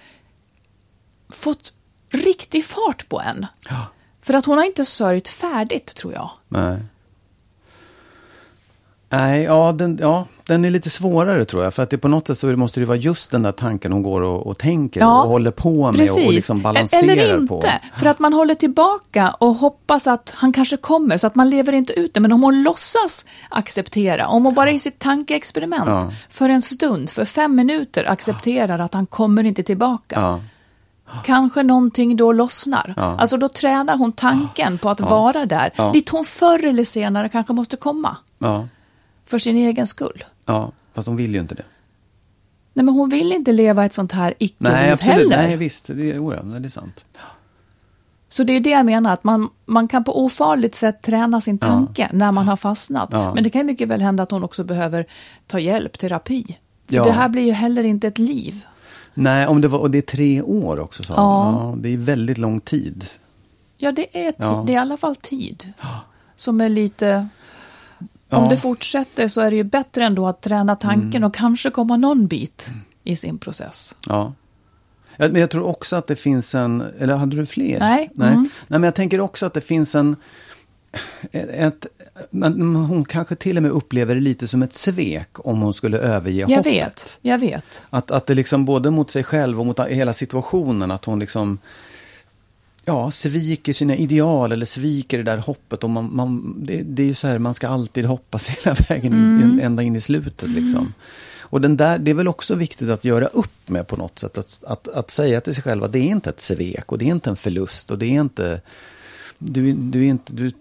fått 1.30 1.74
riktig 2.12 2.66
fart 2.66 3.10
på 3.10 3.22
än. 3.22 3.46
Ja. 3.70 3.86
För 4.22 4.34
att 4.34 4.46
hon 4.46 4.58
har 4.58 4.66
inte 4.66 4.86
sörjt 4.86 5.28
färdigt, 5.28 5.96
tror 5.96 6.14
jag. 6.14 6.30
Nej. 6.48 6.78
Nej, 9.12 9.44
ja 9.44 9.72
den, 9.72 9.98
ja, 10.02 10.26
den 10.48 10.66
är 10.66 10.70
lite 10.72 10.90
svårare 10.90 11.46
tror 11.46 11.64
jag. 11.64 11.74
För 11.74 11.84
att 11.84 11.90
det 11.90 11.98
på 11.98 12.08
något 12.08 12.28
sätt 12.28 12.38
så 12.40 12.48
måste 12.48 12.80
det 12.80 12.86
vara 12.86 12.98
just 12.98 13.32
den 13.32 13.44
där 13.44 13.52
tanken 13.52 13.92
hon 13.92 14.04
går 14.04 14.22
och, 14.22 14.48
och 14.48 14.58
tänker 14.58 15.00
Ja, 15.02 15.24
och 15.24 15.30
håller 15.30 15.52
på 15.52 15.92
med 15.92 16.10
och, 16.12 16.26
och 16.26 16.34
liksom 16.34 16.62
balanserar 16.62 17.04
Eller 17.04 17.38
inte, 17.38 17.48
på. 17.48 17.64
för 17.96 18.06
att 18.06 18.20
man 18.20 18.34
håller 18.34 18.56
tillbaka 18.56 19.36
och 19.40 19.56
hoppas 19.56 20.08
att 20.08 20.34
han 20.36 20.54
kanske 20.54 20.78
kommer, 20.78 21.18
så 21.18 21.28
att 21.28 21.36
man 21.36 21.50
lever 21.50 21.74
inte 21.74 21.94
ut 21.94 22.14
det. 22.14 22.20
Men 22.20 22.32
om 22.32 22.44
hon 22.44 22.64
låtsas 22.64 23.26
acceptera, 23.50 24.28
om 24.28 24.46
hon 24.46 24.54
bara 24.54 24.72
i 24.72 24.80
sitt 24.80 25.00
tankeexperiment 25.00 25.84
Ja. 25.88 26.12
för 26.30 26.50
en 26.50 26.62
stund, 26.62 27.10
för 27.10 27.26
fem 27.26 27.56
minuter 27.56 28.04
accepterar 28.10 28.80
att 28.80 28.94
han 28.94 29.06
kommer 29.06 29.44
inte 29.44 29.64
tillbaka. 29.64 30.16
Ja, 30.20 30.40
Kanske 31.26 31.64
någonting 31.64 32.18
då 32.18 32.32
lossnar. 32.32 32.94
Ja. 32.98 33.18
Alltså 33.20 33.38
då 33.38 33.50
tränar 33.50 33.98
hon 33.98 34.12
tanken 34.12 34.78
på 34.78 34.90
att 34.90 35.00
vara 35.00 35.46
där, 35.46 35.92
dit 35.94 36.10
hon 36.10 36.26
förr 36.26 36.66
eller 36.66 36.84
senare 36.84 37.30
kanske 37.30 37.54
måste 37.54 37.78
komma. 37.78 38.18
Ja, 39.30 39.32
För 39.32 39.38
sin 39.38 39.58
egen 39.58 39.88
skull. 39.88 40.24
ja, 40.46 40.72
fast 40.94 41.06
de 41.06 41.16
vill 41.16 41.34
ju 41.34 41.40
inte 41.40 41.56
det. 41.56 41.66
Nej, 42.74 42.86
men 42.86 42.94
hon 42.94 43.10
vill 43.10 43.32
inte 43.32 43.52
leva 43.52 43.86
ett 43.86 43.94
sånt 43.94 44.12
här 44.12 44.34
icke-liv 44.40 44.74
Nej, 44.74 44.92
absolut. 44.92 45.16
heller. 45.18 45.38
Nej, 45.38 45.58
visst. 45.58 45.88
Det, 45.88 46.12
är- 46.12 46.24
oh 46.24 46.36
ja, 46.36 46.42
nej, 46.44 46.60
det 46.60 46.68
är 46.68 46.70
sant. 46.70 47.06
Så 48.32 48.44
det 48.44 48.54
är 48.56 48.60
det 48.60 48.70
jag 48.70 48.86
menar, 48.86 49.14
att 49.14 49.24
man, 49.24 49.50
man 49.66 49.88
kan 49.88 50.04
på 50.04 50.26
ofarligt 50.26 50.76
sätt 50.76 51.02
träna 51.02 51.42
sin 51.42 51.58
tanke 51.58 52.10
när 52.14 52.32
man 52.32 52.48
har 52.48 52.58
fastnat. 52.58 53.10
Ja. 53.12 53.34
Men 53.34 53.44
det 53.44 53.50
kan 53.50 53.66
mycket 53.66 53.88
väl 53.88 54.02
hända 54.02 54.24
att 54.24 54.32
hon 54.32 54.44
också 54.44 54.64
behöver 54.64 55.06
ta 55.48 55.60
hjälp, 55.60 56.00
terapi. 56.00 56.58
För 56.88 56.96
Ja. 56.96 57.04
det 57.04 57.12
här 57.12 57.30
blir 57.30 57.44
ju 57.44 57.52
heller 57.52 57.84
inte 57.84 58.08
ett 58.08 58.18
liv. 58.18 58.66
Nej, 59.14 59.48
om 59.48 59.62
det 59.62 59.68
var, 59.68 59.80
och 59.80 59.92
det 59.92 59.98
är 59.98 60.02
tre 60.02 60.42
år 60.42 60.80
också 60.80 61.04
sa 61.04 61.14
Ja. 61.14 61.44
hon. 61.52 61.70
ja. 61.70 61.76
Det 61.78 61.90
är 61.94 61.98
väldigt 61.98 62.38
lång 62.38 62.60
tid. 62.62 63.06
Ja, 63.78 63.92
det 63.92 64.26
är, 64.28 64.32
ti- 64.32 64.36
Ja. 64.38 64.64
det 64.68 64.74
är 64.74 64.76
i 64.76 64.78
alla 64.78 64.98
fall 64.98 65.16
tid. 65.16 65.74
Som 66.36 66.62
är 66.62 66.70
lite... 66.70 67.28
Om 68.30 68.44
Ja. 68.44 68.50
det 68.50 68.58
fortsätter 68.58 69.28
så 69.28 69.42
är 69.42 69.50
det 69.52 69.56
ju 69.58 69.64
bättre 69.64 70.04
ändå 70.04 70.28
att 70.28 70.42
träna 70.42 70.76
tanken 70.76 71.10
Mm. 71.16 71.24
och 71.24 71.34
kanske 71.34 71.70
komma 71.70 71.98
någon 71.98 72.28
bit 72.28 72.70
i 73.04 73.16
sin 73.16 73.38
process. 73.38 73.96
Ja. 74.08 74.34
Ja, 75.18 75.28
Men 75.32 75.42
jag 75.42 75.50
tror 75.50 75.66
också 75.66 75.96
att 75.96 76.08
det 76.08 76.16
finns 76.16 76.56
en, 76.56 76.84
eller 77.00 77.16
hade 77.16 77.36
du 77.36 77.46
fler? 77.46 77.80
Nej. 77.80 78.10
Nej. 78.14 78.30
Mm. 78.30 78.42
Nej, 78.68 78.80
men 78.80 78.84
jag 78.84 78.96
tänker 78.96 79.22
också 79.22 79.46
att 79.46 79.54
det 79.54 79.62
finns 79.62 79.96
en, 79.96 80.16
ett, 81.32 81.86
men 82.30 82.76
hon 82.76 83.06
kanske 83.06 83.36
till 83.36 83.58
och 83.58 83.64
med 83.64 83.72
upplever 83.72 84.16
det 84.16 84.22
lite 84.22 84.48
som 84.48 84.64
ett 84.64 84.74
svek 84.74 85.30
om 85.48 85.62
hon 85.62 85.74
skulle 85.74 85.98
överge 85.98 86.38
Jag 86.48 86.58
hoppet. 86.58 86.66
vet, 86.66 87.20
jag 87.22 87.38
vet. 87.38 87.84
Att, 87.90 88.12
att 88.12 88.26
det 88.26 88.34
liksom 88.36 88.66
både 88.66 88.92
mot 88.92 89.12
sig 89.12 89.24
själv 89.24 89.60
och 89.60 89.66
mot 89.66 89.80
hela 89.80 90.14
situationen, 90.14 90.92
att 90.92 91.06
hon 91.06 91.20
liksom 91.20 91.58
ja, 92.86 93.12
sviker 93.12 93.74
sina 93.74 93.96
ideal 93.96 94.52
eller 94.52 94.66
sviker 94.66 95.18
det 95.18 95.24
där 95.24 95.38
hoppet. 95.38 95.84
Och 95.84 95.90
man, 95.90 96.16
man, 96.16 96.56
det, 96.66 96.82
det 96.82 97.04
är 97.04 97.08
ju 97.08 97.14
så 97.14 97.28
här, 97.28 97.40
man 97.40 97.54
ska 97.54 97.68
alltid 97.68 98.06
hoppas 98.06 98.50
hela 98.66 98.76
vägen 98.90 99.14
in, 99.14 99.44
in, 99.44 99.60
ända 99.60 99.84
in 99.84 99.96
i 99.96 100.02
slutet. 100.02 100.50
Liksom. 100.50 100.94
Och 101.40 101.62
den 101.62 101.78
där, 101.78 102.00
det 102.00 102.12
är 102.12 102.16
väl 102.16 102.28
också 102.28 102.56
viktigt 102.56 102.90
att 102.90 103.06
göra 103.06 103.26
upp 103.26 103.70
med 103.70 103.88
på 103.88 103.98
något 103.98 104.20
sätt. 104.20 104.38
Att, 104.38 104.64
att, 104.64 104.88
att 104.88 105.12
säga 105.12 105.42
till 105.42 105.54
sig 105.54 105.64
själv 105.64 105.84
att 105.84 105.92
det 105.92 106.00
är 106.00 106.10
inte 106.10 106.30
ett 106.30 106.40
svek 106.40 106.92
och 106.92 106.98
det 106.98 107.06
är 107.06 107.12
inte 107.12 107.30
en 107.30 107.36
förlust 107.36 107.92
och 107.92 107.98
det 108.00 108.06
är 108.06 108.22
inte... 108.22 108.62
Du, 109.42 109.74
du, 109.74 110.00
är 110.06 110.10
inte, 110.10 110.34
du 110.34 110.52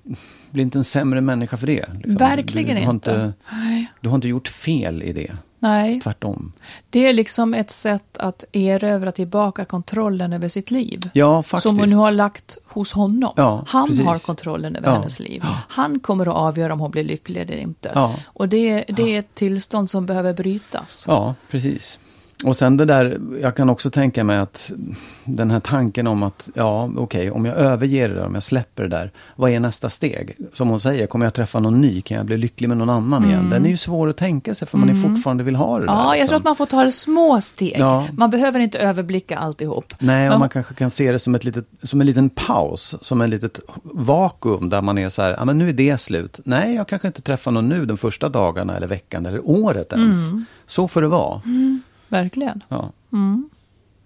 blir 0.50 0.64
inte 0.64 0.78
en 0.78 0.85
sämre 0.85 1.20
människa 1.20 1.57
för 1.57 1.66
det. 1.66 1.87
liksom. 1.94 2.14
Verkligen 2.14 2.76
du, 2.76 2.83
du 2.83 2.90
inte. 2.90 3.33
Nej. 3.52 3.92
Du 4.00 4.09
har 4.09 4.16
inte 4.16 4.28
gjort 4.28 4.48
fel 4.48 5.02
i 5.02 5.12
det. 5.12 5.37
Nej. 5.59 6.01
Tvärtom. 6.01 6.53
Det 6.90 7.07
är 7.07 7.12
liksom 7.12 7.55
ett 7.55 7.71
sätt 7.71 8.18
att 8.18 8.44
erövra 8.53 9.12
tillbaka 9.12 9.64
kontrollen 9.64 10.33
över 10.33 10.49
sitt 10.49 10.71
liv. 10.71 11.11
Ja, 11.12 11.42
faktiskt. 11.42 11.62
Som 11.62 11.79
hon 11.79 11.90
nu 11.90 11.97
har 11.97 12.11
lagt 12.12 12.59
hos 12.66 12.92
honom. 12.92 13.33
Ja, 13.37 13.64
han 13.66 13.88
precis. 13.88 14.05
har 14.07 14.18
kontrollen 14.27 14.77
över 14.77 14.88
Ja. 14.88 14.94
hennes 14.94 15.21
liv. 15.21 15.42
Han 15.68 16.01
kommer 16.01 16.27
att 16.27 16.35
avgöra 16.37 16.73
om 16.73 16.81
hon 16.81 16.90
blir 16.90 17.05
lycklig 17.05 17.40
eller 17.40 17.57
inte. 17.57 17.90
Ja. 17.94 18.14
Och 18.25 18.49
det, 18.49 18.85
det 18.88 19.14
är 19.14 19.18
ett 19.18 19.35
tillstånd 19.35 19.90
som 19.90 20.07
behöver 20.07 20.33
brytas. 20.35 21.05
Ja, 21.09 21.35
precis. 21.51 21.99
Och 22.44 22.57
sen 22.57 22.77
det 22.77 22.85
där, 22.85 23.20
jag 23.42 23.57
kan 23.57 23.70
också 23.70 23.90
tänka 23.90 24.24
mig 24.24 24.38
att 24.38 24.72
den 25.24 25.51
här 25.51 25.61
tanken 25.61 26.07
om 26.07 26.22
att, 26.22 26.51
ja 26.55 26.90
okej, 26.96 27.01
okay, 27.01 27.31
om 27.31 27.44
jag 27.44 27.57
överger 27.57 28.09
det 28.09 28.14
där, 28.14 28.27
om 28.27 28.35
jag 28.35 28.42
släpper 28.42 28.83
det 28.83 28.88
där, 28.88 29.11
vad 29.37 29.51
är 29.51 29.61
nästa 29.61 29.90
steg? 29.90 30.37
Som 30.55 30.68
hon 30.68 30.81
säger, 30.81 31.07
kommer 31.07 31.27
jag 31.27 31.35
träffa 31.35 31.61
någon 31.61 31.81
ny? 31.81 32.01
Kan 32.01 32.16
jag 32.16 32.27
bli 32.27 32.37
lycklig 32.37 32.68
med 32.68 32.77
någon 32.77 32.90
annan 32.90 33.22
mm. 33.22 33.31
igen? 33.31 33.51
Den 33.51 33.66
är 33.66 33.70
ju 33.70 33.77
svår 33.77 34.09
att 34.09 34.16
tänka 34.16 34.55
sig 34.55 34.68
för 34.68 34.79
man 34.79 34.88
är 34.88 34.94
mm. 34.94 35.14
fortfarande 35.14 35.44
vill 35.44 35.57
ha 35.57 35.79
det 35.79 35.85
ja, 35.85 35.92
där. 35.92 35.98
Ja, 35.98 36.12
liksom. 36.12 36.20
jag 36.20 36.29
tror 36.29 36.38
att 36.38 36.44
man 36.44 36.57
får 36.57 36.66
ta 36.66 36.85
det 36.85 36.92
små 36.92 37.40
steg. 37.40 37.77
Ja. 37.79 38.07
Man 38.12 38.31
behöver 38.31 38.61
inte 38.61 38.79
överblicka 38.79 39.38
alltihop. 39.38 39.94
Nej, 39.98 40.27
och 40.27 40.33
Men... 40.33 40.38
man 40.38 40.48
kanske 40.48 40.74
kan 40.74 40.90
se 40.90 41.12
det 41.12 41.18
som, 41.18 41.35
ett 41.35 41.44
litet, 41.44 41.66
som 41.83 42.01
en 42.01 42.07
liten 42.07 42.31
paus, 42.31 42.96
som 43.03 43.20
ett 43.20 43.31
litet 43.31 43.61
vakuum 43.85 44.68
där 44.68 44.83
man 44.83 44.98
är 44.98 45.09
så 45.09 45.22
här, 45.22 45.35
ja 45.38 45.44
men 45.44 45.59
nu 45.59 45.68
är 45.68 45.72
det 45.72 45.98
slut. 46.01 46.40
Nej, 46.44 46.74
jag 46.74 46.88
kanske 46.88 47.09
inte 47.09 47.22
träffar 47.22 47.51
någon 47.51 47.68
nu 47.68 47.87
de 47.87 47.96
första 47.96 48.29
dagarna 48.29 48.77
eller 48.77 48.87
veckan 48.87 49.27
eller 49.27 49.48
året 49.48 49.92
ens. 49.92 50.31
Mm. 50.31 50.44
Så 50.66 50.88
får 50.88 51.03
det 51.03 51.09
vara. 51.09 51.42
Verkligen. 52.09 52.62
Ja. 52.68 52.90
Mm. 53.12 53.51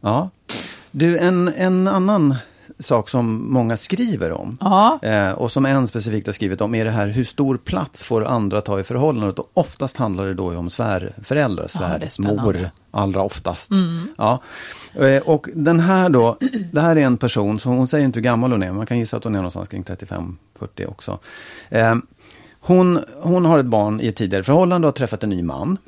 ja. 0.00 0.30
Du, 0.90 1.18
en, 1.18 1.48
en 1.48 1.88
annan 1.88 2.34
sak 2.78 3.08
som 3.08 3.52
många 3.52 3.76
skriver 3.76 4.32
om 4.32 4.58
eh, 5.02 5.30
och 5.32 5.52
som 5.52 5.66
en 5.66 5.86
specifikt 5.86 6.26
har 6.26 6.32
skrivit 6.32 6.60
om 6.60 6.74
är 6.74 6.84
det 6.84 6.90
här 6.90 7.08
hur 7.08 7.24
stor 7.24 7.56
plats 7.56 8.04
får 8.04 8.24
andra 8.24 8.60
ta 8.60 8.80
i 8.80 8.82
förhållandet 8.82 9.38
och 9.38 9.50
oftast 9.54 9.96
handlar 9.96 10.24
det 10.24 10.34
då 10.34 10.58
om 10.58 10.70
svärföräldrar, 10.70 11.68
svärmor 11.68 12.56
ja, 12.56 12.68
allra 12.90 13.22
oftast. 13.22 13.70
Mm. 13.70 14.08
Ja. 14.18 14.42
Eh, 14.94 15.22
och 15.22 15.48
den 15.54 15.80
här 15.80 16.08
då, 16.08 16.36
det 16.72 16.80
här 16.80 16.96
är 16.96 17.00
en 17.00 17.16
person, 17.16 17.60
som 17.60 17.72
hon 17.72 17.88
säger 17.88 18.04
inte 18.04 18.18
hur 18.18 18.24
gammal 18.24 18.52
hon 18.52 18.62
är, 18.62 18.72
man 18.72 18.86
kan 18.86 18.98
gissa 18.98 19.16
att 19.16 19.24
hon 19.24 19.34
är 19.34 19.38
någonstans 19.38 19.68
kring 19.68 19.82
35-40 19.82 20.36
också. 20.88 21.18
Eh, 21.68 21.94
hon, 22.60 23.00
hon 23.22 23.44
har 23.44 23.58
ett 23.58 23.66
barn 23.66 24.00
i 24.00 24.08
ett 24.08 24.16
tidigare 24.16 24.44
förhållande 24.44 24.88
och 24.88 24.92
har 24.94 24.98
träffat 24.98 25.24
en 25.24 25.30
ny 25.30 25.42
man. 25.42 25.78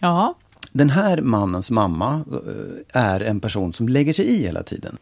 Ja. 0.00 0.34
Den 0.76 0.90
här 0.90 1.20
mannens 1.20 1.70
mamma 1.70 2.24
eh, 2.32 3.02
är 3.02 3.20
en 3.20 3.40
person 3.40 3.72
som 3.72 3.88
lägger 3.88 4.12
sig 4.12 4.26
i 4.26 4.42
hela 4.42 4.62
tiden. 4.62 4.96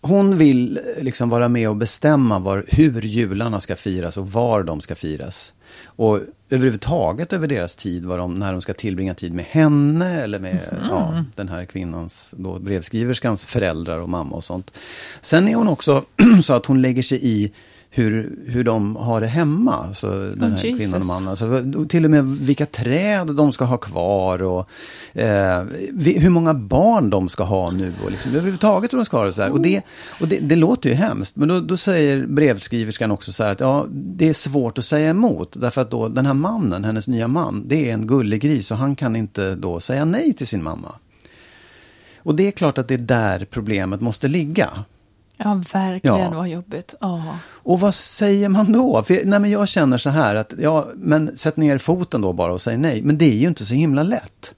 Hon 0.00 0.38
vill 0.38 0.76
eh, 0.96 1.02
liksom 1.04 1.28
vara 1.28 1.48
med 1.48 1.68
och 1.68 1.76
bestämma 1.76 2.38
var, 2.38 2.64
hur 2.68 3.02
jularna 3.02 3.60
ska 3.60 3.76
firas 3.76 4.16
och 4.16 4.32
var 4.32 4.62
de 4.62 4.80
ska 4.80 4.94
firas. 4.94 5.54
Och 5.84 6.20
överhuvudtaget 6.50 7.32
över 7.32 7.48
deras 7.48 7.76
tid, 7.76 8.04
var 8.04 8.18
de, 8.18 8.34
när 8.34 8.52
de 8.52 8.62
ska 8.62 8.74
tillbringa 8.74 9.14
tid 9.14 9.32
med 9.34 9.44
henne 9.44 10.22
eller 10.22 10.38
med 10.38 10.60
mm. 10.70 10.84
ja, 10.90 11.24
den 11.34 11.48
här 11.48 11.64
kvinnans, 11.64 12.34
då, 12.36 12.58
brevskriverskans 12.58 13.46
föräldrar 13.46 13.98
och 13.98 14.08
mamma 14.08 14.36
och 14.36 14.44
sånt. 14.44 14.78
Sen 15.20 15.48
är 15.48 15.54
hon 15.54 15.68
också 15.68 16.04
så 16.42 16.52
att 16.52 16.66
hon 16.66 16.82
lägger 16.82 17.02
sig 17.02 17.18
i 17.22 17.52
hur, 17.98 18.38
hur 18.46 18.64
de 18.64 18.96
har 18.96 19.20
det 19.20 19.26
hemma, 19.26 19.72
alltså 19.72 20.08
den 20.36 20.52
här 20.52 20.58
oh, 20.58 20.76
kvinnan 20.76 21.00
och 21.00 21.06
mannen. 21.06 21.28
Alltså, 21.28 21.64
till 21.88 22.04
och 22.04 22.10
med 22.10 22.24
vilka 22.24 22.66
träd 22.66 23.26
de 23.26 23.52
ska 23.52 23.64
ha 23.64 23.76
kvar 23.76 24.42
och 24.42 24.70
eh, 25.12 25.64
hur 26.16 26.30
många 26.30 26.54
barn 26.54 27.10
de 27.10 27.28
ska 27.28 27.44
ha 27.44 27.70
nu 27.70 27.92
och 28.04 28.10
liksom, 28.10 28.30
överhuvudtaget 28.30 28.92
hur 28.92 28.98
de 28.98 29.04
ska 29.04 29.16
ha 29.16 29.24
det 29.24 29.32
så 29.32 29.42
här. 29.42 29.50
Och, 29.50 29.60
det, 29.60 29.82
och 30.20 30.28
det, 30.28 30.38
det 30.38 30.56
låter 30.56 30.88
ju 30.88 30.94
hemskt, 30.94 31.36
men 31.36 31.48
då, 31.48 31.60
då, 31.60 31.76
säger 31.76 32.26
brevskriverskan 32.26 33.10
också 33.10 33.32
så 33.32 33.44
här 33.44 33.52
att 33.52 33.60
ja, 33.60 33.86
det 33.90 34.28
är 34.28 34.32
svårt 34.32 34.78
att 34.78 34.84
säga 34.84 35.10
emot, 35.10 35.56
därför 35.60 35.80
att 35.80 35.90
då 35.90 36.08
den 36.08 36.26
här 36.26 36.34
mannen, 36.34 36.84
hennes 36.84 37.08
nya 37.08 37.28
man, 37.28 37.62
det 37.66 37.90
är 37.90 37.94
en 37.94 38.06
gullig 38.06 38.40
gris 38.40 38.70
och 38.70 38.76
han 38.76 38.96
kan 38.96 39.16
inte 39.16 39.54
då 39.54 39.80
säga 39.80 40.04
nej 40.04 40.32
till 40.32 40.46
sin 40.46 40.62
mamma. 40.62 40.92
Och 42.18 42.34
det 42.34 42.46
är 42.46 42.50
klart 42.50 42.78
att 42.78 42.88
det 42.88 42.94
är 42.94 42.98
där 42.98 43.46
problemet 43.50 44.00
måste 44.00 44.28
ligga. 44.28 44.70
Ja, 45.36 45.62
verkligen 45.72 46.18
ja. 46.18 46.30
vad 46.30 46.48
jobbigt. 46.48 46.94
Oh. 47.00 47.34
Och 47.48 47.80
vad 47.80 47.94
säger 47.94 48.48
man 48.48 48.72
då? 48.72 49.02
För, 49.02 49.20
nej, 49.24 49.40
men 49.40 49.50
jag 49.50 49.68
känner 49.68 49.98
så 49.98 50.10
här 50.10 50.36
att, 50.36 50.52
ja, 50.58 50.86
men 50.94 51.36
sätt 51.36 51.56
ner 51.56 51.78
foten 51.78 52.20
då 52.20 52.32
bara 52.32 52.52
och 52.52 52.62
säg 52.62 52.76
nej. 52.76 53.02
Men 53.02 53.18
det 53.18 53.24
är 53.24 53.36
ju 53.36 53.48
inte 53.48 53.64
så 53.64 53.74
himla 53.74 54.02
lätt. 54.02 54.54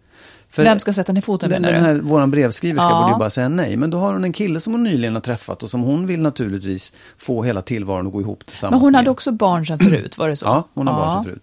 För 0.50 0.64
Vem 0.64 0.78
ska 0.78 0.92
sätta 0.92 1.12
ner 1.12 1.20
foten 1.20 1.50
den, 1.50 1.62
den 1.62 1.84
här, 1.84 1.94
Vår 1.94 2.26
brevskriverska 2.26 2.88
ja. 2.90 3.00
borde 3.00 3.12
ju 3.12 3.18
bara 3.18 3.30
säga 3.30 3.48
nej. 3.48 3.76
Men 3.76 3.90
då 3.90 3.98
har 3.98 4.12
hon 4.12 4.24
en 4.24 4.32
kille 4.32 4.60
som 4.60 4.72
hon 4.72 4.82
nyligen 4.82 5.14
har 5.14 5.20
träffat 5.20 5.62
och 5.62 5.70
som 5.70 5.80
hon 5.80 6.06
vill 6.06 6.20
naturligtvis 6.20 6.92
få 7.16 7.42
hela 7.42 7.62
tillvaron 7.62 8.06
att 8.06 8.12
gå 8.12 8.20
ihop 8.20 8.46
tillsammans 8.46 8.72
Men 8.72 8.80
hon 8.80 8.92
med. 8.92 8.98
hade 8.98 9.10
också 9.10 9.32
barn 9.32 9.66
sedan 9.66 9.78
förut, 9.78 10.18
var 10.18 10.28
det 10.28 10.36
så? 10.36 10.46
Ja, 10.46 10.68
hon 10.74 10.86
har 10.86 10.94
ja. 10.94 11.06
barn 11.06 11.14
sedan 11.14 11.24
förut. 11.24 11.42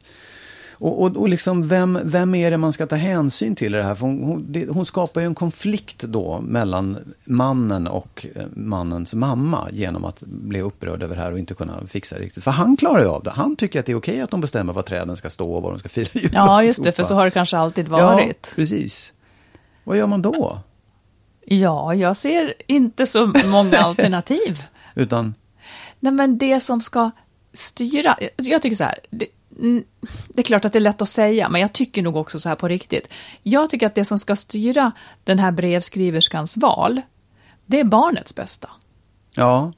Och, 0.78 1.02
och, 1.02 1.18
och 1.18 1.30
liksom 1.30 1.68
vem, 1.68 2.00
vem 2.04 2.36
är 2.36 2.52
det 2.52 2.58
man 2.58 2.74
ska 2.74 2.88
ta 2.88 2.96
hänsyn 2.96 3.56
till 3.56 3.76
i 3.76 3.78
det 3.78 3.84
här? 3.84 3.96
För 3.96 4.06
hon, 4.06 4.24
hon, 4.24 4.46
det, 4.50 4.70
hon 4.70 4.86
skapar 4.86 5.22
ju 5.22 5.28
en 5.28 5.36
konflikt 5.36 6.04
då 6.04 6.40
mellan 6.42 6.98
mannen 7.24 7.88
och 7.88 8.26
eh, 8.36 8.44
mannens 8.54 9.16
mamma 9.16 9.68
genom 9.72 10.06
att 10.06 10.24
bli 10.28 10.62
upprörd 10.62 11.04
över 11.04 11.16
det 11.16 11.22
här 11.22 11.32
och 11.32 11.40
inte 11.40 11.54
kunna 11.54 11.88
fixa 11.88 12.16
det 12.16 12.22
riktigt. 12.22 12.44
För 12.44 12.52
han 12.52 12.78
klarar 12.78 13.02
ju 13.02 13.08
av 13.08 13.24
det. 13.24 13.32
Han 13.32 13.56
tycker 13.56 13.80
att 13.80 13.86
det 13.86 13.92
är 13.92 13.98
okej 13.98 14.22
att 14.22 14.32
de 14.32 14.42
bestämmer 14.42 14.74
var 14.74 14.82
träden 14.82 15.18
ska 15.18 15.30
stå 15.30 15.54
och 15.54 15.64
var 15.64 15.70
de 15.70 15.80
ska 15.80 15.90
fira 15.90 16.10
jul. 16.14 16.32
Ja, 16.34 16.64
just 16.64 16.84
det, 16.84 16.92
för 16.92 17.04
så 17.04 17.16
har 17.16 17.26
det 17.26 17.32
kanske 17.32 17.58
alltid 17.58 17.88
varit. 17.88 18.48
Ja, 18.52 18.56
precis. 18.56 19.14
Vad 19.84 19.98
gör 19.98 20.08
man 20.08 20.22
då? 20.22 20.60
Ja, 21.46 21.94
jag 21.94 22.18
ser 22.18 22.54
inte 22.68 23.06
så 23.06 23.34
många 23.46 23.78
alternativ. 23.78 24.64
Utan? 24.96 25.36
Nej, 26.00 26.14
men 26.14 26.38
det 26.38 26.60
som 26.60 26.82
ska 26.82 27.12
styra, 27.54 28.18
jag 28.38 28.62
tycker 28.62 28.76
så 28.76 28.84
här, 28.84 29.00
det, 30.28 30.40
är 30.40 30.44
klart 30.44 30.66
att 30.66 30.74
det 30.74 30.80
är 30.80 30.82
lätt 30.82 31.02
att 31.02 31.10
säga, 31.10 31.50
men 31.50 31.62
jag 31.62 31.74
tycker 31.74 32.02
nog 32.02 32.16
också 32.16 32.40
så 32.40 32.50
här 32.50 32.56
på 32.56 32.68
riktigt. 32.68 33.10
Jag 33.44 33.70
tycker 33.70 33.88
att 33.88 33.96
det 33.96 34.06
som 34.06 34.20
ska 34.20 34.36
styra 34.36 34.92
den 35.24 35.40
här 35.40 35.52
brevskriverskans 35.52 36.58
val, 36.58 37.02
det 37.66 37.80
är 37.80 37.84
barnets 37.84 38.36
bästa. 38.36 38.70
Ja. 39.36 39.72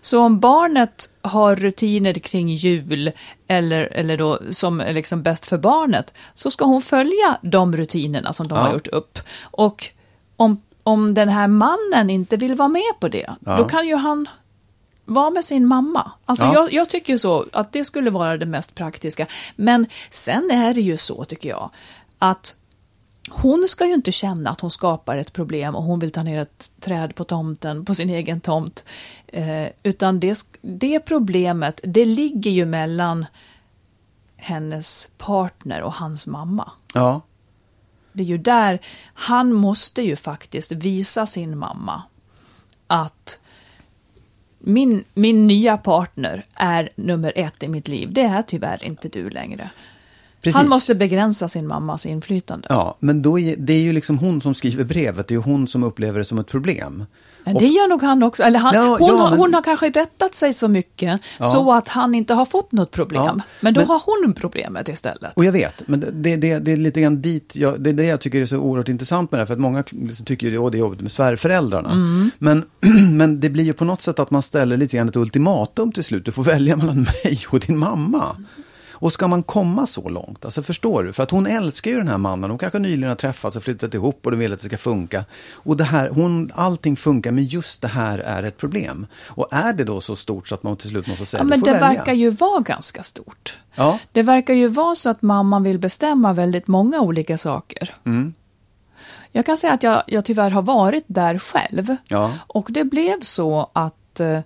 Så 0.00 0.20
om 0.20 0.40
barnet 0.40 1.10
har 1.22 1.56
rutiner 1.56 2.14
kring 2.14 2.48
jul, 2.48 3.12
eller, 3.46 3.82
eller 3.82 4.16
då 4.16 4.38
som 4.50 4.80
är 4.80 4.92
liksom 4.92 5.22
bäst 5.22 5.46
för 5.46 5.58
barnet, 5.58 6.14
så 6.34 6.50
ska 6.50 6.64
hon 6.64 6.82
följa 6.82 7.38
de 7.42 7.76
rutinerna 7.76 8.32
som 8.32 8.48
de 8.48 8.58
ja. 8.58 8.64
har 8.64 8.72
gjort 8.72 8.88
upp. 8.88 9.18
Och 9.42 9.86
om, 10.36 10.62
om 10.82 11.14
den 11.14 11.28
här 11.28 11.48
mannen 11.48 12.10
inte 12.10 12.36
vill 12.36 12.54
vara 12.54 12.68
med 12.68 12.92
på 13.00 13.08
det, 13.08 13.30
ja. 13.46 13.56
då 13.56 13.64
kan 13.64 13.86
ju 13.86 13.96
han 13.96 14.28
vara 15.10 15.30
med 15.30 15.44
sin 15.44 15.66
mamma. 15.66 16.12
Alltså 16.24 16.44
ja. 16.44 16.54
jag, 16.54 16.72
jag, 16.72 16.88
tycker 16.88 17.16
så 17.16 17.46
att 17.52 17.72
det 17.72 17.84
skulle 17.84 18.10
vara 18.10 18.36
det 18.36 18.46
mest 18.46 18.74
praktiska. 18.74 19.26
Men 19.56 19.86
sen 20.10 20.50
är 20.50 20.74
det 20.74 20.80
ju 20.80 20.96
så, 20.96 21.24
tycker 21.24 21.48
jag, 21.48 21.70
att 22.18 22.56
hon 23.30 23.68
ska 23.68 23.86
ju 23.86 23.94
inte 23.94 24.12
känna 24.12 24.50
att 24.50 24.60
hon 24.60 24.70
skapar 24.70 25.16
ett 25.16 25.32
problem 25.32 25.76
och 25.76 25.82
hon 25.82 25.98
vill 25.98 26.10
ta 26.10 26.22
ner 26.22 26.40
ett 26.40 26.70
träd 26.80 27.14
på 27.14 27.24
tomten, 27.24 27.84
på 27.84 27.94
sin 27.94 28.10
egen 28.10 28.40
tomt. 28.40 28.84
Eh, 29.26 29.66
utan 29.82 30.20
det, 30.20 30.38
det 30.60 31.00
problemet, 31.00 31.80
det 31.84 32.04
ligger 32.04 32.50
ju 32.50 32.64
mellan 32.64 33.26
hennes 34.36 35.10
partner 35.18 35.82
och 35.82 35.94
hans 35.94 36.26
mamma. 36.26 36.72
Ja. 36.94 37.20
Det 38.12 38.22
är 38.22 38.26
ju 38.26 38.38
där, 38.38 38.78
han 39.14 39.52
måste 39.52 40.02
ju 40.02 40.16
faktiskt 40.16 40.72
visa 40.72 41.26
sin 41.26 41.58
mamma 41.58 42.02
att 42.86 43.39
min, 44.60 45.04
min 45.14 45.46
nya 45.46 45.76
partner 45.76 46.46
är 46.54 46.90
nummer 46.96 47.32
ett 47.36 47.62
i 47.62 47.68
mitt 47.68 47.88
liv. 47.88 48.12
Det 48.12 48.20
är 48.22 48.42
tyvärr 48.42 48.84
inte 48.84 49.08
du 49.08 49.30
längre. 49.30 49.70
Precis. 50.42 50.56
Han 50.56 50.68
måste 50.68 50.94
begränsa 50.94 51.48
sin 51.48 51.66
mammas 51.66 52.06
inflytande. 52.06 52.66
Ja, 52.70 52.96
men 53.00 53.22
då 53.22 53.38
är, 53.38 53.56
det 53.56 53.72
är 53.72 53.80
ju 53.80 53.92
liksom 53.92 54.18
hon 54.18 54.40
som 54.40 54.54
skriver 54.54 54.84
brevet, 54.84 55.28
det 55.28 55.32
är 55.32 55.36
ju 55.36 55.42
hon 55.42 55.68
som 55.68 55.84
upplever 55.84 56.18
det 56.18 56.24
som 56.24 56.38
ett 56.38 56.46
problem. 56.46 57.04
Men 57.44 57.54
det 57.54 57.66
gör 57.66 57.88
nog 57.88 58.02
han 58.02 58.22
också. 58.22 58.42
Eller 58.42 58.58
han, 58.58 58.74
ja, 58.74 58.96
hon, 58.98 59.08
ja, 59.08 59.30
men... 59.30 59.38
hon, 59.38 59.54
har 59.54 59.62
kanske 59.62 59.90
rättat 59.90 60.34
sig 60.34 60.52
så 60.52 60.68
mycket 60.68 61.20
ja. 61.38 61.44
så 61.44 61.72
att 61.72 61.88
han 61.88 62.14
inte 62.14 62.34
har 62.34 62.44
fått 62.44 62.72
något 62.72 62.90
problem. 62.90 63.42
men 63.60 63.74
då 63.74 63.80
men... 63.80 63.88
har 63.88 64.02
hon 64.04 64.34
problemet 64.34 64.88
istället. 64.88 65.32
Och 65.36 65.44
jag 65.44 65.52
vet, 65.52 65.88
men 65.88 66.00
det, 66.00 66.36
det, 66.36 66.58
det 66.58 66.72
är 66.72 66.76
lite 66.76 67.00
grann 67.00 67.22
dit, 67.22 67.56
jag, 67.56 67.80
det 67.80 67.90
är 67.90 67.94
det 67.94 68.04
jag 68.04 68.20
tycker 68.20 68.40
är 68.40 68.46
så 68.46 68.56
oerhört 68.56 68.88
intressant 68.88 69.32
med 69.32 69.40
det. 69.40 69.46
För 69.46 69.54
att 69.54 69.60
många 69.60 69.84
liksom 69.90 70.26
tycker 70.26 70.46
ju 70.46 70.66
att 70.66 70.72
det 70.72 70.78
är 70.78 70.80
jobbigt 70.80 71.00
med 71.00 71.12
svärföräldrarna. 71.12 71.90
Mm. 71.90 72.30
Men, 72.38 72.64
men 73.16 73.40
det 73.40 73.50
blir 73.50 73.64
ju 73.64 73.72
på 73.72 73.84
något 73.84 74.02
sätt 74.02 74.18
att 74.18 74.30
man 74.30 74.42
ställer 74.42 74.76
lite 74.76 74.96
grann 74.96 75.08
ett 75.08 75.16
ultimatum 75.16 75.92
till 75.92 76.04
slut. 76.04 76.24
Du 76.24 76.32
får 76.32 76.44
välja 76.44 76.76
mellan 76.76 76.96
mig 77.24 77.38
och 77.50 77.60
din 77.60 77.78
mamma. 77.78 78.36
Och 79.00 79.12
ska 79.12 79.28
man 79.28 79.42
komma 79.42 79.86
så 79.86 80.08
långt, 80.08 80.44
alltså 80.44 80.62
förstår 80.62 81.04
du? 81.04 81.12
För 81.12 81.22
att 81.22 81.30
hon 81.30 81.46
älskar 81.46 81.90
ju 81.90 81.96
den 81.96 82.08
här 82.08 82.18
mannen, 82.18 82.50
hon 82.50 82.58
kanske 82.58 82.78
nyligen 82.78 83.08
har 83.08 83.16
träffats 83.16 83.56
och 83.56 83.62
flyttat 83.62 83.94
ihop 83.94 84.20
och 84.24 84.30
de 84.30 84.36
vill 84.36 84.52
att 84.52 84.58
det 84.58 84.64
ska 84.64 84.78
funka. 84.78 85.24
Och 85.52 85.76
det 85.76 85.84
här, 85.84 86.08
hon, 86.08 86.50
allting 86.54 86.96
funkar, 86.96 87.32
men 87.32 87.44
just 87.44 87.82
det 87.82 87.88
här 87.88 88.18
är 88.18 88.42
ett 88.42 88.56
problem. 88.56 89.06
Och 89.26 89.48
är 89.50 89.72
det 89.72 89.84
då 89.84 90.00
så 90.00 90.16
stort 90.16 90.48
så 90.48 90.54
att 90.54 90.62
man 90.62 90.76
till 90.76 90.88
slut 90.88 91.06
måste 91.06 91.26
säga, 91.26 91.40
ja, 91.40 91.44
men 91.44 91.60
det 91.60 91.72
välja. 91.72 91.88
verkar 91.88 92.12
ju 92.12 92.30
vara 92.30 92.60
ganska 92.60 93.02
stort. 93.02 93.58
Ja. 93.74 93.98
Det 94.12 94.22
verkar 94.22 94.54
ju 94.54 94.68
vara 94.68 94.94
så 94.94 95.10
att 95.10 95.22
mamman 95.22 95.62
vill 95.62 95.78
bestämma 95.78 96.32
väldigt 96.32 96.66
många 96.66 97.00
olika 97.00 97.38
saker. 97.38 97.94
Mm. 98.04 98.34
Jag 99.32 99.46
kan 99.46 99.56
säga 99.56 99.72
att 99.72 99.82
jag, 99.82 100.02
jag 100.06 100.24
tyvärr 100.24 100.50
har 100.50 100.62
varit 100.62 101.04
där 101.06 101.38
själv. 101.38 101.96
Ja. 102.08 102.32
Och 102.46 102.66
det 102.70 102.84
blev 102.84 103.20
så 103.20 103.70
att, 103.72 104.20
eh, 104.20 104.40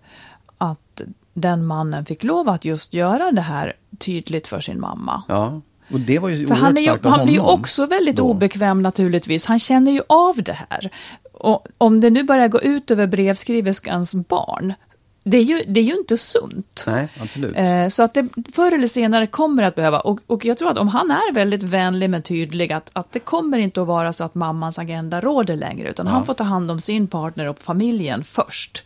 att 0.59 1.01
den 1.35 1.67
mannen 1.67 2.05
fick 2.05 2.25
lov 2.25 2.49
att 2.49 2.64
just 2.64 2.95
göra 2.95 3.33
det 3.33 3.40
här 3.40 3.73
tydligt 3.98 4.46
för 4.46 4.61
sin 4.61 4.80
mamma. 4.80 5.22
Ja. 5.28 5.61
Och 5.92 6.00
det 6.00 6.18
var 6.18 6.28
ju 6.28 6.46
för 6.46 6.54
han, 6.54 6.76
är 6.76 6.80
ju, 6.80 6.98
han 7.02 7.24
blir 7.24 7.35
ju 7.35 7.40
också 7.40 7.87
väldigt 7.87 8.16
då. 8.16 8.22
obekväm 8.22 8.83
naturligtvis. 8.83 9.46
Han 9.46 9.59
känner 9.59 9.92
ju 9.92 10.02
av 10.07 10.42
det 10.42 10.59
här. 10.68 10.90
Och 11.33 11.66
om 11.78 12.00
det 12.00 12.11
nu 12.11 12.22
börjar 12.22 12.48
gå 12.48 12.61
ut 12.61 12.90
över 12.90 13.07
brevskriverskans 13.07 14.14
barn, 14.14 14.74
det 15.24 15.37
är 15.37 15.42
ju, 15.42 15.62
det 15.66 15.80
är 15.80 15.85
ju 15.85 15.96
inte 15.96 16.18
sunt. 16.18 16.85
Nej, 16.87 17.09
absolut. 17.20 17.57
Eh, 17.57 17.88
Så 17.88 18.02
att 18.02 18.14
det 18.14 18.28
förr 18.52 18.72
eller 18.72 18.87
senare 18.87 19.26
kommer 19.26 19.62
att 19.62 19.74
behöva, 19.74 20.00
och, 20.00 20.20
och 20.26 20.44
jag 20.44 20.59
tror 20.59 20.70
att 20.70 20.78
om 20.78 20.88
han 20.88 21.11
är 21.11 21.35
väldigt 21.35 21.62
vänlig 21.62 22.11
men 22.11 22.22
tydlig, 22.22 22.72
att, 22.72 22.90
att 22.92 23.12
det 23.12 23.18
kommer 23.20 23.59
inte 23.59 23.80
att 23.80 23.87
vara 23.87 24.12
så 24.12 24.24
att 24.24 24.35
mammans 24.35 24.78
agenda 24.78 25.20
råder 25.20 25.57
längre, 25.57 25.90
utan 25.90 26.07
han 26.07 26.26
får 26.26 26.35
ta 26.35 26.44
hand 26.44 26.70
om 26.70 26.80
sin 26.80 27.07
partner 27.07 27.48
och 27.48 27.59
familjen 27.59 28.24
först. 28.24 28.83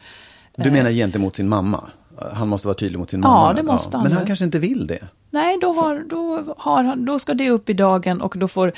Du 0.56 0.70
menar 0.70 0.90
gentemot 0.90 1.36
sin 1.36 1.48
mamma? 1.48 1.84
Han 2.33 2.48
måste 2.48 2.66
vara 2.68 2.74
tydlig 2.74 2.98
mot 2.98 3.11
sin 3.11 3.22
Ja, 3.22 3.28
mamma? 3.28 3.52
det 3.52 3.62
måste 3.62 3.96
han 3.96 4.04
Men 4.04 4.12
han 4.16 4.26
kanske 4.26 4.44
inte 4.44 4.59
vill 4.59 4.87
det? 4.87 5.09
Nej, 5.31 5.59
då, 5.61 5.72
har, 5.72 6.04
då, 6.09 6.54
har, 6.59 6.96
då 6.96 7.18
ska 7.18 7.35
det 7.35 7.50
upp 7.50 7.68
i 7.68 7.72
dagen 7.72 8.20
och 8.20 8.35
då 8.38 8.48
får 8.48 8.72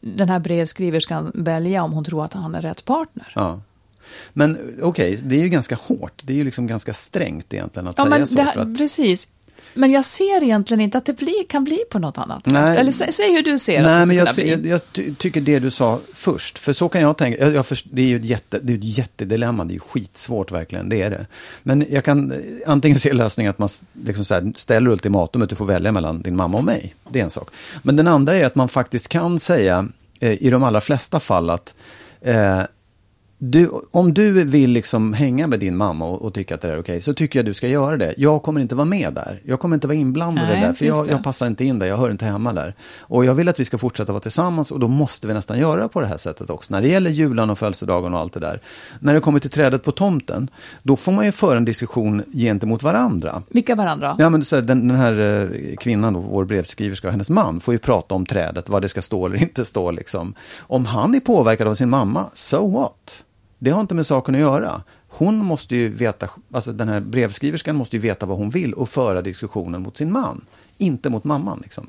den 0.00 0.28
här 0.28 0.38
brevskriverskan 0.38 1.30
välja 1.34 1.82
om 1.82 1.92
hon 1.92 2.04
tror 2.04 2.24
att 2.24 2.32
han 2.32 2.54
är 2.54 2.60
rätt 2.60 2.84
partner. 2.84 3.32
Ja. 3.34 3.60
Men 4.32 4.58
okej, 4.82 5.20
det 5.24 5.36
är 5.36 5.42
ju 5.42 5.48
ganska 5.48 5.74
hårt. 5.82 6.22
Det 6.24 6.32
är 6.32 6.36
ju 6.36 6.44
liksom 6.44 6.66
ganska 6.66 6.92
strängt 6.92 7.54
egentligen 7.54 7.88
att 7.88 7.98
Ja, 7.98 8.04
säga 8.10 8.26
så. 8.26 8.34
det, 8.36 8.50
för 8.54 8.60
att... 8.60 8.78
precis. 8.78 9.28
Men 9.74 9.90
jag 9.90 10.04
ser 10.04 10.42
egentligen 10.42 10.80
inte 10.80 10.98
att 10.98 11.04
det 11.06 11.12
blir, 11.12 11.44
kan 11.48 11.64
bli 11.64 11.78
på 11.90 11.98
något 11.98 12.18
annat 12.18 12.44
sätt. 12.44 12.52
Nej. 12.52 12.78
Eller 12.78 12.92
sä, 12.92 13.12
säg 13.12 13.32
hur 13.32 13.42
du 13.42 13.58
ser 13.58 13.78
att 13.80 13.86
Nej, 13.86 14.00
det 14.00 14.06
men 14.06 14.16
jag, 14.16 14.28
skulle 14.28 14.46
ser- 14.46 14.56
kunna 14.56 14.68
jag, 14.68 14.80
bli. 14.92 15.02
jag 15.04 15.06
ty- 15.08 15.14
tycker 15.14 15.40
det 15.40 15.58
du 15.58 15.70
sa 15.70 16.00
först. 16.14 16.58
För 16.58 16.72
så 16.72 16.88
kan 16.88 17.00
jag 17.00 17.16
tänka. 17.16 17.40
Jag, 17.44 17.54
jag 17.54 17.66
först, 17.66 17.86
det 17.90 18.02
är 18.02 18.06
ju 18.06 18.16
ett, 18.16 18.24
jätte, 18.24 18.58
det 18.62 18.72
är 18.72 18.76
ett 18.76 18.84
jättedilemma. 18.98 19.64
Det 19.64 19.70
är 19.72 19.74
ju 19.74 19.80
skitsvårt 19.80 20.52
verkligen. 20.52 20.88
Det 20.88 21.02
är 21.02 21.10
det. 21.10 21.26
Men 21.62 21.86
jag 21.90 22.04
kan 22.04 22.32
eh, 22.32 22.38
antingen 22.66 22.98
se 22.98 23.12
lösningen 23.12 23.50
att 23.50 23.58
man 23.58 23.68
liksom 24.04 24.24
så 24.24 24.34
här, 24.34 24.52
ställer 24.56 24.90
ultimatumet. 24.90 25.50
Du 25.50 25.56
får 25.56 25.66
välja 25.66 25.92
mellan 25.92 26.22
din 26.22 26.36
mamma 26.36 26.58
och 26.58 26.64
mig. 26.64 26.94
Det 27.10 27.20
är 27.20 27.24
en 27.24 27.30
sak. 27.30 27.48
Men 27.82 27.96
den 27.96 28.06
andra 28.08 28.36
är 28.38 28.46
att 28.46 28.54
man 28.54 28.68
faktiskt 28.68 29.08
kan 29.08 29.40
säga 29.40 29.88
eh, 30.20 30.42
i 30.42 30.50
de 30.50 30.62
allra 30.62 30.80
flesta 30.80 31.20
fall 31.20 31.50
att 31.50 31.74
eh, 32.20 32.60
du, 33.50 33.70
om 33.90 34.14
du 34.14 34.44
vill 34.44 34.70
liksom 34.70 35.12
hänga 35.12 35.46
med 35.46 35.60
din 35.60 35.76
mamma 35.76 36.04
och, 36.04 36.22
och 36.22 36.34
tycka 36.34 36.54
att 36.54 36.60
det 36.60 36.68
är 36.68 36.78
okej, 36.78 37.00
så 37.00 37.14
tycker 37.14 37.38
jag 37.38 37.46
du 37.46 37.54
ska 37.54 37.68
göra 37.68 37.96
det. 37.96 38.14
Jag 38.16 38.42
kommer 38.42 38.60
inte 38.60 38.74
vara 38.74 38.84
med 38.84 39.12
där. 39.12 39.40
Jag 39.44 39.60
kommer 39.60 39.76
inte 39.76 39.86
vara 39.86 39.96
inblandad 39.96 40.48
Nej, 40.48 40.60
där, 40.60 40.72
för 40.72 40.86
jag, 40.86 41.08
jag 41.08 41.24
passar 41.24 41.46
inte 41.46 41.64
in 41.64 41.78
där, 41.78 41.86
jag 41.86 41.96
hör 41.96 42.10
inte 42.10 42.24
hemma 42.24 42.52
där. 42.52 42.74
Och 43.00 43.24
jag 43.24 43.34
vill 43.34 43.48
att 43.48 43.60
vi 43.60 43.64
ska 43.64 43.78
fortsätta 43.78 44.12
vara 44.12 44.20
tillsammans 44.20 44.70
och 44.70 44.80
då 44.80 44.88
måste 44.88 45.26
vi 45.26 45.34
nästan 45.34 45.58
göra 45.58 45.88
på 45.88 46.00
det 46.00 46.06
här 46.06 46.16
sättet 46.16 46.50
också. 46.50 46.72
När 46.72 46.82
det 46.82 46.88
gäller 46.88 47.10
julen 47.10 47.50
och 47.50 47.58
födelsedagen 47.58 48.14
och 48.14 48.20
allt 48.20 48.32
det 48.32 48.40
där. 48.40 48.60
När 48.98 49.14
det 49.14 49.20
kommer 49.20 49.40
till 49.40 49.50
trädet 49.50 49.84
på 49.84 49.92
tomten, 49.92 50.50
då 50.82 50.96
får 50.96 51.12
man 51.12 51.24
ju 51.24 51.32
föra 51.32 51.56
en 51.56 51.64
diskussion 51.64 52.22
gentemot 52.32 52.82
varandra. 52.82 53.42
Vilka 53.48 53.74
varandra? 53.74 54.16
Ja, 54.18 54.30
men 54.30 54.40
du 54.40 54.46
säger, 54.46 54.62
den, 54.62 54.88
den 54.88 54.96
här 54.96 55.20
eh, 55.20 55.76
kvinnan, 55.76 56.12
då, 56.12 56.20
vår 56.20 56.44
brevskriverska 56.44 57.08
och 57.08 57.12
hennes 57.12 57.30
man, 57.30 57.60
får 57.60 57.74
ju 57.74 57.78
prata 57.78 58.14
om 58.14 58.26
trädet, 58.26 58.68
vad 58.68 58.82
det 58.82 58.88
ska 58.88 59.02
stå 59.02 59.26
eller 59.26 59.42
inte 59.42 59.64
stå. 59.64 59.90
Liksom. 59.90 60.34
Om 60.58 60.86
han 60.86 61.14
är 61.14 61.20
påverkad 61.20 61.68
av 61.68 61.74
sin 61.74 61.90
mamma, 61.90 62.24
so 62.34 62.70
what? 62.70 63.24
Det 63.64 63.70
har 63.70 63.80
inte 63.80 63.94
med 63.94 64.06
saken 64.06 64.34
att 64.34 64.40
göra. 64.40 64.82
Hon 65.08 65.36
måste 65.36 65.76
ju 65.76 65.88
veta, 65.88 66.28
alltså 66.52 66.72
den 66.72 66.88
här 66.88 67.00
brevskriverskan 67.00 67.76
måste 67.76 67.96
ju 67.96 68.02
veta 68.02 68.26
vad 68.26 68.38
hon 68.38 68.50
vill 68.50 68.74
och 68.74 68.88
föra 68.88 69.22
diskussionen 69.22 69.82
mot 69.82 69.96
sin 69.96 70.12
man, 70.12 70.44
inte 70.76 71.10
mot 71.10 71.24
mamman. 71.24 71.58
Liksom. 71.62 71.88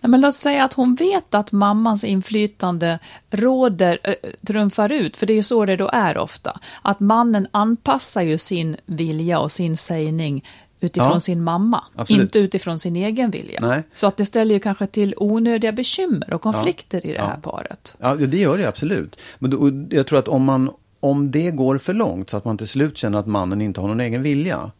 Nej, 0.00 0.10
men 0.10 0.20
låt 0.20 0.34
säga 0.34 0.64
att 0.64 0.72
hon 0.72 0.94
vet 0.94 1.34
att 1.34 1.52
mammans 1.52 2.04
inflytande 2.04 2.98
råder, 3.30 3.98
äh, 4.02 4.14
trumfar 4.46 4.92
ut, 4.92 5.16
för 5.16 5.26
det 5.26 5.32
är 5.32 5.34
ju 5.34 5.42
så 5.42 5.64
det 5.64 5.76
då 5.76 5.90
är 5.92 6.18
ofta. 6.18 6.60
Att 6.82 7.00
mannen 7.00 7.46
anpassar 7.50 8.22
ju 8.22 8.38
sin 8.38 8.76
vilja 8.86 9.38
och 9.38 9.52
sin 9.52 9.76
sägning 9.76 10.44
utifrån 10.80 11.10
Ja, 11.12 11.20
sin 11.20 11.42
mamma, 11.44 11.84
absolut. 11.94 12.22
inte 12.22 12.38
utifrån 12.38 12.78
sin 12.78 12.96
egen 12.96 13.30
vilja. 13.30 13.58
Nej. 13.62 13.82
Så 13.94 14.06
att 14.06 14.16
det 14.16 14.24
ställer 14.26 14.54
ju 14.54 14.58
kanske 14.60 14.86
till 14.86 15.14
onödiga 15.16 15.72
bekymmer 15.72 16.32
och 16.34 16.42
konflikter 16.42 17.06
i 17.06 17.08
det 17.12 17.14
Ja. 17.18 17.24
här 17.26 17.36
paret. 17.40 17.96
Ja, 17.98 18.14
det 18.14 18.36
gör 18.38 18.58
det 18.58 18.64
absolut. 18.68 19.20
Men 19.38 19.50
då, 19.50 19.70
jag 19.96 20.06
tror 20.06 20.18
att 20.18 20.28
om, 20.28 20.44
man, 20.44 20.70
om 21.00 21.30
det 21.30 21.50
går 21.50 21.78
för 21.78 21.94
långt 21.94 22.30
så 22.30 22.36
att 22.36 22.44
man 22.44 22.58
till 22.58 22.68
slut 22.68 22.96
känner 22.96 23.18
att 23.18 23.26
mannen 23.26 23.60
inte 23.60 23.80
har 23.80 23.88
någon 23.88 24.00
egen 24.00 24.22
vilja, 24.22 24.70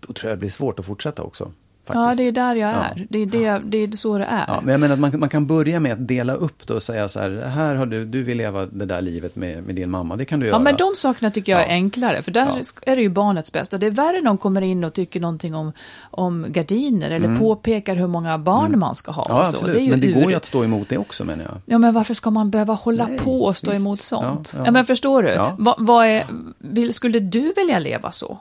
då 0.00 0.12
tror 0.12 0.30
jag 0.30 0.38
det 0.38 0.40
blir 0.40 0.50
svårt 0.50 0.78
att 0.78 0.86
fortsätta 0.86 1.22
också. 1.22 1.52
Ja, 1.88 1.94
faktiskt. 1.94 2.18
det 2.18 2.28
är 2.28 2.32
där 2.32 2.54
jag 2.54 2.70
Ja. 2.70 2.74
är. 2.84 3.06
Det 3.10 3.18
är, 3.18 3.26
det, 3.26 3.62
det 3.64 3.78
är 3.78 3.96
så 3.96 4.18
det 4.18 4.24
är. 4.24 4.44
Ja, 4.48 4.60
men 4.62 4.72
jag 4.72 4.80
menar 4.80 4.94
att 4.94 5.00
man, 5.00 5.20
man 5.20 5.28
kan 5.28 5.46
börja 5.46 5.80
med 5.80 5.92
att 5.92 6.08
dela 6.08 6.34
upp 6.34 6.66
det 6.66 6.74
och 6.74 6.82
säga 6.82 7.08
så 7.08 7.20
här, 7.20 7.30
här 7.54 7.74
har 7.74 7.86
du, 7.86 8.04
du 8.04 8.22
vill 8.22 8.38
leva 8.38 8.66
det 8.66 8.84
där 8.86 9.02
livet 9.02 9.36
med, 9.36 9.64
med 9.64 9.74
din 9.74 9.90
mamma, 9.90 10.16
det 10.16 10.24
kan 10.24 10.40
du 10.40 10.46
göra. 10.46 10.56
Ja, 10.56 10.60
men 10.62 10.76
de 10.76 10.92
sakerna 10.96 11.30
tycker 11.30 11.52
jag 11.52 11.60
är 11.60 11.64
Ja. 11.66 11.72
enklare, 11.72 12.22
för 12.22 12.30
där 12.30 12.46
Ja. 12.46 12.92
är 12.92 12.96
det 12.96 13.02
ju 13.02 13.08
barnets 13.08 13.52
bästa. 13.52 13.78
Det 13.78 13.86
är 13.86 13.90
värre 13.90 14.12
när 14.20 14.24
de 14.24 14.38
kommer 14.38 14.62
in 14.62 14.84
och 14.84 14.92
tycker 14.92 15.20
någonting 15.20 15.54
om, 15.54 15.72
om 16.10 16.46
gardiner 16.48 17.10
eller 17.10 17.36
påpekar 17.36 17.96
hur 17.96 18.06
många 18.06 18.38
barn 18.38 18.78
man 18.78 18.94
ska 18.94 19.12
ha. 19.12 19.24
Mm. 19.24 19.36
Ja, 19.36 19.44
så. 19.44 19.56
absolut. 19.56 19.74
Det 19.74 19.80
är 19.80 19.84
ju 19.84 19.90
men 19.90 20.00
det 20.00 20.06
går 20.12 20.22
ju 20.24 20.30
ur- 20.30 20.36
att 20.36 20.44
stå 20.44 20.64
emot 20.64 20.88
det 20.88 20.98
också 20.98 21.24
menar 21.24 21.44
jag. 21.44 21.54
Ja, 21.66 21.78
men 21.78 21.94
varför 21.94 22.14
ska 22.14 22.30
man 22.30 22.50
behöva 22.50 22.74
hålla 22.74 23.06
Nej, 23.06 23.18
på 23.18 23.42
och 23.44 23.56
stå 23.56 23.70
visst. 23.70 23.80
emot 23.80 24.00
sånt? 24.00 24.50
Ja, 24.54 24.58
Ja, 24.60 24.64
ja. 24.66 24.70
men 24.72 24.84
förstår 24.84 25.22
du? 25.22 25.28
Ja. 25.28 25.54
Va, 25.58 25.74
vad 25.78 26.06
är, 26.06 26.24
vill, 26.58 26.92
skulle 26.92 27.20
du 27.20 27.52
vilja 27.56 27.78
leva 27.78 28.12
så? 28.12 28.38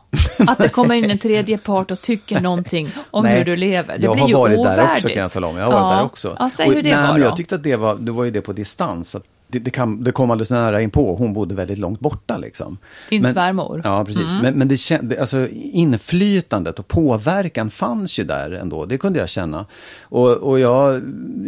Att 0.47 0.57
det 0.57 0.69
kommer 0.69 0.95
in 0.95 1.11
en 1.11 1.17
tredje 1.17 1.57
part 1.57 1.91
och 1.91 2.01
tycker 2.01 2.41
någonting 2.41 2.89
om 3.11 3.25
Nej, 3.33 3.39
hur 3.39 3.45
du 3.51 3.55
lever? 3.55 3.97
Det 3.97 4.03
jag 4.03 4.13
blir 4.13 4.21
har 4.21 4.29
ju 4.29 4.35
varit 4.35 4.63
där 4.63 4.73
ovärdigt. 4.73 4.91
också 4.91 5.07
kan 5.07 5.21
jag 5.21 5.31
tala 5.31 5.47
om. 5.47 5.57
Jag 5.57 5.65
har 5.65 5.71
varit 5.71 5.91
ja. 5.91 5.97
där 5.97 6.05
också. 6.05 6.35
Ja, 6.39 6.49
säg 6.49 6.67
hur 6.67 6.83
det 6.83 6.89
nej, 6.89 7.01
var 7.01 7.13
men 7.13 7.21
då. 7.21 7.27
Jag 7.27 7.35
tyckte 7.35 7.55
att 7.55 7.63
det 7.63 7.75
var, 7.75 7.95
det 7.95 8.11
var 8.11 8.23
ju 8.23 8.31
det 8.31 8.41
på 8.41 8.53
distans. 8.53 9.15
Att 9.15 9.23
det, 9.47 9.59
det, 9.59 9.71
kan, 9.71 10.03
det 10.03 10.11
kom 10.11 10.31
alldeles 10.31 10.51
nära 10.51 10.81
inpå. 10.81 11.15
Hon 11.15 11.33
bodde 11.33 11.55
väldigt 11.55 11.77
långt 11.77 11.99
borta 11.99 12.37
liksom. 12.37 12.77
Din 13.09 13.25
svärmor. 13.25 13.81
Ja, 13.83 14.05
precis. 14.05 14.31
Mm. 14.31 14.41
Men, 14.41 14.53
men 14.53 14.67
det, 14.67 15.19
alltså, 15.19 15.47
inflytandet 15.51 16.79
och 16.79 16.87
påverkan 16.87 17.69
fanns 17.69 18.19
ju 18.19 18.23
där 18.23 18.51
ändå. 18.51 18.85
Det 18.85 18.97
kunde 18.97 19.19
jag 19.19 19.29
känna. 19.29 19.65
Och, 20.01 20.31
och 20.31 20.59
jag, 20.59 21.01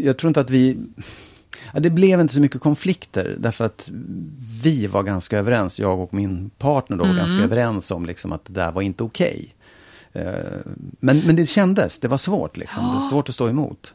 jag 0.04 0.18
tror 0.18 0.28
inte 0.28 0.40
att 0.40 0.50
vi... 0.50 0.78
Ja, 1.74 1.80
det 1.80 1.90
blev 1.90 2.22
inte 2.22 2.34
så 2.34 2.42
mycket 2.42 2.62
konflikter 2.62 3.36
därför 3.40 3.66
att 3.66 3.92
vi 4.64 4.88
var 4.88 5.04
ganska 5.04 5.38
överens, 5.38 5.80
jag 5.80 6.00
och 6.00 6.14
min 6.14 6.50
partner 6.58 6.98
då 6.98 7.04
var 7.04 7.10
Mm. 7.10 7.18
ganska 7.18 7.44
överens 7.44 7.92
om 7.92 8.06
liksom 8.06 8.32
att 8.32 8.46
det 8.46 8.54
där 8.54 8.72
var 8.72 8.82
inte 8.82 9.04
okej. 9.04 9.48
Eh, 9.50 9.55
Men, 11.00 11.20
men 11.20 11.36
det 11.36 11.46
kändes, 11.46 12.00
det 12.00 12.08
var 12.08 12.18
svårt 12.18 12.58
liksom. 12.58 12.88
Det 12.88 12.94
var 12.94 13.02
svårt 13.02 13.30
att 13.30 13.36
stå 13.36 13.50
emot. 13.50 13.94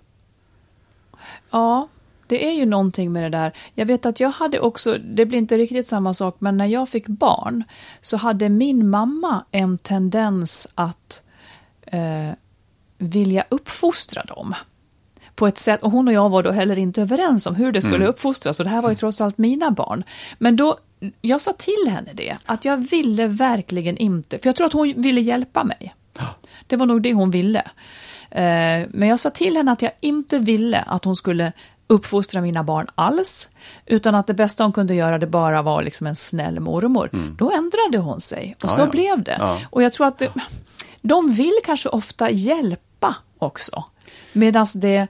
Ja, 1.51 1.89
det 2.27 2.47
är 2.47 2.53
ju 2.53 2.67
någonting 2.67 3.13
med 3.13 3.23
det 3.23 3.29
där. 3.39 3.53
Jag 3.75 3.87
vet 3.87 4.07
att 4.07 4.21
jag 4.21 4.31
hade 4.31 4.61
också, 4.61 4.99
det 4.99 5.27
blir 5.27 5.39
inte 5.39 5.59
riktigt 5.59 5.87
samma 5.87 6.15
sak, 6.15 6.37
men 6.39 6.57
när 6.57 6.67
jag 6.67 6.89
fick 6.89 7.07
barn 7.07 7.65
så 8.01 8.17
hade 8.17 8.49
min 8.49 8.91
mamma 8.91 9.45
en 9.51 9.79
tendens 9.79 10.69
att 10.75 11.23
eh, 11.83 12.31
vilja 12.99 13.45
uppfostra 13.49 14.25
dem. 14.25 14.55
På 15.35 15.47
ett 15.47 15.59
sätt, 15.59 15.83
och 15.83 15.91
hon 15.91 16.09
och 16.09 16.15
jag 16.15 16.29
var 16.29 16.43
då 16.43 16.51
heller 16.51 16.79
inte 16.79 17.03
överens 17.03 17.47
om 17.47 17.55
hur 17.55 17.73
det 17.73 17.83
skulle 17.83 18.07
uppfostras, 18.07 18.61
och 18.61 18.65
det 18.65 18.71
här 18.71 18.83
var 18.83 18.89
ju 18.89 18.95
trots 18.95 19.21
allt 19.21 19.39
mina 19.39 19.71
barn. 19.71 20.05
Men 20.39 20.57
då, 20.57 20.79
jag 21.21 21.41
sa 21.41 21.53
till 21.53 21.89
henne 21.89 22.11
det, 22.15 22.37
att 22.47 22.65
jag 22.65 22.77
ville 22.77 23.27
verkligen 23.27 23.97
inte, 23.97 24.39
för 24.39 24.49
jag 24.49 24.57
tror 24.57 24.67
att 24.67 24.73
hon 24.73 24.95
ville 24.97 25.21
hjälpa 25.21 25.65
mig. 25.65 25.95
Det 26.67 26.77
var 26.77 26.87
nog 26.87 27.03
det 27.03 27.13
hon 27.13 27.31
ville. 27.31 27.61
Eh, 28.31 28.87
Men 28.89 29.09
jag 29.09 29.21
sa 29.21 29.31
till 29.31 29.57
henne 29.57 29.73
att 29.73 29.83
jag 29.83 29.93
inte 30.01 30.39
ville 30.39 30.79
att 30.79 31.05
hon 31.05 31.17
skulle 31.17 31.53
uppfostra 31.87 32.41
mina 32.41 32.65
barn 32.65 32.87
alls, 32.95 33.49
utan 33.87 34.15
att 34.15 34.27
det 34.27 34.35
bästa 34.35 34.63
hon 34.65 34.73
kunde 34.73 34.95
göra 34.95 35.19
det 35.19 35.27
bara 35.27 35.63
var 35.63 35.83
liksom 35.83 36.07
en 36.07 36.17
snäll 36.17 36.61
mormor. 36.61 37.11
Då 37.39 37.51
ändrade 37.53 37.99
hon 37.99 38.21
sig 38.21 38.55
och 38.59 38.65
Ja, 38.65 38.69
så 38.69 38.81
ja. 38.81 38.87
blev 38.87 39.23
det. 39.23 39.37
Ja. 39.39 39.59
Och 39.71 39.83
jag 39.83 39.93
tror 39.93 40.07
att 40.07 40.19
det, 40.19 40.33
de 41.03 41.31
vill 41.33 41.59
kanske 41.65 41.89
ofta 41.89 42.31
hjälpa 42.31 43.15
också, 43.39 43.85
medan 44.33 44.67
det 44.75 45.07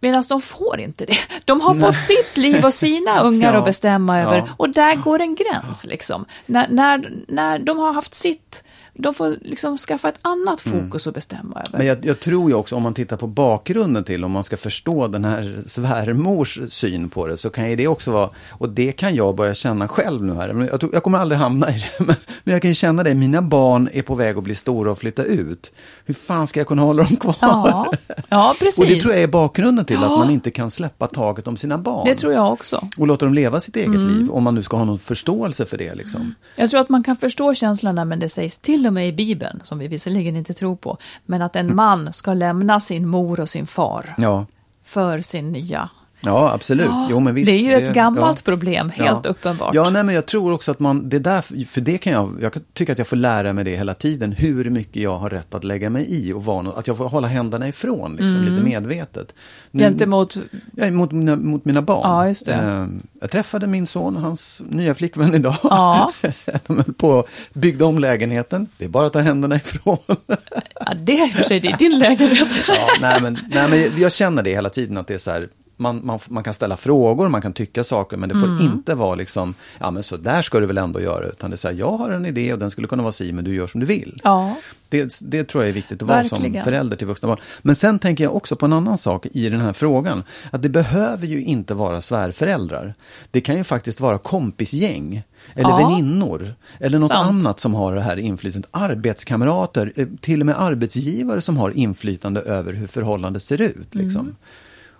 Medan 0.00 0.22
de 0.28 0.40
får 0.40 0.80
inte 0.80 1.04
det. 1.04 1.18
De 1.44 1.60
har 1.60 1.74
fått 1.74 1.98
sitt 1.98 2.36
liv 2.36 2.64
och 2.64 2.74
sina 2.74 3.20
ungar 3.22 3.54
att 3.54 3.64
bestämma 3.64 4.20
över. 4.20 4.52
Och 4.56 4.68
där 4.70 4.96
går 4.96 5.20
en 5.20 5.34
gräns. 5.34 5.86
Liksom. 5.86 6.24
När, 6.46 6.68
när, 6.68 7.12
när 7.28 7.58
de 7.58 7.78
har 7.78 7.92
haft 7.92 8.14
sitt, 8.14 8.64
de 8.94 9.14
får 9.14 9.36
liksom 9.40 9.78
skaffa 9.78 10.08
ett 10.08 10.18
annat 10.22 10.60
fokus 10.60 11.06
att 11.06 11.14
bestämma 11.14 11.60
över. 11.60 11.68
Mm. 11.68 11.78
Men 11.78 11.86
jag, 11.86 12.04
jag 12.04 12.20
tror 12.20 12.50
ju 12.50 12.54
också 12.54 12.76
om 12.76 12.82
man 12.82 12.94
tittar 12.94 13.16
på 13.16 13.26
bakgrunden 13.26 14.04
till, 14.04 14.24
om 14.24 14.30
man 14.30 14.44
ska 14.44 14.56
förstå 14.56 15.08
den 15.08 15.24
här 15.24 15.62
svärmors 15.66 16.60
syn 16.68 17.08
på 17.08 17.26
det, 17.26 17.36
så 17.36 17.50
kan 17.50 17.70
ju 17.70 17.76
det 17.76 17.88
också 17.88 18.10
vara, 18.10 18.30
och 18.50 18.68
det 18.68 18.92
kan 18.92 19.14
jag 19.14 19.36
börja 19.36 19.54
känna 19.54 19.88
själv 19.88 20.24
nu 20.24 20.34
här, 20.34 20.68
jag, 20.70 20.80
tror, 20.80 20.94
jag 20.94 21.02
kommer 21.02 21.18
aldrig 21.18 21.38
hamna 21.40 21.70
i 21.70 21.72
det, 21.72 22.04
men, 22.04 22.16
men 22.44 22.52
jag 22.52 22.62
kan 22.62 22.70
ju 22.70 22.74
känna 22.74 23.02
det, 23.02 23.14
mina 23.14 23.42
barn 23.42 23.88
är 23.92 24.02
på 24.02 24.14
väg 24.14 24.38
att 24.38 24.44
bli 24.44 24.54
stora 24.54 24.90
och 24.90 24.98
flytta 24.98 25.22
ut. 25.24 25.72
Hur 26.04 26.14
fan 26.14 26.46
ska 26.46 26.60
jag 26.60 26.66
kunna 26.66 26.82
hålla 26.82 27.02
dem 27.02 27.16
kvar? 27.16 27.36
Ja, 27.40 27.92
ja 28.28 28.54
precis. 28.58 28.78
Och 28.80 28.86
det 28.86 29.00
tror 29.00 29.14
jag 29.14 29.22
är 29.22 29.26
bakgrunden 29.28 29.84
till 29.84 30.04
att 30.04 30.10
man 30.10 30.30
inte 30.30 30.50
kan 30.50 30.70
släppa 30.70 31.06
taget 31.06 31.46
om 31.46 31.56
sina 31.56 31.78
barn. 31.78 32.04
Det 32.04 32.14
tror 32.14 32.32
jag 32.32 32.52
också. 32.52 32.88
Och 32.98 33.06
låta 33.06 33.24
dem 33.24 33.34
leva 33.34 33.60
sitt 33.60 33.76
eget 33.76 33.92
Mm. 33.92 34.08
liv, 34.18 34.30
om 34.30 34.42
man 34.42 34.54
nu 34.54 34.62
ska 34.62 34.76
ha 34.76 34.84
någon 34.84 34.98
förståelse 34.98 35.66
för 35.66 35.78
det. 35.78 35.94
Liksom. 35.94 36.34
Jag 36.56 36.70
tror 36.70 36.80
att 36.80 36.88
man 36.88 37.02
kan 37.02 37.16
förstå 37.16 37.54
känslorna, 37.54 38.04
men 38.04 38.18
det 38.18 38.28
sägs 38.28 38.58
till 38.58 38.81
och 38.86 38.92
med 38.92 39.08
i 39.08 39.12
Bibeln, 39.12 39.60
som 39.64 39.78
vi 39.78 39.88
visserligen 39.88 40.36
inte 40.36 40.54
tror 40.54 40.76
på, 40.76 40.98
men 41.24 41.42
att 41.42 41.56
en 41.56 41.74
man 41.74 42.12
ska 42.12 42.34
lämna 42.34 42.80
sin 42.80 43.08
mor 43.08 43.40
och 43.40 43.48
sin 43.48 43.66
far 43.66 44.14
Ja, 44.18 44.46
för 44.84 45.20
sin 45.20 45.52
nya 45.52 45.90
Ja, 46.24 46.52
absolut. 46.52 46.90
Jo, 47.10 47.20
men 47.20 47.34
visst, 47.34 47.46
det 47.46 47.52
är 47.58 47.80
ju 47.80 47.86
ett 47.88 47.94
gammalt 47.94 48.38
ja. 48.38 48.42
problem, 48.44 48.90
helt 48.90 49.20
ja. 49.24 49.30
uppenbart. 49.30 49.74
Ja, 49.74 49.90
nej, 49.90 50.04
men 50.04 50.14
jag 50.14 50.26
tror 50.26 50.52
också 50.52 50.70
att 50.70 50.80
man, 50.80 51.08
det 51.08 51.18
där, 51.18 51.64
för 51.64 51.80
det 51.80 51.98
kan 51.98 52.12
jag, 52.12 52.36
jag 52.40 52.52
tycker 52.74 52.92
att 52.92 52.98
jag 52.98 53.06
får 53.06 53.16
lära 53.16 53.52
mig 53.52 53.64
det 53.64 53.76
hela 53.76 53.94
tiden, 53.94 54.32
hur 54.32 54.70
mycket 54.70 55.02
jag 55.02 55.16
har 55.16 55.30
rätt 55.30 55.54
att 55.54 55.64
lägga 55.64 55.90
mig 55.90 56.06
i 56.08 56.32
och 56.32 56.44
vara, 56.44 56.72
att 56.72 56.86
jag 56.86 56.96
får 56.96 57.08
hålla 57.08 57.28
händerna 57.28 57.68
ifrån, 57.68 58.16
liksom, 58.16 58.40
Mm. 58.40 58.52
lite 58.52 58.64
medvetet. 58.64 59.34
Nu, 59.70 59.82
Gentemot... 59.82 60.38
ja, 60.76 60.90
mot, 60.90 61.12
mina, 61.12 61.36
mot 61.36 61.64
mina 61.64 61.82
barn. 61.82 62.00
Ja, 62.02 62.26
just 62.26 62.46
det. 62.46 62.52
Eh, 62.52 62.86
Jag 63.20 63.30
träffade 63.30 63.66
min 63.66 63.86
son 63.86 64.16
och 64.16 64.22
hans 64.22 64.62
nya 64.68 64.94
flickvän 64.94 65.34
idag. 65.34 65.56
Ja. 65.62 66.12
De 66.66 66.76
höll 66.76 66.92
på 66.94 67.08
och 67.10 67.28
byggde 67.52 67.84
om 67.84 67.98
lägenheten. 67.98 68.66
Det 68.78 68.84
är 68.84 68.88
bara 68.88 69.06
att 69.06 69.12
ta 69.12 69.20
händerna 69.20 69.56
ifrån. 69.56 69.98
Ja, 70.06 70.94
det 71.00 71.18
är 71.20 71.26
i 71.26 71.30
och 71.30 71.32
för 71.34 71.44
sig 71.44 71.60
det 71.60 71.68
är 71.68 71.76
din 71.78 71.98
lägenhet. 71.98 72.62
Ja, 72.68 72.86
nej, 73.00 73.18
men, 73.22 73.38
nej, 73.50 73.70
men 73.70 74.00
jag 74.02 74.12
känner 74.12 74.42
det 74.42 74.50
hela 74.50 74.70
tiden 74.70 74.96
att 74.96 75.06
det 75.06 75.14
är 75.14 75.18
så 75.18 75.30
här, 75.30 75.48
man, 75.82 76.00
man, 76.06 76.18
man 76.28 76.42
kan 76.44 76.54
ställa 76.54 76.76
frågor, 76.76 77.28
man 77.28 77.42
kan 77.42 77.52
tycka 77.52 77.84
saker, 77.84 78.16
men 78.16 78.28
det 78.28 78.34
får 78.34 78.46
Mm. 78.48 78.62
inte 78.64 78.94
vara 78.94 79.14
liksom, 79.14 79.54
ja 79.78 79.90
men 79.90 80.02
så 80.02 80.16
där 80.16 80.42
ska 80.42 80.60
du 80.60 80.66
väl 80.66 80.78
ändå 80.78 81.00
göra, 81.00 81.26
utan 81.26 81.50
det 81.50 81.54
är 81.54 81.58
så 81.58 81.68
här, 81.68 81.74
jag 81.74 81.92
har 81.92 82.10
en 82.10 82.26
idé 82.26 82.52
och 82.52 82.58
den 82.58 82.70
skulle 82.70 82.88
kunna 82.88 83.02
vara 83.02 83.12
si, 83.12 83.32
men 83.32 83.44
du 83.44 83.54
gör 83.54 83.66
som 83.66 83.80
du 83.80 83.86
vill. 83.86 84.20
Ja. 84.24 84.56
Det, 84.88 85.18
det 85.22 85.44
tror 85.44 85.64
jag 85.64 85.68
är 85.68 85.74
viktigt 85.74 86.02
att 86.02 86.08
vara 86.08 86.24
som 86.24 86.38
Verkligen. 86.42 86.64
förälder 86.64 86.96
till 86.96 87.06
vuxna 87.06 87.28
barn. 87.28 87.38
Men 87.62 87.74
sen 87.76 87.98
tänker 87.98 88.24
jag 88.24 88.36
också 88.36 88.56
på 88.56 88.66
en 88.66 88.72
annan 88.72 88.98
sak 88.98 89.26
i 89.32 89.48
den 89.48 89.60
här 89.60 89.72
frågan. 89.72 90.24
Att 90.50 90.62
det 90.62 90.68
behöver 90.68 91.26
ju 91.26 91.42
inte 91.44 91.74
vara 91.74 92.00
svärföräldrar. 92.00 92.94
Det 93.30 93.40
kan 93.40 93.56
ju 93.56 93.64
faktiskt 93.64 94.00
vara 94.00 94.18
kompisgäng. 94.18 95.22
Eller 95.54 95.68
Ja. 95.70 95.88
väninnor. 95.88 96.54
Eller 96.80 96.98
något 96.98 97.08
Sant. 97.08 97.28
annat 97.28 97.60
som 97.60 97.74
har 97.74 97.94
det 97.94 98.00
här 98.00 98.16
inflytandet. 98.16 98.70
Arbetskamrater, 99.16 99.92
eh, 99.96 100.06
till 100.20 100.40
och 100.40 100.46
med 100.46 100.60
arbetsgivare 100.60 101.40
som 101.40 101.56
har 101.56 101.70
inflytande 101.70 102.40
över 102.40 102.72
hur 102.72 102.86
förhållandet 102.86 103.42
ser 103.42 103.60
ut. 103.60 103.94
Liksom. 103.94 104.36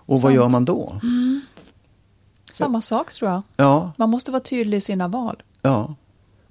Och 0.05 0.13
vad 0.15 0.21
Sant. 0.21 0.35
gör 0.35 0.49
man 0.49 0.65
då? 0.65 0.95
Samma 2.51 2.81
sak 2.81 3.13
tror 3.13 3.31
jag. 3.31 3.41
Ja, 3.57 3.91
Man 3.97 4.09
måste 4.09 4.31
vara 4.31 4.41
tydlig 4.43 4.77
i 4.77 4.81
sina 4.81 5.07
val. 5.07 5.43
ja. 5.61 5.95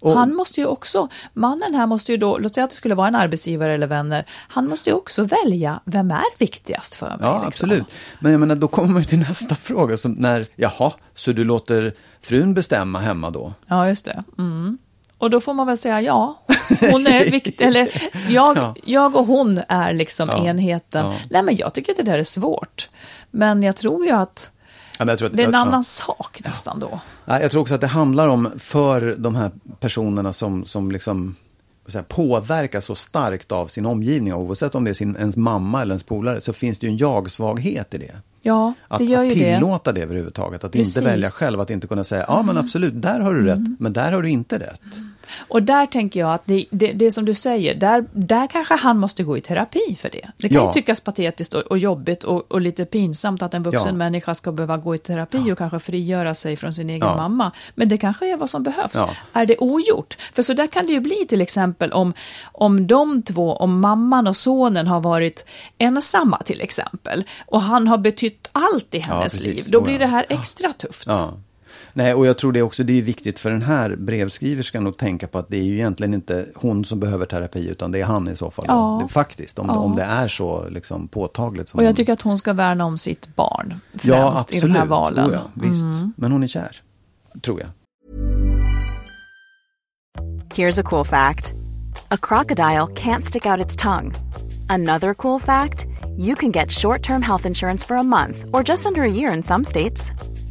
Och, 0.00 0.12
Han 0.14 0.34
måste 0.34 0.60
ju 0.60 0.66
också, 0.66 1.08
mannen 1.34 1.74
här 1.74 1.86
måste 1.86 2.12
ju 2.12 2.18
då, 2.18 2.38
låt 2.38 2.54
säga 2.54 2.64
att 2.64 2.70
det 2.70 2.76
skulle 2.76 2.94
vara 2.94 3.08
en 3.08 3.14
arbetsgivare 3.14 3.74
eller 3.74 3.86
vänner, 3.86 4.24
han 4.48 4.68
måste 4.68 4.90
ju 4.90 4.96
också 4.96 5.24
välja, 5.24 5.80
vem 5.84 6.10
är 6.10 6.38
viktigast 6.38 6.94
för 6.94 7.06
mig? 7.08 7.16
Ja, 7.20 7.32
liksom? 7.34 7.48
absolut. 7.48 7.84
Men 8.20 8.32
jag 8.32 8.38
menar, 8.40 8.54
då 8.54 8.68
kommer 8.68 8.88
man 8.88 9.04
till 9.04 9.18
nästa 9.18 9.54
fråga. 9.68 9.96
Som 9.96 10.12
när, 10.12 10.46
jaha, 10.56 10.92
så 11.14 11.32
du 11.32 11.44
låter 11.44 11.94
frun 12.22 12.54
bestämma 12.54 12.98
hemma 12.98 13.30
då? 13.30 13.52
Ja, 13.66 13.88
just 13.88 14.04
det. 14.04 14.24
Mm. 14.38 14.78
Och 15.18 15.30
då 15.30 15.40
får 15.40 15.54
man 15.54 15.66
väl 15.66 15.76
säga 15.76 16.00
ja, 16.00 16.42
hon 16.90 17.06
är 17.06 17.24
viktig, 17.30 17.60
eller 17.66 17.88
jag, 18.28 18.56
Ja. 18.56 18.74
jag 18.84 19.16
och 19.16 19.26
hon 19.26 19.60
är 19.68 19.92
liksom 19.92 20.28
Ja. 20.28 20.44
enheten. 20.46 21.06
Ja. 21.06 21.14
Nej, 21.30 21.42
men 21.42 21.56
jag 21.56 21.74
tycker 21.74 21.92
att 21.92 21.96
det 21.96 22.02
där 22.02 22.18
är 22.18 22.22
svårt. 22.22 22.88
Men 23.32 23.62
jag 23.62 23.76
tror 23.76 24.04
ju 24.06 24.10
att 24.12 24.50
Ja, 24.98 25.12
att, 25.12 25.18
det 25.18 25.42
är 25.42 25.46
en 25.46 25.52
ja, 25.52 25.58
annan 25.58 25.84
sak 25.84 26.40
nästan 26.44 26.80
då. 26.80 27.00
Ja, 27.24 27.40
jag 27.40 27.50
tror 27.50 27.60
också 27.60 27.74
att 27.74 27.80
det 27.80 27.86
handlar 27.86 28.28
om, 28.28 28.50
för 28.58 29.14
de 29.18 29.34
här 29.34 29.50
personerna 29.80 30.32
som, 30.32 30.66
som 30.66 30.92
liksom 30.92 31.36
så 31.86 32.02
påverkas 32.02 32.84
så 32.84 32.94
starkt 32.94 33.52
av 33.52 33.66
sin 33.66 33.86
omgivning, 33.86 34.34
oavsett 34.34 34.74
om 34.74 34.84
det 34.84 34.90
är 34.90 34.94
sin, 34.94 35.16
ens 35.16 35.36
mamma 35.36 35.82
eller 35.82 35.92
ens 35.92 36.02
polare, 36.02 36.40
så 36.40 36.52
finns 36.52 36.78
det 36.78 36.86
ju 36.86 36.90
en 36.90 36.96
jag-svaghet 36.96 37.94
i 37.94 37.98
det. 37.98 38.14
Ja, 38.42 38.74
Att, 38.88 38.98
det 38.98 39.04
gör 39.04 39.22
ju 39.22 39.28
att 39.28 39.34
det. 39.34 39.54
tillåta 39.54 39.92
det 39.92 40.02
överhuvudtaget, 40.02 40.64
att 40.64 40.72
Precis. 40.72 40.96
inte 40.96 41.10
välja 41.10 41.28
själv, 41.28 41.60
att 41.60 41.70
inte 41.70 41.86
kunna 41.86 42.04
säga, 42.04 42.24
ja 42.28 42.42
men 42.42 42.58
absolut, 42.58 43.02
där 43.02 43.20
har 43.20 43.34
du 43.34 43.44
rätt, 43.46 43.60
men 43.78 43.92
där 43.92 44.12
har 44.12 44.22
du 44.22 44.28
inte 44.30 44.58
rätt. 44.58 44.82
Och 45.48 45.62
där 45.62 45.86
tänker 45.86 46.20
jag 46.20 46.34
att 46.34 46.42
det, 46.44 46.66
det, 46.70 46.92
det 46.92 47.12
som 47.12 47.24
du 47.24 47.34
säger, 47.34 47.74
där, 47.74 48.04
där 48.12 48.46
kanske 48.46 48.74
han 48.74 48.98
måste 48.98 49.22
gå 49.22 49.36
i 49.36 49.40
terapi 49.40 49.96
för 50.00 50.10
det. 50.10 50.28
Det 50.36 50.48
kan 50.48 50.56
Ja. 50.56 50.66
ju 50.68 50.72
tyckas 50.72 51.00
patetiskt 51.00 51.54
och, 51.54 51.60
och 51.62 51.78
jobbigt 51.78 52.24
och, 52.24 52.52
och 52.52 52.60
lite 52.60 52.84
pinsamt 52.84 53.42
att 53.42 53.54
en 53.54 53.62
vuxen 53.62 53.86
Ja. 53.88 53.92
människa 53.92 54.34
ska 54.34 54.52
behöva 54.52 54.76
gå 54.76 54.94
i 54.94 54.98
terapi 54.98 55.52
och 55.52 55.58
kanske 55.58 55.78
frigöra 55.78 56.34
sig 56.34 56.56
från 56.56 56.74
sin 56.74 56.90
egen 56.90 57.08
Ja. 57.08 57.16
mamma. 57.16 57.52
Men 57.74 57.88
det 57.88 57.98
kanske 57.98 58.32
är 58.32 58.36
vad 58.36 58.50
som 58.50 58.62
behövs. 58.62 58.94
Ja. 58.94 59.10
Är 59.32 59.46
det 59.46 59.56
ogjort? 59.58 60.16
För 60.34 60.42
så 60.42 60.52
där 60.52 60.66
kan 60.66 60.86
det 60.86 60.92
ju 60.92 61.00
bli 61.00 61.26
till 61.28 61.40
exempel 61.40 61.92
om, 61.92 62.12
om 62.52 62.86
de 62.86 63.22
två, 63.22 63.52
om 63.56 63.80
mamman 63.80 64.26
och 64.26 64.36
sonen 64.36 64.86
har 64.86 65.00
varit 65.00 65.46
ensamma 65.78 66.36
till 66.38 66.60
exempel 66.60 67.24
och 67.46 67.62
han 67.62 67.88
har 67.88 67.98
betytt 67.98 68.48
allt 68.52 68.94
i 68.94 68.98
hennes 68.98 69.40
liv. 69.40 69.64
Då 69.68 69.78
Oh, 69.78 69.84
blir 69.84 69.94
ja. 69.94 69.98
det 69.98 70.06
här 70.06 70.26
extra 70.28 70.72
tufft. 70.72 71.06
Nej, 71.94 72.14
och 72.14 72.26
jag 72.26 72.38
tror 72.38 72.52
det 72.52 72.62
också, 72.62 72.82
det 72.84 72.98
är 72.98 73.02
viktigt 73.02 73.38
för 73.38 73.50
den 73.50 73.62
här 73.62 73.96
brevskriverskan 73.96 74.86
att 74.86 74.98
tänka 74.98 75.26
på 75.26 75.38
att 75.38 75.48
det 75.48 75.56
är 75.58 75.62
ju 75.62 75.74
egentligen 75.74 76.14
inte 76.14 76.46
hon 76.54 76.84
som 76.84 77.00
behöver 77.00 77.26
terapi, 77.26 77.68
utan 77.68 77.92
det 77.92 78.00
är 78.00 78.04
han 78.04 78.28
i 78.28 78.36
så 78.36 78.50
fall. 78.50 78.64
Ja. 78.68 79.00
Det, 79.02 79.12
faktiskt, 79.12 79.58
om, 79.58 79.66
Ja. 79.68 79.74
om 79.78 79.96
det 79.96 80.02
är 80.02 80.28
så 80.28 80.68
liksom, 80.68 81.08
påtagligt. 81.08 81.68
Som 81.68 81.78
Och 81.78 81.84
jag 81.84 81.88
hon- 81.88 81.96
tycker 81.96 82.12
att 82.12 82.22
hon 82.22 82.38
ska 82.38 82.52
värna 82.52 82.84
om 82.84 82.98
sitt 82.98 83.36
barn 83.36 83.80
främst 83.90 84.04
Ja, 84.04 84.32
absolut. 84.32 84.64
i 84.64 84.66
de 84.66 84.72
här 84.74 84.86
valen. 84.86 85.24
Tror 85.30 85.32
jag, 85.54 85.68
visst. 85.68 85.84
Mm. 85.84 86.12
Men 86.16 86.32
hon 86.32 86.42
är 86.42 86.46
kär. 86.46 86.82
Tror 87.42 87.60
jag. 87.60 87.68
Here's 90.54 90.80
a 90.80 90.82
cool 90.82 91.04
fact 91.04 91.52
a 92.10 92.16
crocodile 92.22 92.86
can't 92.94 93.22
stick 93.24 93.46
out 93.46 93.60
its 93.66 93.76
tongue. 93.76 94.12
Another 94.68 95.14
cool 95.14 95.40
fact 95.40 95.86
you 96.18 96.34
can 96.36 96.52
get 96.52 96.70
short 96.72 97.02
term 97.06 97.22
health 97.22 97.46
insurance 97.46 97.86
for 97.86 97.96
a 97.96 98.02
month 98.02 98.44
or 98.52 98.62
just 98.68 98.86
under 98.86 99.02
a 99.02 99.08
year 99.08 99.34
in 99.36 99.42
some 99.42 99.64
states. 99.64 100.12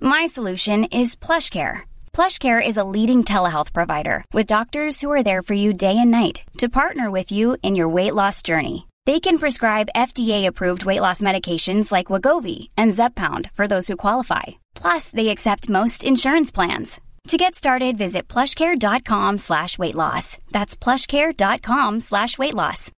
My 0.00 0.26
solution 0.26 0.84
is 0.84 1.16
PlushCare. 1.16 1.82
PlushCare 2.12 2.66
is 2.66 2.76
a 2.76 2.84
leading 2.84 3.24
telehealth 3.24 3.72
provider 3.72 4.24
with 4.32 4.46
doctors 4.46 5.00
who 5.00 5.10
are 5.12 5.22
there 5.22 5.42
for 5.42 5.54
you 5.54 5.72
day 5.72 5.96
and 5.98 6.10
night 6.10 6.42
to 6.58 6.68
partner 6.68 7.10
with 7.10 7.30
you 7.32 7.56
in 7.62 7.74
your 7.76 7.88
weight 7.88 8.14
loss 8.14 8.42
journey. 8.42 8.86
They 9.06 9.20
can 9.20 9.38
prescribe 9.38 9.88
FDA-approved 9.94 10.84
weight 10.84 11.00
loss 11.00 11.20
medications 11.22 11.92
like 11.92 12.06
Wagovi 12.08 12.68
and 12.76 12.94
Zepbound 12.94 13.50
for 13.54 13.66
those 13.66 13.86
who 13.88 13.96
qualify. 13.96 14.42
Plus, 14.74 15.10
they 15.10 15.28
accept 15.28 15.68
most 15.68 16.04
insurance 16.04 16.50
plans. 16.54 17.00
To 17.28 17.36
get 17.36 17.54
started, 17.54 17.96
visit 17.98 18.28
plushcare.com 18.28 19.38
slash 19.38 19.78
weight 19.78 19.94
loss. 19.94 20.38
That's 20.52 20.76
plushcare.com 20.76 22.00
slash 22.00 22.38
weight 22.38 22.54
loss. 22.54 22.90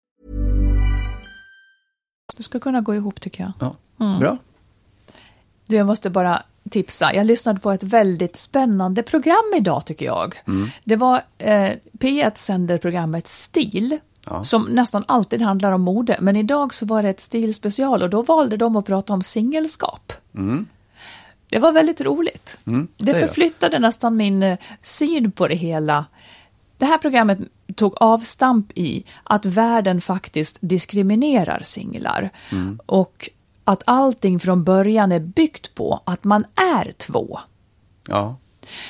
Det 2.37 2.43
ska 2.43 2.61
kunna 2.61 2.81
gå 2.81 2.95
ihop 2.95 3.21
tycker 3.21 3.43
jag. 3.45 3.53
Ja. 3.61 3.77
Mm. 4.01 4.21
Bra. 4.21 4.39
Du, 5.69 5.77
jag 5.77 5.87
måste 5.87 6.11
bara 6.11 6.43
tipsa. 6.71 7.15
Jag 7.15 7.27
lyssnade 7.27 7.61
på 7.61 7.71
ett 7.73 7.83
väldigt 7.83 8.37
spännande 8.37 9.03
program 9.03 9.53
idag 9.57 9.87
tycker 9.87 10.07
jag. 10.07 10.35
Det 10.85 10.97
var 10.97 11.23
eh, 11.39 11.71
P1 11.99 12.33
sänder 12.35 12.79
programmet 12.79 13.27
Stil. 13.29 13.99
Som 14.45 14.63
nästan 14.63 15.05
alltid 15.09 15.43
handlar 15.43 15.73
om 15.73 15.81
mode. 15.81 16.17
Men 16.21 16.37
idag 16.37 16.75
så 16.75 16.87
var 16.87 17.03
det 17.03 17.09
ett 17.09 17.21
stilspecial 17.21 18.03
och 18.03 18.11
då 18.11 18.23
valde 18.23 18.57
de 18.57 18.77
att 18.77 18.87
prata 18.87 19.13
om 19.13 19.23
singelskap. 19.23 20.13
Det 21.49 21.59
var 21.59 21.73
väldigt 21.73 22.01
roligt. 22.01 22.59
Det 22.65 22.71
Mm. 22.71 22.89
då. 22.97 23.15
förflyttade 23.15 23.79
nästan 23.79 24.17
min 24.17 24.43
eh, 24.43 24.59
syn 24.83 25.33
på 25.33 25.49
det 25.49 25.55
hela. 25.55 26.05
Det 26.79 26.85
här 26.85 26.99
programmet 26.99 27.39
tog 27.75 27.95
avstamp 27.97 28.73
i 28.75 29.05
att 29.25 29.47
världen 29.47 30.01
faktiskt 30.01 30.59
diskriminerar 30.61 31.61
singlar. 31.65 32.31
Mm. 32.53 32.81
Och 32.87 33.31
att 33.67 33.83
allting 33.87 34.41
från 34.41 34.65
början 34.65 35.13
är 35.13 35.21
byggt 35.21 35.75
på 35.75 36.01
att 36.05 36.25
man 36.25 36.45
är 36.55 36.93
två. 36.93 37.41
Ja. 38.09 38.37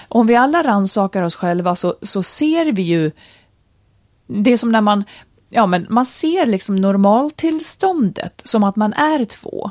Om 0.08 0.26
vi 0.26 0.36
alla 0.36 0.62
rannsakar 0.62 1.22
oss 1.22 1.36
själva 1.36 1.76
så, 1.76 1.94
så 2.02 2.22
ser 2.22 2.72
vi 2.72 2.82
ju 2.82 3.10
det 4.26 4.52
är 4.52 4.56
som 4.56 4.72
när 4.72 4.80
man 4.80 5.04
ja, 5.50 5.66
men 5.66 5.86
man 5.90 6.04
ser 6.04 6.46
liksom 6.46 6.76
normaltillståndet 6.76 8.42
som 8.44 8.64
att 8.64 8.76
man 8.76 8.92
är 8.92 9.24
två. 9.24 9.70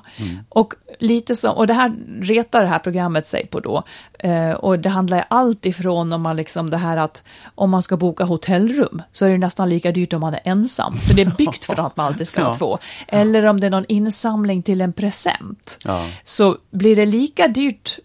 Och 0.50 0.74
lite 1.00 1.36
som, 1.36 1.56
och 1.56 1.68
det 1.68 1.74
här 1.74 1.96
retar 2.22 2.62
det 2.62 2.68
här 2.68 2.80
programmet 2.80 3.28
sig 3.28 3.48
på 3.48 3.60
då. 3.60 3.84
Eh, 4.20 4.52
och 4.52 4.80
det 4.80 4.90
handlar 4.90 5.26
allt 5.28 5.66
ifrån 5.66 6.14
om 6.14 6.22
man 6.22 6.36
liksom 6.36 6.70
det 6.70 6.78
här 6.78 6.98
att 6.98 7.24
om 7.56 7.70
man 7.70 7.84
ska 7.84 7.98
boka 7.98 8.24
hotellrum 8.24 9.02
så 9.12 9.26
är 9.26 9.30
det 9.30 9.38
nästan 9.38 9.70
lika 9.70 9.92
dyrt 9.92 10.14
om 10.14 10.22
man 10.22 10.34
är 10.34 10.40
ensam. 10.44 10.98
För 10.98 11.14
det 11.14 11.22
är 11.22 11.32
byggt 11.38 11.66
för 11.66 11.80
att 11.80 11.98
man 11.98 12.06
alltid 12.06 12.28
ska 12.28 12.42
vara 12.42 12.50
Ja. 12.54 12.58
två. 12.58 12.78
Eller 13.08 13.46
om 13.46 13.60
det 13.60 13.68
är 13.68 13.72
någon 13.72 13.86
insamling 13.88 14.64
till 14.64 14.82
en 14.82 14.94
present. 14.94 15.78
Ja. 15.86 16.06
Så 16.24 16.58
blir 16.72 16.96
det 16.96 17.06
lika 17.06 17.48
dyrt 17.48 18.00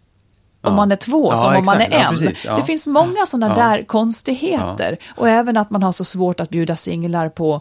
om 0.62 0.74
man 0.74 0.92
är 0.92 0.96
två 0.96 1.36
som 1.36 1.46
om 1.56 1.62
man 1.66 1.80
är 1.80 1.86
exakt. 1.86 1.94
En. 1.94 2.18
precis. 2.18 2.42
Det 2.56 2.62
finns 2.62 2.86
många 2.86 3.26
sådana 3.26 3.54
där 3.54 3.82
konstigheter. 3.82 4.96
Och 5.16 5.28
även 5.28 5.56
att 5.56 5.70
man 5.70 5.82
har 5.82 5.92
så 5.92 6.04
svårt 6.04 6.40
att 6.40 6.50
bjuda 6.50 6.76
singlar 6.76 7.28
på, 7.28 7.60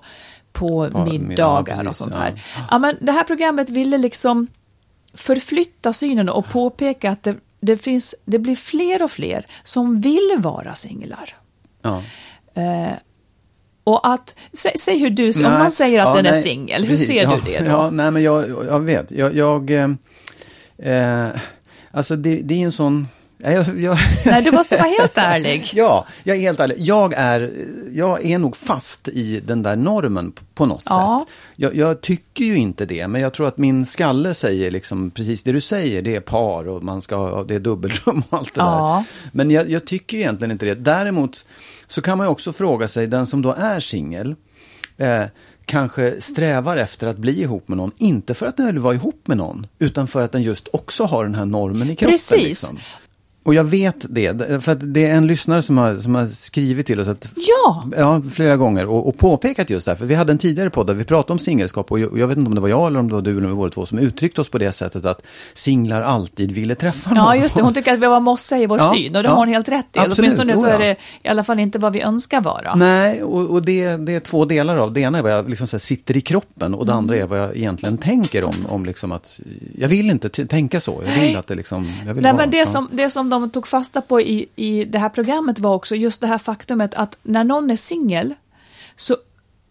på 0.51 0.89
På 0.91 1.05
middagar 1.05 1.27
middag, 1.27 1.59
och 1.59 1.65
precis, 1.65 1.97
sånt 1.97 2.15
här. 2.15 2.43
Ja. 2.71 2.79
men 2.79 2.97
det 3.01 3.11
här 3.11 3.23
programmet 3.23 3.69
ville 3.69 3.97
liksom 3.97 4.47
förflytta 5.13 5.93
synen 5.93 6.29
och 6.29 6.49
påpeka 6.49 7.11
att 7.11 7.23
det, 7.23 7.35
det, 7.59 7.77
finns, 7.77 8.15
det 8.25 8.39
blir 8.39 8.55
fler 8.55 9.03
och 9.03 9.11
fler 9.11 9.45
som 9.63 10.01
vill 10.01 10.35
vara 10.37 10.73
singlar. 10.73 11.35
Ja. 11.81 12.01
Eh, 12.53 12.93
och 13.83 14.07
att, 14.07 14.35
säg, 14.53 14.77
säg 14.77 14.99
hur 14.99 15.09
du, 15.09 15.27
om 15.27 15.41
Nej, 15.41 15.59
någon 15.59 15.71
säger 15.71 15.99
att 15.99 16.07
ja, 16.07 16.15
den 16.15 16.25
är 16.25 16.31
nej, 16.31 16.41
singel, 16.41 16.81
hur 16.81 16.89
precis. 16.89 17.07
ser 17.07 17.23
ja, 17.23 17.39
du 17.45 17.51
det 17.51 17.59
då? 17.59 17.65
Ja, 17.65 17.89
nej, 17.89 18.11
men 18.11 18.23
jag, 18.23 18.49
jag 18.49 18.79
vet. 18.79 19.11
Jag, 19.11 19.35
jag 19.35 19.71
eh, 19.71 19.89
eh, 20.77 21.29
alltså 21.91 22.15
det, 22.15 22.35
det 22.41 22.53
är 22.61 22.65
en 22.65 22.71
sån... 22.71 23.07
ja, 23.37 23.51
Jag, 23.51 23.79
jag, 23.81 23.97
Nej, 24.25 24.41
du 24.43 24.51
måste 24.51 24.77
vara 24.77 24.87
helt 24.99 25.17
ärlig. 25.17 25.71
Ja, 25.75 26.05
jag 26.23 26.37
är 26.37 26.41
helt 26.41 26.59
ärlig. 26.59 26.75
Jag 26.79 27.13
är, 27.17 27.51
jag 27.93 28.25
är 28.25 28.37
nog 28.39 28.55
fast 28.57 29.07
i 29.07 29.39
den 29.39 29.63
där 29.63 29.75
normen 29.75 30.33
på 30.53 30.65
något 30.65 30.83
Ja. 30.85 31.25
sätt. 31.25 31.35
Jag, 31.55 31.75
jag 31.75 32.01
tycker 32.01 32.45
ju 32.45 32.55
inte 32.55 32.85
det, 32.85 33.07
men 33.07 33.21
jag 33.21 33.33
tror 33.33 33.47
att 33.47 33.57
min 33.57 33.85
skalle 33.85 34.33
säger 34.33 34.71
liksom 34.71 35.11
precis 35.11 35.43
det 35.43 35.51
du 35.51 35.61
säger. 35.61 36.01
Det 36.01 36.15
är 36.15 36.19
par 36.19 36.67
och 36.67 36.83
man 36.83 37.01
ska 37.01 37.15
ha, 37.15 37.43
det 37.43 37.55
är 37.55 37.59
dubbelrum 37.59 38.23
och 38.29 38.37
allt 38.37 38.53
det 38.53 38.61
Ja. 38.61 39.03
där. 39.07 39.31
Men 39.37 39.51
jag, 39.51 39.69
jag 39.69 39.85
tycker 39.85 40.17
egentligen 40.17 40.51
inte 40.51 40.65
det. 40.65 40.75
Däremot 40.75 41.45
så 41.87 42.01
kan 42.01 42.17
man 42.17 42.27
ju 42.27 42.31
också 42.31 42.53
fråga 42.53 42.87
sig, 42.87 43.07
den 43.07 43.25
som 43.25 43.41
då 43.41 43.53
är 43.53 43.79
singel, 43.79 44.35
eh, 44.97 45.23
kanske 45.69 46.21
strävar 46.21 46.77
efter 46.77 47.07
att 47.07 47.17
bli 47.17 47.41
ihop 47.41 47.67
med 47.67 47.77
någon, 47.77 47.91
inte 47.97 48.33
för 48.33 48.45
att 48.45 48.57
den 48.57 48.65
vill 48.65 48.79
vara 48.79 48.93
ihop 48.93 49.27
med 49.27 49.37
någon, 49.37 49.67
utan 49.79 50.07
för 50.07 50.21
att 50.21 50.31
den 50.31 50.43
just 50.43 50.67
också 50.73 51.03
har 51.03 51.23
den 51.23 51.35
här 51.35 51.45
normen 51.45 51.89
i 51.89 51.95
kroppen. 51.95 52.13
Precis. 52.13 52.47
Liksom. 52.47 52.79
Och 53.43 53.53
jag 53.53 53.63
vet 53.63 54.05
det, 54.09 54.63
för 54.63 54.71
att 54.71 54.93
det 54.93 55.05
är 55.05 55.13
en 55.15 55.27
lyssnare 55.27 55.61
som 55.61 55.77
har, 55.77 55.95
som 55.95 56.15
har 56.15 56.25
skrivit 56.25 56.87
till 56.87 56.99
oss 56.99 57.07
att, 57.07 57.27
Ja, 57.35 57.85
ja, 57.97 58.21
flera 58.31 58.57
gånger 58.57 58.85
och, 58.85 59.07
och 59.07 59.17
påpekat 59.17 59.69
just 59.69 59.85
det 59.85 59.91
här. 59.91 59.97
För 59.97 60.05
vi 60.05 60.15
hade 60.15 60.31
en 60.31 60.37
tidigare 60.37 60.69
podd 60.69 60.87
där 60.87 60.93
vi 60.93 61.03
pratade 61.03 61.33
om 61.33 61.39
singelskap 61.39 61.91
och 61.91 61.99
jag, 61.99 62.11
och 62.11 62.19
jag 62.19 62.27
vet 62.27 62.37
inte 62.37 62.47
om 62.47 62.55
det 62.55 62.61
var 62.61 62.67
jag 62.67 62.87
eller 62.87 62.99
om 62.99 63.07
det 63.07 63.13
var 63.13 63.21
du 63.21 63.37
eller 63.37 63.53
båda 63.53 63.71
två 63.71 63.85
som 63.85 63.99
uttryckte 63.99 64.41
oss 64.41 64.49
på 64.49 64.57
det 64.57 64.71
sättet 64.71 65.05
att 65.05 65.21
singlar 65.53 66.01
alltid 66.01 66.51
ville 66.51 66.75
träffa 66.75 67.09
någon. 67.09 67.17
Ja, 67.17 67.35
just 67.35 67.55
det. 67.55 67.61
Hon 67.61 67.73
tycker 67.73 67.93
att 67.93 67.99
vi 67.99 68.07
var 68.07 68.19
mossa 68.19 68.57
i 68.57 68.65
vår 68.65 68.77
Ja, 68.77 68.91
syn 68.93 69.15
och 69.15 69.23
det 69.23 69.29
ja. 69.29 69.33
har 69.33 69.39
hon 69.39 69.47
helt 69.47 69.69
rätt 69.69 69.85
i. 69.93 69.99
Absolut, 69.99 70.19
Åtminstone 70.19 70.57
så 70.57 70.67
är 70.67 70.79
det 70.79 70.95
i 71.23 71.27
alla 71.27 71.43
fall 71.43 71.59
inte 71.59 71.79
vad 71.79 71.93
vi 71.93 72.01
önskar 72.01 72.41
vara. 72.41 72.75
Nej, 72.75 73.23
och, 73.23 73.49
och 73.49 73.61
det, 73.61 73.97
det 73.97 74.15
är 74.15 74.19
två 74.19 74.45
delar 74.45 74.77
av. 74.77 74.93
Det 74.93 74.99
ena 75.01 75.17
är 75.17 75.23
vad 75.23 75.31
jag 75.31 75.49
liksom 75.49 75.67
sitter 75.67 76.17
i 76.17 76.21
kroppen 76.21 76.73
och 76.73 76.85
det 76.85 76.93
andra 76.93 77.15
är 77.15 77.25
vad 77.25 77.39
jag 77.39 77.57
egentligen 77.57 77.97
tänker 77.97 78.43
om, 78.45 78.55
om 78.69 78.85
liksom 78.85 79.11
att 79.11 79.39
jag 79.77 79.87
vill 79.87 80.09
inte 80.09 80.29
tänka 80.29 80.79
så. 80.79 81.03
Jag 81.05 81.21
vill 81.21 81.35
att 81.35 81.47
det 81.47 81.55
liksom, 81.55 81.85
jag 82.07 82.13
vill 82.13 82.23
Nej, 82.23 82.33
vara, 82.33 82.41
men 82.41 82.51
det, 82.51 82.57
ja. 82.57 82.65
som, 82.65 82.89
det 82.91 83.09
som 83.09 83.28
de 83.29 83.49
tog 83.49 83.67
fasta 83.67 84.01
på 84.01 84.21
i, 84.21 84.49
i 84.55 84.85
det 84.85 84.99
här 84.99 85.09
programmet 85.09 85.59
var 85.59 85.75
också 85.75 85.95
just 85.95 86.21
det 86.21 86.27
här 86.27 86.37
faktumet 86.37 86.93
att 86.93 87.17
när 87.23 87.43
någon 87.43 87.69
är 87.69 87.75
singel 87.75 88.35
så, 88.95 89.17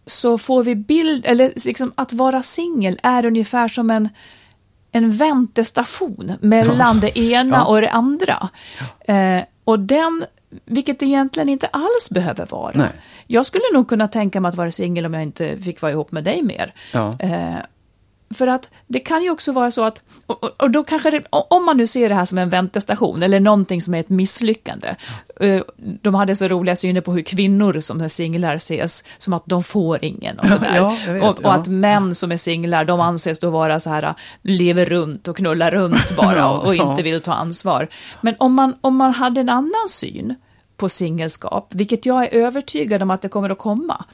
så 0.06 0.38
får 0.38 0.62
vi 0.62 0.74
bild, 0.74 1.26
eller 1.26 1.52
liksom 1.66 1.92
att 1.94 2.12
vara 2.12 2.42
singel 2.42 3.00
är 3.02 3.26
ungefär 3.26 3.68
som 3.68 3.90
en, 3.90 4.08
en 4.92 5.10
väntestation 5.10 6.32
mellan 6.40 7.00
det 7.00 7.18
ena 7.18 7.56
Ja. 7.56 7.64
och 7.64 7.80
det 7.80 7.90
andra. 7.90 8.48
Eh, 9.00 9.40
och 9.64 9.78
den, 9.80 10.24
vilket 10.64 11.02
egentligen 11.02 11.48
inte 11.48 11.66
alls 11.66 12.10
behöver 12.10 12.46
vara. 12.46 12.72
Nej. 12.74 12.90
Jag 13.26 13.46
skulle 13.46 13.64
nog 13.72 13.88
kunna 13.88 14.08
tänka 14.08 14.40
mig 14.40 14.48
att 14.48 14.54
vara 14.54 14.70
singel 14.70 15.06
om 15.06 15.14
jag 15.14 15.22
inte 15.22 15.58
fick 15.58 15.80
vara 15.82 15.92
ihop 15.92 16.12
med 16.12 16.24
dig 16.24 16.42
mer. 16.42 16.74
Ja. 16.92 17.16
Eh, 17.20 17.56
för 18.30 18.46
att 18.46 18.70
det 18.86 19.00
kan 19.00 19.22
ju 19.22 19.30
också 19.30 19.52
vara 19.52 19.70
så 19.70 19.84
att, 19.84 20.02
och, 20.26 20.44
och- 20.44 20.62
och 20.62 20.70
då 20.70 20.84
kanske 20.84 21.10
det, 21.10 21.22
om 21.30 21.64
man 21.64 21.76
nu 21.76 21.86
ser 21.86 22.08
det 22.08 22.14
här 22.14 22.24
som 22.24 22.38
en 22.38 22.50
väntestation 22.50 23.22
eller 23.22 23.40
någonting 23.40 23.82
som 23.82 23.94
är 23.94 24.00
ett 24.00 24.08
misslyckande. 24.08 24.94
eh, 25.40 25.62
De 26.02 26.14
hade 26.14 26.36
så 26.36 26.48
roliga 26.48 26.76
syner 26.76 27.00
på 27.00 27.12
hur 27.12 27.22
kvinnor 27.22 27.80
som 27.80 28.00
är 28.00 28.08
singlar 28.08 28.54
ses 28.54 29.04
som 29.18 29.32
att 29.32 29.42
de 29.46 29.62
får 29.64 30.04
ingen 30.04 30.38
och 30.38 30.48
sådär. 30.48 30.76
Ja, 30.76 30.96
vet, 31.06 31.22
och, 31.22 31.28
och 31.28 31.40
ja. 31.42 31.52
att 31.54 31.66
män 31.68 32.14
som 32.14 32.32
är 32.32 32.36
singlar, 32.36 32.84
de 32.84 33.00
anses 33.00 33.38
då 33.40 33.50
vara 33.50 33.80
så 33.80 33.90
här, 33.90 34.14
lever 34.42 34.86
runt 34.86 35.28
och 35.28 35.36
knullar 35.36 35.70
runt 35.70 36.16
bara 36.16 36.36
Ja, 36.36 36.50
och, 36.58 36.66
och 36.66 36.74
ja. 36.76 36.90
inte 36.90 37.02
vill 37.02 37.20
ta 37.20 37.32
ansvar. 37.32 37.88
Men 38.20 38.34
om 38.38 38.54
man, 38.54 38.74
om 38.80 38.96
man 38.96 39.12
hade 39.14 39.40
en 39.40 39.48
annan 39.48 39.88
syn 39.88 40.34
på 40.76 40.88
singelskap, 40.88 41.68
vilket 41.74 42.06
jag 42.06 42.24
är 42.24 42.28
övertygad 42.28 43.02
om 43.02 43.10
att 43.10 43.22
det 43.22 43.28
kommer 43.28 43.50
att 43.50 43.58
komma, 43.58 44.04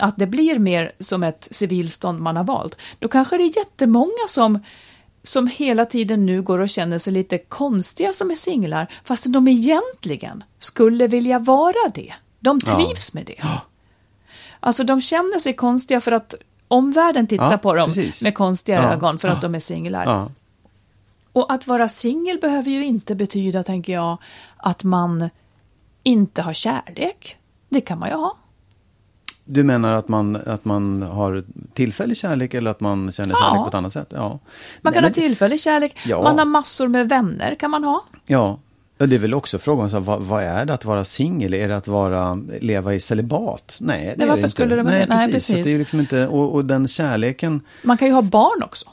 att 0.00 0.16
det 0.16 0.26
blir 0.26 0.58
mer 0.58 0.92
som 1.00 1.22
ett 1.22 1.48
civilstånd 1.50 2.20
man 2.20 2.36
har 2.36 2.44
valt, 2.44 2.76
då 2.98 3.08
kanske 3.08 3.36
det 3.36 3.44
är 3.44 3.56
jättemånga 3.58 4.28
som 4.28 4.58
som 5.22 5.46
hela 5.46 5.86
tiden 5.86 6.26
nu 6.26 6.42
går 6.42 6.58
och 6.58 6.68
känner 6.68 6.98
sig 6.98 7.12
lite 7.12 7.38
konstiga 7.38 8.12
som 8.12 8.30
är 8.30 8.34
singlar, 8.34 8.92
fast 9.04 9.32
de 9.32 9.48
egentligen 9.48 10.44
skulle 10.58 11.06
vilja 11.06 11.38
vara 11.38 11.88
det. 11.94 12.12
De 12.40 12.60
trivs 12.60 13.14
med 13.14 13.26
det. 13.26 13.44
Alltså 14.60 14.84
de 14.84 15.00
känner 15.00 15.38
sig 15.38 15.52
konstiga 15.52 16.00
för 16.00 16.12
att 16.12 16.34
omvärlden 16.68 17.26
tittar 17.26 17.50
Ja, 17.50 17.58
på 17.58 17.74
dem 17.74 17.88
precis. 17.88 18.22
med 18.22 18.34
konstiga 18.34 18.82
Ja, 18.82 18.92
ögon 18.92 19.18
för 19.18 19.28
att 19.28 19.34
ja. 19.34 19.40
de 19.40 19.54
är 19.54 19.58
singlar. 19.58 20.04
Ja. 20.04 20.30
Och 21.32 21.52
att 21.52 21.66
vara 21.66 21.88
singel 21.88 22.38
behöver 22.38 22.70
ju 22.70 22.84
inte 22.84 23.14
betyda, 23.14 23.62
tänker 23.62 23.92
jag, 23.92 24.18
att 24.56 24.84
man 24.84 25.30
inte 26.02 26.42
har 26.42 26.52
kärlek. 26.52 27.36
Det 27.68 27.80
kan 27.80 27.98
man 27.98 28.08
ju 28.08 28.14
ha. 28.14 28.36
Du 29.52 29.62
menar 29.64 29.92
att 29.92 30.08
man, 30.08 30.36
att 30.46 30.64
man 30.64 31.02
har 31.02 31.44
tillfällig 31.74 32.16
kärlek 32.16 32.54
eller 32.54 32.70
att 32.70 32.80
man 32.80 33.12
känner 33.12 33.34
Ja. 33.34 33.38
kärlek 33.40 33.62
på 33.62 33.68
ett 33.68 33.74
annat 33.74 33.92
sätt? 33.92 34.12
Ja. 34.16 34.38
Man 34.82 34.92
kan 34.92 35.02
Nej, 35.02 35.10
ha 35.10 35.14
tillfällig 35.14 35.60
kärlek, 35.60 35.96
Ja. 36.06 36.22
man 36.22 36.38
har 36.38 36.44
massor 36.44 36.88
med 36.88 37.08
vänner, 37.08 37.54
kan 37.54 37.70
man 37.70 37.84
ha. 37.84 38.04
Ja, 38.26 38.58
Ja, 38.98 39.06
det 39.06 39.16
är 39.16 39.20
väl 39.20 39.34
också 39.34 39.58
frågan, 39.58 39.90
så 39.90 39.96
här, 39.96 40.04
vad, 40.04 40.22
vad 40.22 40.42
är 40.42 40.64
det 40.64 40.74
att 40.74 40.84
vara 40.84 41.04
singel? 41.04 41.54
Är 41.54 41.68
det 41.68 41.76
att 41.76 41.88
vara, 41.88 42.38
leva 42.60 42.94
i 42.94 43.00
celibat? 43.00 43.78
Nej, 43.80 43.98
det 43.98 44.04
Nej, 44.04 44.12
är 44.12 44.16
det 44.16 44.26
varför 44.26 44.38
inte. 44.38 44.48
skulle 44.48 44.76
det 44.76 44.82
vara 44.82 44.92
Nej, 44.94 45.06
det? 45.08 45.14
Nej, 45.14 45.32
precis. 45.32 45.48
Precis. 45.56 45.66
det 45.66 45.72
är 45.74 45.78
liksom 45.78 46.00
inte, 46.00 46.26
och, 46.28 46.54
och 46.54 46.64
den 46.64 46.88
kärleken, 46.88 47.60
Man 47.82 47.96
kan 47.96 48.08
ju 48.08 48.14
ha 48.14 48.22
barn 48.22 48.62
också. 48.62 48.88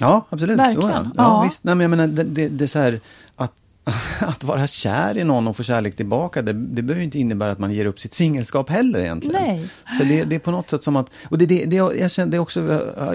ja 0.00 0.26
absolut. 0.30 0.58
Verkligen, 0.58 0.90
ja. 0.90 1.02
Ja, 1.04 1.10
ja. 1.16 1.42
Visst. 1.42 1.64
Nej, 1.64 1.74
men 1.74 1.80
jag 1.82 1.90
menar, 1.90 2.06
det, 2.06 2.24
det, 2.24 2.48
det 2.48 2.64
är 2.64 2.68
så 2.68 2.78
här, 2.78 3.00
att, 3.36 3.52
att 4.20 4.44
vara 4.44 4.66
kär 4.66 5.18
i 5.18 5.24
någon 5.24 5.48
och 5.48 5.56
få 5.56 5.62
kärlek 5.62 5.96
tillbaka, 5.96 6.42
det, 6.42 6.52
det 6.52 6.82
behöver 6.82 7.04
inte 7.04 7.18
innebära 7.18 7.52
att 7.52 7.58
man 7.58 7.72
ger 7.72 7.84
upp 7.84 8.00
sitt 8.00 8.14
singelskap 8.14 8.68
heller 8.70 9.00
egentligen. 9.00 9.42
Nej. 9.42 9.68
Så 9.98 10.04
det, 10.04 10.24
det 10.24 10.34
är 10.34 10.38
på 10.38 10.50
något 10.50 10.70
sätt 10.70 10.82
som 10.82 10.96
att, 10.96 11.10
och 11.24 11.38
det, 11.38 11.46
det, 11.46 11.64
det, 11.64 11.76
jag, 11.76 12.10
känner, 12.10 12.30
det 12.30 12.36
är 12.36 12.38
också, 12.38 12.60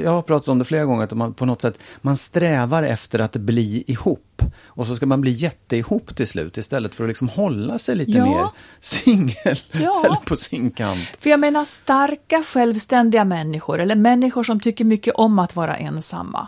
jag 0.03 0.11
har 0.11 0.22
pratat 0.22 0.47
om 0.47 0.59
det 0.59 0.66
flera 0.66 0.86
gånger, 0.86 1.03
att 1.03 1.13
man 1.13 1.34
på 1.34 1.45
något 1.45 1.61
sätt, 1.61 1.80
man 2.01 2.18
strävar 2.18 2.84
efter 2.84 3.20
att 3.20 3.36
bli 3.36 3.84
ihop. 3.88 4.22
Och 4.66 4.88
så 4.88 4.95
ska 4.95 5.05
man 5.05 5.22
bli 5.22 5.32
jätteihop 5.32 6.16
till 6.16 6.28
slut 6.28 6.57
istället 6.57 6.95
för 6.95 7.03
att 7.03 7.07
liksom 7.07 7.30
hålla 7.30 7.80
sig 7.80 7.95
lite 7.95 8.11
Ja. 8.11 8.26
mer 8.26 8.47
singel. 8.80 9.36
Ja. 9.72 10.03
Eller 10.05 10.16
på 10.26 10.36
sin 10.38 10.72
kant. 10.72 11.09
För 11.20 11.30
jag 11.30 11.39
menar 11.39 11.66
starka, 11.66 12.43
självständiga 12.43 13.26
människor, 13.26 13.80
eller 13.80 13.95
människor 13.95 14.43
som 14.43 14.59
tycker 14.59 14.86
mycket 14.86 15.13
om 15.16 15.39
att 15.39 15.55
vara 15.55 15.76
ensamma. 15.76 16.47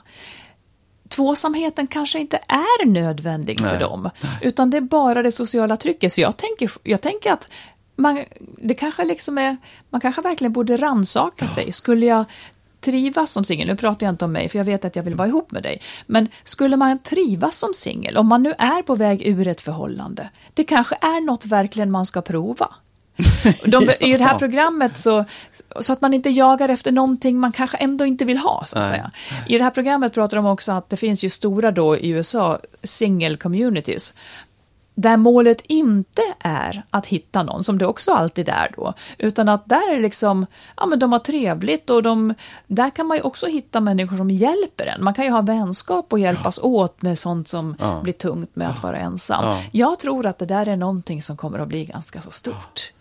Tvåsamheten 1.09 1.87
kanske 1.87 2.19
inte 2.19 2.37
är 2.47 2.85
nödvändig 2.85 3.59
för 3.59 3.67
Nej. 3.67 3.79
dem, 3.79 4.09
utan 4.41 4.69
det 4.69 4.77
är 4.77 4.81
bara 4.81 5.23
det 5.23 5.31
sociala 5.31 5.77
trycket. 5.77 6.13
Så 6.13 6.21
jag 6.21 6.37
tänker, 6.37 6.71
jag 6.83 7.01
tänker 7.01 7.31
att 7.31 7.49
man, 7.95 8.23
det 8.57 8.73
kanske 8.73 9.05
liksom 9.05 9.37
är, 9.37 9.57
man 9.89 10.01
kanske 10.01 10.21
verkligen 10.21 10.53
borde 10.53 10.77
ransaka 10.77 11.47
sig. 11.47 11.71
Skulle 11.71 12.05
jag 12.05 12.25
trivas 12.81 13.31
som 13.31 13.43
singel, 13.43 13.67
nu 13.67 13.75
pratar 13.75 14.05
jag 14.05 14.13
inte 14.13 14.25
om 14.25 14.31
mig 14.31 14.49
för 14.49 14.57
jag 14.57 14.65
vet 14.65 14.85
att 14.85 14.95
jag 14.95 15.03
vill 15.03 15.15
vara 15.15 15.27
ihop 15.27 15.51
med 15.51 15.63
dig, 15.63 15.81
men 16.05 16.27
skulle 16.43 16.77
man 16.77 16.99
trivas 16.99 17.57
som 17.57 17.73
singel, 17.73 18.17
om 18.17 18.27
man 18.27 18.43
nu 18.43 18.53
är 18.57 18.81
på 18.81 18.95
väg 18.95 19.27
ur 19.27 19.47
ett 19.47 19.61
förhållande, 19.61 20.29
det 20.53 20.63
kanske 20.63 20.95
är 21.01 21.25
något 21.25 21.45
verkligen 21.45 21.91
man 21.91 22.05
ska 22.05 22.21
prova. 22.21 22.75
De, 23.65 23.89
I 23.99 24.17
det 24.17 24.23
här 24.23 24.33
Ja. 24.33 24.39
programmet 24.39 24.97
så, 24.97 25.25
så 25.79 25.93
att 25.93 26.01
man 26.01 26.13
inte 26.13 26.29
jagar 26.29 26.69
efter 26.69 26.91
någonting 26.91 27.39
man 27.39 27.51
kanske 27.51 27.77
ändå 27.77 28.05
inte 28.05 28.25
vill 28.25 28.37
ha. 28.37 28.63
Så 28.65 28.79
att 28.79 28.83
Nej. 28.89 28.91
säga. 28.91 29.11
I 29.47 29.57
det 29.57 29.63
här 29.63 29.71
programmet 29.71 30.13
pratar 30.13 30.37
de 30.37 30.45
också 30.45 30.71
att 30.71 30.89
det 30.89 30.97
finns 30.97 31.23
ju 31.23 31.29
stora 31.29 31.71
då 31.71 31.97
i 31.97 32.09
USA 32.09 32.59
single 32.83 33.37
communities. 33.37 34.13
Där 34.99 35.17
målet 35.17 35.61
inte 35.67 36.21
är 36.39 36.83
att 36.89 37.05
hitta 37.05 37.43
någon, 37.43 37.63
som 37.63 37.77
det 37.77 37.85
också 37.85 38.13
alltid 38.13 38.49
är 38.49 38.71
då, 38.77 38.93
utan 39.17 39.49
att 39.49 39.65
där 39.65 39.93
är 39.95 39.99
liksom, 39.99 40.45
ja 40.77 40.85
men 40.85 40.99
de 40.99 41.11
har 41.11 41.19
trevligt 41.19 41.89
och 41.89 42.03
de, 42.03 42.33
där 42.67 42.89
kan 42.89 43.05
man 43.07 43.17
ju 43.17 43.23
också 43.23 43.45
hitta 43.47 43.79
människor 43.79 44.17
som 44.17 44.29
hjälper 44.29 44.85
en. 44.85 45.03
Man 45.03 45.13
kan 45.13 45.25
ju 45.25 45.31
ha 45.31 45.41
vänskap 45.41 46.13
och 46.13 46.19
hjälpas 46.19 46.59
åt 46.63 47.01
med 47.01 47.19
sånt 47.19 47.47
som 47.47 47.75
Ja. 47.79 47.99
blir 48.03 48.13
tungt 48.13 48.55
med 48.55 48.69
att 48.69 48.83
vara 48.83 48.97
ensam. 48.97 49.45
Ja. 49.45 49.57
Jag 49.71 49.99
tror 49.99 50.25
att 50.25 50.37
det 50.37 50.45
där 50.45 50.67
är 50.67 50.75
någonting 50.75 51.21
som 51.21 51.37
kommer 51.37 51.59
att 51.59 51.67
bli 51.67 51.85
ganska 51.85 52.21
så 52.21 52.31
stort. 52.31 52.91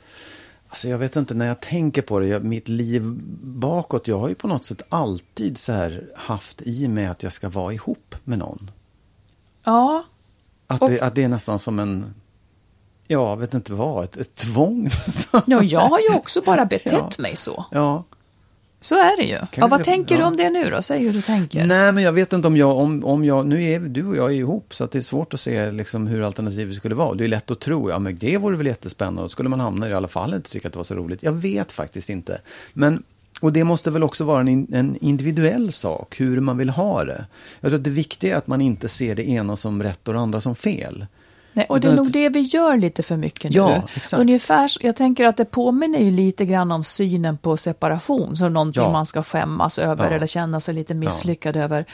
Alltså 0.77 0.89
jag 0.89 0.99
vet 0.99 1.17
inte, 1.17 1.35
när 1.35 1.47
jag 1.47 1.61
tänker 1.61 2.03
på 2.03 2.19
det, 2.21 2.27
jag, 2.27 2.45
mitt 2.45 2.69
liv 2.69 3.03
bakåt, 3.43 4.09
jag 4.09 4.19
har 4.19 4.29
ju 4.29 4.35
på 4.35 4.49
något 4.49 4.65
sätt 4.65 4.83
alltid 4.89 5.59
så 5.59 5.73
här 5.73 6.07
haft 6.17 6.63
i 6.63 6.89
mig 6.89 7.07
att 7.07 7.23
jag 7.23 7.33
ska 7.33 7.49
vara 7.49 7.73
ihop 7.73 8.15
med 8.25 8.39
någon. 8.39 8.71
Ja. 9.65 10.05
Att, 10.67 10.83
Och- 10.83 10.91
det, 10.91 11.01
att 11.01 11.15
det 11.15 11.23
är 11.25 11.29
nästan 11.29 11.59
som 11.59 11.79
en, 11.79 12.15
ja, 13.07 13.29
jag 13.31 13.37
vet 13.37 13.55
inte 13.55 13.73
vad, 13.73 14.05
ett, 14.05 14.17
ett 14.17 14.35
tvång 14.35 14.83
nästan. 15.07 15.43
ja, 15.47 15.63
jag 15.63 15.81
har 15.81 15.99
ju 16.01 16.15
också 16.15 16.41
bara 16.47 16.65
betett 16.65 16.93
Ja. 16.93 17.11
mig 17.19 17.37
så. 17.37 17.65
Ja. 17.71 18.05
Så 18.81 18.95
är 18.95 19.17
det 19.17 19.23
ju. 19.23 19.39
Ja, 19.55 19.67
vad 19.67 19.71
ska- 19.81 19.85
tänker 19.85 20.15
du 20.15 20.21
ja. 20.21 20.27
om 20.27 20.37
det 20.37 20.51
nu 20.51 20.71
då? 20.71 20.83
Säg 20.83 21.05
hur 21.05 21.13
du 21.13 21.23
tänker. 21.23 21.65
Nej, 21.67 21.93
men 21.93 22.05
jag 22.05 22.13
vet 22.13 22.33
inte 22.33 22.49
om 22.49 22.57
jag, 22.57 22.77
om, 22.77 23.05
om 23.05 23.25
jag, 23.25 23.47
nu 23.47 23.63
är 23.63 23.81
du 23.81 24.07
och 24.07 24.17
jag 24.17 24.31
är 24.31 24.35
ihop, 24.37 24.75
så 24.75 24.85
att 24.85 24.91
det 24.91 24.99
är 24.99 25.03
svårt 25.03 25.35
att 25.35 25.41
se 25.41 25.71
liksom 25.71 26.07
hur 26.07 26.23
alternativet 26.23 26.75
skulle 26.75 26.95
vara. 26.95 27.15
Det 27.15 27.25
är 27.25 27.29
lätt 27.29 27.51
att 27.51 27.61
tro, 27.61 27.91
ja 27.91 27.99
men 27.99 28.19
det 28.19 28.39
vore 28.39 28.57
väl 28.57 28.67
jättespännande, 28.67 29.23
och 29.23 29.31
skulle 29.31 29.49
man 29.49 29.61
hamna 29.61 29.89
i 29.89 29.93
alla 29.93 30.09
fall 30.09 30.35
inte 30.35 30.51
tycka 30.51 30.69
att 30.69 30.73
det 30.75 30.79
var 30.79 30.85
så 30.85 30.95
roligt. 30.95 31.23
Jag 31.23 31.33
vet 31.33 31.73
faktiskt 31.73 32.11
inte. 32.11 32.41
Men, 32.73 33.03
och 33.41 33.53
det 33.53 33.65
måste 33.65 33.91
väl 33.91 34.03
också 34.03 34.25
vara 34.25 34.41
en, 34.41 34.67
en 34.73 34.97
individuell 35.01 35.73
sak, 35.73 36.21
hur 36.21 36.41
man 36.41 36.59
vill 36.59 36.71
ha 36.71 37.05
det. 37.05 37.25
Jag 37.61 37.71
tror 37.71 37.79
att 37.79 37.85
det 37.85 37.91
viktiga 37.91 38.35
är 38.35 38.39
att 38.39 38.47
man 38.47 38.61
inte 38.61 38.89
ser 38.89 39.15
det 39.15 39.29
ena 39.29 39.57
som 39.57 39.83
rätt 39.83 40.09
och 40.09 40.15
det 40.15 40.21
andra 40.21 40.41
som 40.41 40.55
fel. 40.55 41.07
Nej, 41.57 41.67
och 41.69 41.81
det 41.81 41.89
är 41.89 41.93
nog 41.97 42.13
det 42.13 42.29
vi 42.29 42.41
gör 42.41 42.77
lite 42.77 43.03
för 43.03 43.17
mycket 43.17 43.51
nu. 43.51 43.57
Ja, 43.57 43.83
exakt. 43.95 44.21
Ungefär, 44.21 44.71
jag 44.81 44.97
tänker 44.97 45.25
att 45.25 45.37
det 45.37 45.45
påminner 45.45 45.99
ju 45.99 46.11
lite 46.11 46.45
grann 46.45 46.73
om 46.73 46.85
synen 46.85 47.39
på 47.39 47.57
separation 47.57 48.37
som 48.37 48.53
någonting 48.53 48.83
Ja. 48.83 48.93
man 48.93 49.07
ska 49.07 49.23
skämmas 49.23 49.79
över 49.79 50.11
Ja. 50.11 50.17
eller 50.17 50.27
känna 50.27 50.61
sig 50.61 50.75
lite 50.75 50.95
misslyckad 50.95 51.57
över. 51.57 51.85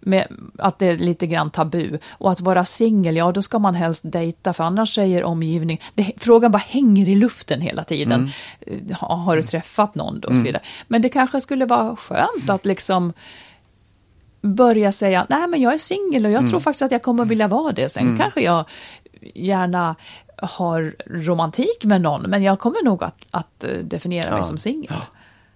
Med, 0.00 0.26
att 0.58 0.78
det 0.78 0.86
är 0.86 0.96
lite 0.98 1.26
grann 1.26 1.50
tabu. 1.50 1.98
Och 2.10 2.30
att 2.32 2.40
vara 2.40 2.64
singel, 2.64 3.16
ja 3.16 3.32
då 3.32 3.42
ska 3.42 3.58
man 3.58 3.74
helst 3.74 4.02
dejta 4.12 4.52
för 4.52 4.64
annars 4.64 4.94
säger 4.94 5.24
omgivning, 5.24 5.80
det, 5.94 6.12
frågan 6.16 6.50
bara 6.52 6.58
hänger 6.58 7.08
i 7.08 7.14
luften 7.14 7.60
hela 7.60 7.84
tiden. 7.84 8.30
Mm. 8.66 8.88
Eh, 8.90 8.96
Ha, 8.96 9.14
har 9.16 9.36
du 9.36 9.42
träffat 9.42 9.94
någon 9.94 10.20
då? 10.20 10.28
Och 10.28 10.36
så 10.36 10.42
vidare. 10.42 10.62
Men 10.88 11.02
det 11.02 11.08
kanske 11.08 11.40
skulle 11.40 11.66
vara 11.66 11.96
skönt 11.96 12.50
att 12.50 12.64
liksom 12.66 13.12
börja 14.44 14.92
säga, 14.92 15.26
nej 15.28 15.46
men 15.48 15.60
jag 15.60 15.74
är 15.74 15.78
singel 15.78 16.24
och 16.26 16.30
jag 16.32 16.38
Mm. 16.38 16.50
tror 16.50 16.60
faktiskt 16.60 16.82
att 16.82 16.92
jag 16.92 17.02
kommer 17.02 17.24
vilja 17.24 17.48
vara 17.48 17.72
det. 17.72 17.88
Sen 17.88 18.16
kanske 18.16 18.40
jag 18.40 18.64
gärna 19.34 19.96
har 20.36 20.94
romantik 21.06 21.84
med 21.84 22.00
någon, 22.00 22.22
men 22.22 22.42
jag 22.42 22.58
kommer 22.58 22.84
nog 22.84 23.04
att, 23.04 23.16
att 23.30 23.64
eh, 23.64 23.70
definiera 23.78 24.30
mig 24.30 24.38
Ja. 24.38 24.44
som 24.44 24.58
singel. 24.58 24.92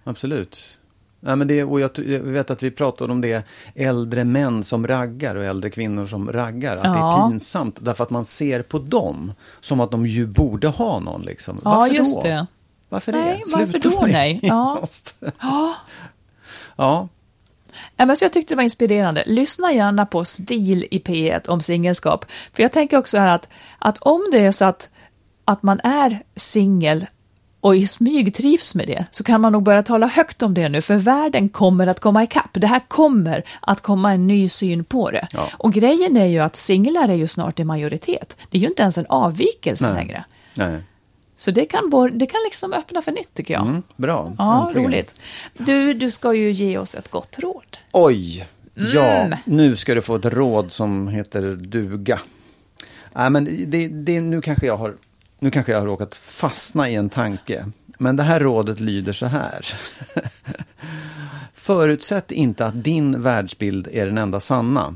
Absolut. 0.03 0.79
Nej, 1.19 1.35
men 1.35 1.47
det, 1.47 1.63
och 1.63 1.79
jag, 1.81 1.91
jag 1.97 2.19
vet 2.19 2.51
att 2.51 2.63
vi 2.63 2.71
pratade 2.71 3.11
om 3.11 3.21
det, 3.21 3.47
äldre 3.75 4.23
män 4.23 4.63
som 4.63 4.87
raggar 4.87 5.35
och 5.35 5.43
äldre 5.43 5.69
kvinnor 5.69 6.05
som 6.05 6.31
raggar. 6.31 6.77
Att 6.77 6.83
det 6.83 6.89
Ja. 6.89 7.25
är 7.25 7.29
pinsamt 7.29 7.77
därför 7.81 8.03
att 8.03 8.09
man 8.09 8.25
ser 8.25 8.61
på 8.61 8.79
dem 8.79 9.33
som 9.59 9.79
att 9.79 9.91
de 9.91 10.05
ju 10.05 10.25
borde 10.27 10.67
ha 10.67 10.99
någon. 10.99 11.21
Liksom. 11.21 11.61
Ja, 11.63 11.69
Varför 11.75 11.95
just 11.95 12.15
då? 12.15 12.23
det. 12.23 12.47
Varför 12.89 13.11
Nej, 13.11 13.43
det? 13.45 13.51
varför 13.57 13.71
Sluta 13.71 13.89
då? 13.89 14.01
med 14.01 14.09
det. 14.09 14.13
Nej. 14.13 14.39
Ja. 14.43 14.79
Ja. 16.75 17.07
Men 17.97 18.17
så 18.17 18.25
jag 18.25 18.33
tyckte 18.33 18.53
det 18.53 18.55
var 18.55 18.63
inspirerande. 18.63 19.23
Lyssna 19.25 19.73
gärna 19.73 20.05
på 20.05 20.25
Stil 20.25 20.85
i 20.91 20.99
P1 20.99 21.49
om 21.49 21.61
singelskap. 21.61 22.25
För 22.53 22.63
jag 22.63 22.71
tänker 22.71 22.97
också 22.97 23.17
här 23.17 23.35
att, 23.35 23.49
att 23.79 23.97
om 23.97 24.25
det 24.31 24.39
är 24.39 24.51
så 24.51 24.65
att, 24.65 24.89
att 25.45 25.63
man 25.63 25.79
är 25.79 26.23
singel 26.35 27.05
och 27.61 27.75
i 27.75 27.87
smyg 27.87 28.35
trivs 28.35 28.75
med 28.75 28.87
det, 28.87 29.05
så 29.11 29.23
kan 29.23 29.41
man 29.41 29.51
nog 29.51 29.63
börja 29.63 29.83
tala 29.83 30.07
högt 30.07 30.41
om 30.41 30.53
det 30.53 30.69
nu, 30.69 30.81
för 30.81 30.95
världen 30.95 31.49
kommer 31.49 31.87
att 31.87 31.99
komma 31.99 32.23
ikapp. 32.23 32.49
Det 32.53 32.67
här 32.67 32.81
kommer 32.87 33.43
att 33.61 33.81
komma 33.81 34.13
en 34.13 34.27
ny 34.27 34.49
syn 34.49 34.83
på 34.83 35.11
det. 35.11 35.27
Ja. 35.31 35.47
Och 35.57 35.73
grejen 35.73 36.17
är 36.17 36.25
ju 36.25 36.39
att 36.39 36.55
singlar 36.55 37.09
är 37.09 37.13
ju 37.13 37.27
snart 37.27 37.59
i 37.59 37.63
majoritet. 37.63 38.37
Det 38.49 38.57
är 38.57 38.61
ju 38.61 38.67
inte 38.67 38.81
ens 38.81 38.97
en 38.97 39.05
avvikelse 39.09 39.87
Nej. 39.87 39.93
längre. 39.93 40.23
Nej. 40.53 40.81
Så 41.39 41.51
det 41.51 41.65
kan, 41.65 41.89
bor- 41.89 42.09
det 42.09 42.25
kan 42.25 42.39
liksom 42.45 42.73
öppna 42.73 43.01
för 43.01 43.11
nytt 43.11 43.33
tycker 43.33 43.53
jag. 43.53 43.61
Mm, 43.67 43.83
bra. 43.95 44.33
Ja, 44.37 44.61
Äntligen. 44.67 44.87
roligt. 44.87 45.15
Du, 45.57 45.93
du 45.93 46.11
ska 46.11 46.33
ju 46.33 46.51
ge 46.51 46.77
oss 46.77 46.95
ett 46.95 47.09
gott 47.11 47.39
råd. 47.39 47.77
Oj, 47.91 48.47
ja, 48.93 49.05
Mm. 49.05 49.39
nu 49.45 49.75
ska 49.75 49.95
du 49.95 50.01
få 50.01 50.15
ett 50.15 50.25
råd 50.25 50.71
som 50.71 51.07
heter 51.07 51.55
duga. 51.55 52.19
Nej, 53.13 53.29
men 53.29 53.69
det, 53.71 53.87
det, 53.87 54.21
nu, 54.21 54.41
kanske 54.41 54.65
jag 54.67 54.77
har, 54.77 54.93
nu 55.39 55.51
kanske 55.51 55.71
jag 55.71 55.79
har 55.79 55.85
råkat 55.85 56.15
fastna 56.17 56.89
i 56.89 56.95
en 56.95 57.09
tanke. 57.09 57.65
Men 57.99 58.15
det 58.15 58.23
här 58.23 58.39
rådet 58.39 58.79
lyder 58.79 59.13
så 59.13 59.25
här. 59.25 59.65
Förutsätt 61.53 62.31
inte 62.31 62.65
att 62.65 62.83
din 62.83 63.21
världsbild 63.21 63.87
är 63.91 64.05
den 64.05 64.17
enda 64.17 64.39
sanna. 64.39 64.95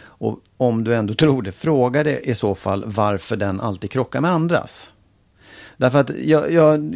Och 0.00 0.38
om 0.56 0.84
du 0.84 0.94
ändå 0.94 1.14
tror 1.14 1.42
det, 1.42 1.52
fråga 1.52 2.04
dig 2.04 2.20
i 2.24 2.34
så 2.34 2.54
fall 2.54 2.84
varför 2.86 3.36
den 3.36 3.60
alltid 3.60 3.90
krockar 3.90 4.20
med 4.20 4.30
andras. 4.30 4.92
Därför 5.78 6.00
att 6.00 6.10
jag, 6.24 6.52
jag, 6.52 6.94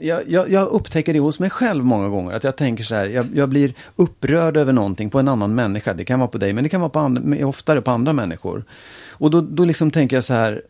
jag, 0.00 0.50
jag, 0.50 0.68
upptäcker 0.68 1.12
det 1.12 1.18
hos 1.18 1.38
mig 1.38 1.50
själv 1.50 1.84
många 1.84 2.08
gånger. 2.08 2.32
Att 2.32 2.44
jag 2.44 2.56
tänker 2.56 2.84
så 2.84 2.94
här, 2.94 3.06
jag, 3.06 3.26
jag 3.34 3.48
blir 3.48 3.74
upprörd 3.96 4.56
över 4.56 4.72
någonting 4.72 5.10
på 5.10 5.18
en 5.18 5.28
annan 5.28 5.54
människa. 5.54 5.94
Det 5.94 6.04
kan 6.04 6.20
vara 6.20 6.28
på 6.28 6.38
dig, 6.38 6.52
men 6.52 6.64
det 6.64 6.70
kan 6.70 6.80
vara 6.80 6.90
på 6.90 6.98
andra, 6.98 7.46
oftare 7.46 7.82
på 7.82 7.90
andra 7.90 8.12
människor. 8.12 8.64
Och 9.10 9.30
då, 9.30 9.40
då 9.40 9.64
liksom 9.64 9.90
tänker 9.90 10.16
jag 10.16 10.24
så 10.24 10.34
här, 10.34 10.62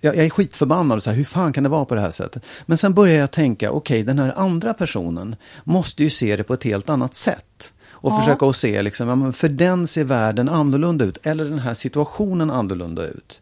jag, 0.00 0.16
jag 0.16 0.24
är 0.24 0.30
skitförbannad 0.30 0.96
och 0.96 1.02
så 1.02 1.10
här, 1.10 1.16
hur 1.16 1.24
fan 1.24 1.52
kan 1.52 1.62
det 1.62 1.68
vara 1.68 1.84
på 1.84 1.94
det 1.94 2.00
här 2.00 2.10
sättet? 2.10 2.44
Men 2.66 2.78
sen 2.78 2.94
börjar 2.94 3.20
jag 3.20 3.30
tänka, 3.30 3.70
okej, 3.70 4.02
den 4.02 4.18
här 4.18 4.32
andra 4.36 4.74
personen 4.74 5.36
måste 5.64 6.02
ju 6.02 6.10
se 6.10 6.36
det 6.36 6.44
på 6.44 6.54
ett 6.54 6.64
helt 6.64 6.88
annat 6.88 7.14
sätt. 7.14 7.72
Och 8.00 8.18
försöka 8.18 8.46
att 8.46 8.56
se, 8.56 8.82
liksom, 8.82 9.22
ja, 9.22 9.32
för 9.32 9.48
den 9.48 9.86
ser 9.86 10.04
världen 10.04 10.48
annorlunda 10.48 11.04
ut, 11.04 11.18
eller 11.22 11.44
den 11.44 11.58
här 11.58 11.74
situationen 11.74 12.50
annorlunda 12.50 13.06
ut. 13.06 13.40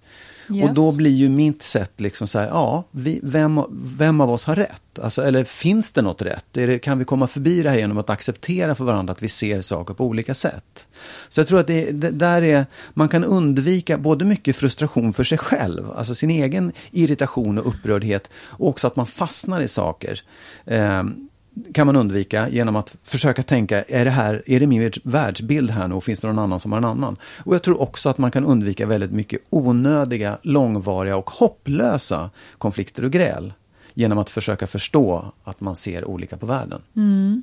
Yes. 0.50 0.68
Och 0.68 0.74
då 0.74 0.96
blir 0.96 1.10
ju 1.10 1.28
mitt 1.28 1.62
sätt 1.62 1.92
liksom 1.96 2.26
så 2.26 2.38
här, 2.38 2.46
ja, 2.46 2.84
vi, 2.90 3.20
vem, 3.22 3.62
vem 3.70 4.20
av 4.20 4.30
oss 4.30 4.44
har 4.44 4.56
rätt? 4.56 4.98
Alltså, 5.02 5.22
eller 5.22 5.44
finns 5.44 5.92
det 5.92 6.02
något 6.02 6.22
rätt? 6.22 6.44
Det, 6.52 6.78
kan 6.78 6.98
vi 6.98 7.04
komma 7.04 7.26
förbi 7.26 7.62
det 7.62 7.70
här 7.70 7.78
genom 7.78 7.98
att 7.98 8.10
acceptera 8.10 8.74
för 8.74 8.84
varandra 8.84 9.12
att 9.12 9.22
vi 9.22 9.28
ser 9.28 9.60
saker 9.60 9.94
på 9.94 10.04
olika 10.04 10.34
sätt? 10.34 10.86
Så 11.28 11.40
jag 11.40 11.48
tror 11.48 11.60
att 11.60 11.66
det, 11.66 11.90
det 11.90 12.10
där 12.10 12.42
är, 12.42 12.66
man 12.94 13.08
kan 13.08 13.24
undvika 13.24 13.98
både 13.98 14.24
mycket 14.24 14.56
frustration 14.56 15.12
för 15.12 15.24
sig 15.24 15.38
själv, 15.38 15.90
alltså 15.90 16.14
sin 16.14 16.30
egen 16.30 16.72
irritation 16.90 17.58
och 17.58 17.68
upprördhet, 17.68 18.30
och 18.36 18.68
också 18.68 18.86
att 18.86 18.96
man 18.96 19.06
fastnar 19.06 19.60
i 19.60 19.68
saker. 19.68 20.22
Ehm, 20.66 21.28
kan 21.72 21.86
man 21.86 21.96
undvika 21.96 22.48
genom 22.48 22.76
att 22.76 22.96
försöka 23.02 23.42
tänka, 23.42 23.82
är 23.82 24.04
det, 24.04 24.10
här, 24.10 24.42
är 24.46 24.60
det 24.60 24.66
min 24.66 24.92
världsbild 25.02 25.70
här 25.70 25.88
nu 25.88 25.94
och 25.94 26.04
finns 26.04 26.20
det 26.20 26.26
någon 26.26 26.38
annan 26.38 26.60
som 26.60 26.72
har 26.72 26.78
en 26.78 26.84
annan? 26.84 27.16
Och 27.24 27.54
jag 27.54 27.62
tror 27.62 27.82
också 27.82 28.08
att 28.08 28.18
man 28.18 28.30
kan 28.30 28.44
undvika 28.44 28.86
väldigt 28.86 29.12
mycket 29.12 29.40
onödiga, 29.50 30.38
långvariga 30.42 31.16
och 31.16 31.30
hopplösa 31.30 32.30
konflikter 32.58 33.04
och 33.04 33.12
gräl 33.12 33.52
genom 33.94 34.18
att 34.18 34.30
försöka 34.30 34.66
förstå 34.66 35.32
att 35.44 35.60
man 35.60 35.76
ser 35.76 36.04
olika 36.04 36.36
på 36.36 36.46
världen. 36.46 36.80
Mm. 36.96 37.42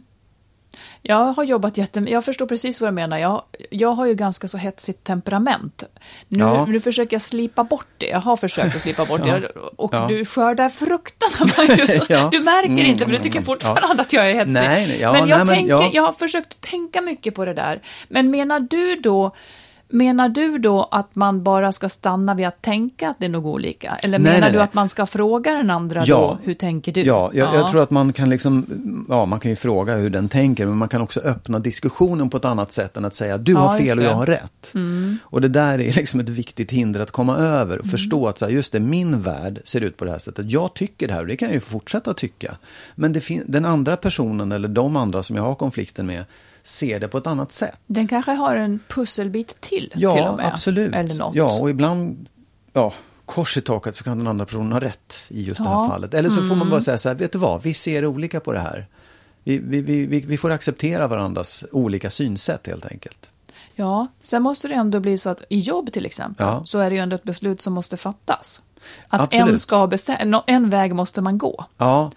Jag 1.01 1.15
har 1.33 1.43
jobbat 1.43 1.77
jättemycket, 1.77 2.13
jag 2.13 2.25
förstår 2.25 2.45
precis 2.45 2.81
vad 2.81 2.87
du 2.87 2.91
menar. 2.93 3.17
Jag, 3.17 3.41
jag 3.69 3.91
har 3.91 4.05
ju 4.05 4.13
ganska 4.13 4.47
så 4.47 4.57
hetsigt 4.57 5.03
temperament. 5.03 5.83
Nu, 6.27 6.39
Ja. 6.39 6.65
nu 6.65 6.79
försöker 6.79 7.13
jag 7.15 7.21
slipa 7.21 7.63
bort 7.63 7.87
det. 7.97 8.05
Jag 8.07 8.19
har 8.19 8.35
försökt 8.37 8.75
att 8.75 8.81
slipa 8.81 9.05
bort 9.05 9.21
det. 9.25 9.49
Och 9.75 9.93
Ja. 9.93 10.07
du 10.07 10.25
skördar 10.25 10.69
frukterna, 10.69 11.51
Magnus. 11.57 12.09
Ja. 12.09 12.29
Du 12.31 12.39
märker 12.39 12.69
Mm, 12.69 12.85
inte, 12.85 12.99
för 12.99 13.11
du 13.11 13.15
mm, 13.15 13.23
tycker 13.23 13.37
mm. 13.37 13.45
fortfarande 13.45 14.01
att 14.03 14.13
jag 14.13 14.29
är 14.31 14.33
hetsig. 14.33 14.53
Nej, 14.53 14.87
nej, 14.87 14.99
ja, 15.01 15.11
men 15.11 15.27
jag, 15.27 15.37
nej, 15.37 15.37
men 15.37 15.47
tänker, 15.47 15.73
ja. 15.73 15.89
jag 15.93 16.03
har 16.03 16.13
försökt 16.13 16.61
tänka 16.61 17.01
mycket 17.01 17.35
på 17.35 17.45
det 17.45 17.53
där. 17.53 17.81
Men 18.07 18.31
menar 18.31 18.59
du 18.59 18.95
då 18.95 19.35
Menar 19.93 20.29
du 20.29 20.57
då 20.57 20.87
att 20.91 21.15
man 21.15 21.43
bara 21.43 21.71
ska 21.71 21.89
stanna 21.89 22.35
vid 22.35 22.47
att 22.47 22.61
tänka 22.61 23.09
att 23.09 23.15
det 23.19 23.25
är 23.25 23.29
nog 23.29 23.45
olika? 23.45 23.95
Eller 24.03 24.19
Nej, 24.19 24.33
menar 24.33 24.41
nej, 24.41 24.51
du 24.51 24.57
nej. 24.57 24.63
att 24.63 24.73
man 24.73 24.89
ska 24.89 25.05
fråga 25.05 25.53
den 25.53 25.69
andra 25.69 26.03
Ja. 26.05 26.15
då, 26.15 26.37
hur 26.43 26.53
tänker 26.53 26.91
du? 26.91 27.01
Ja, 27.01 27.31
jag, 27.33 27.55
jag 27.55 27.71
tror 27.71 27.83
att 27.83 27.91
man 27.91 28.13
kan 28.13 28.29
liksom, 28.29 28.65
ja 29.09 29.25
man 29.25 29.39
kan 29.39 29.51
ju 29.51 29.55
fråga 29.55 29.95
hur 29.95 30.09
den 30.09 30.29
tänker, 30.29 30.65
men 30.65 30.77
man 30.77 30.87
kan 30.87 31.01
också 31.01 31.19
öppna 31.19 31.59
diskussionen 31.59 32.29
på 32.29 32.37
ett 32.37 32.45
annat 32.45 32.71
sätt 32.71 32.97
än 32.97 33.05
att 33.05 33.13
säga 33.13 33.37
du 33.37 33.51
Ja, 33.51 33.59
har 33.59 33.77
fel 33.79 33.99
och 33.99 34.05
jag 34.05 34.13
har 34.13 34.25
rätt. 34.25 34.73
Och 35.23 35.41
det 35.41 35.47
där 35.47 35.79
är 35.79 35.93
liksom 35.95 36.19
ett 36.19 36.29
viktigt 36.29 36.71
hinder 36.71 36.99
att 36.99 37.11
komma 37.11 37.37
över 37.37 37.79
och 37.79 37.85
förstå 37.85 38.27
att 38.27 38.37
så 38.37 38.45
här, 38.45 38.51
just 38.51 38.71
det, 38.71 38.79
min 38.79 39.21
värld 39.21 39.61
ser 39.63 39.81
ut 39.81 39.97
på 39.97 40.05
det 40.05 40.11
här 40.11 40.19
sättet. 40.19 40.51
Jag 40.51 40.73
tycker 40.73 41.07
det 41.07 41.13
här 41.13 41.21
och 41.21 41.27
det 41.27 41.35
kan 41.35 41.47
jag 41.47 41.53
ju 41.53 41.59
fortsätta 41.59 42.13
tycka. 42.13 42.57
Men 42.95 43.15
den 43.45 43.65
andra 43.65 43.95
personen 43.97 44.51
eller 44.51 44.67
de 44.67 44.95
andra 44.95 45.23
som 45.23 45.35
jag 45.35 45.43
har 45.43 45.55
konflikten 45.55 46.05
med 46.05 46.25
ser 46.63 46.99
det 46.99 47.07
på 47.07 47.17
ett 47.17 47.27
annat 47.27 47.51
sätt. 47.51 47.79
Den 47.87 48.07
kanske 48.07 48.31
har 48.31 48.55
en 48.55 48.79
pusselbit 48.87 49.61
till, 49.61 49.93
Ja, 49.95 50.13
till 50.15 50.23
och 50.23 50.35
med. 50.37 50.45
absolut. 50.53 50.93
Eller 50.95 51.15
något. 51.15 51.35
Ja, 51.35 51.59
och 51.59 51.69
ibland, 51.69 52.27
ja, 52.73 52.93
kors 53.25 53.57
i 53.57 53.61
taket 53.61 53.95
så 53.95 54.03
kan 54.03 54.17
den 54.17 54.27
andra 54.27 54.45
personen 54.45 54.71
ha 54.71 54.79
rätt 54.79 55.25
i 55.29 55.43
just 55.43 55.57
det 55.57 55.63
Ja. 55.63 55.69
Mm. 55.71 55.79
här 55.81 55.87
fallet. 55.89 56.13
Eller 56.13 56.29
så 56.29 56.43
får 56.43 56.55
man 56.55 56.69
bara 56.69 56.81
säga 56.81 56.97
så 56.97 57.09
här, 57.09 57.15
vet 57.15 57.31
du 57.31 57.37
vad, 57.37 57.63
vi 57.63 57.73
ser 57.73 58.05
olika 58.05 58.39
på 58.39 58.53
det 58.53 58.59
här. 58.59 58.87
Vi, 59.43 59.57
vi, 59.57 59.81
vi, 59.81 60.05
vi, 60.05 60.19
vi 60.19 60.37
får 60.37 60.51
acceptera 60.51 61.07
varandras 61.07 61.65
olika 61.71 62.09
synsätt 62.09 62.67
helt 62.67 62.85
enkelt. 62.85 63.29
Ja, 63.75 64.07
sen 64.21 64.41
måste 64.43 64.67
det 64.67 64.73
ändå 64.73 64.99
bli 64.99 65.17
så 65.17 65.29
att 65.29 65.43
i 65.49 65.57
jobb 65.59 65.91
till 65.91 66.05
exempel, 66.05 66.45
Ja. 66.47 66.61
så 66.65 66.79
är 66.79 66.89
det 66.89 66.95
ju 66.95 67.01
ändå 67.01 67.15
ett 67.15 67.23
beslut 67.23 67.61
som 67.61 67.73
måste 67.73 67.97
fattas. 67.97 68.61
Att 69.07 69.21
Absolut. 69.21 69.49
en, 69.51 69.59
ska 69.59 69.87
bestämma, 69.87 70.43
en 70.47 70.69
väg 70.69 70.95
måste 70.95 71.21
man 71.21 71.37
gå. 71.37 71.65
Ja, 71.77 72.11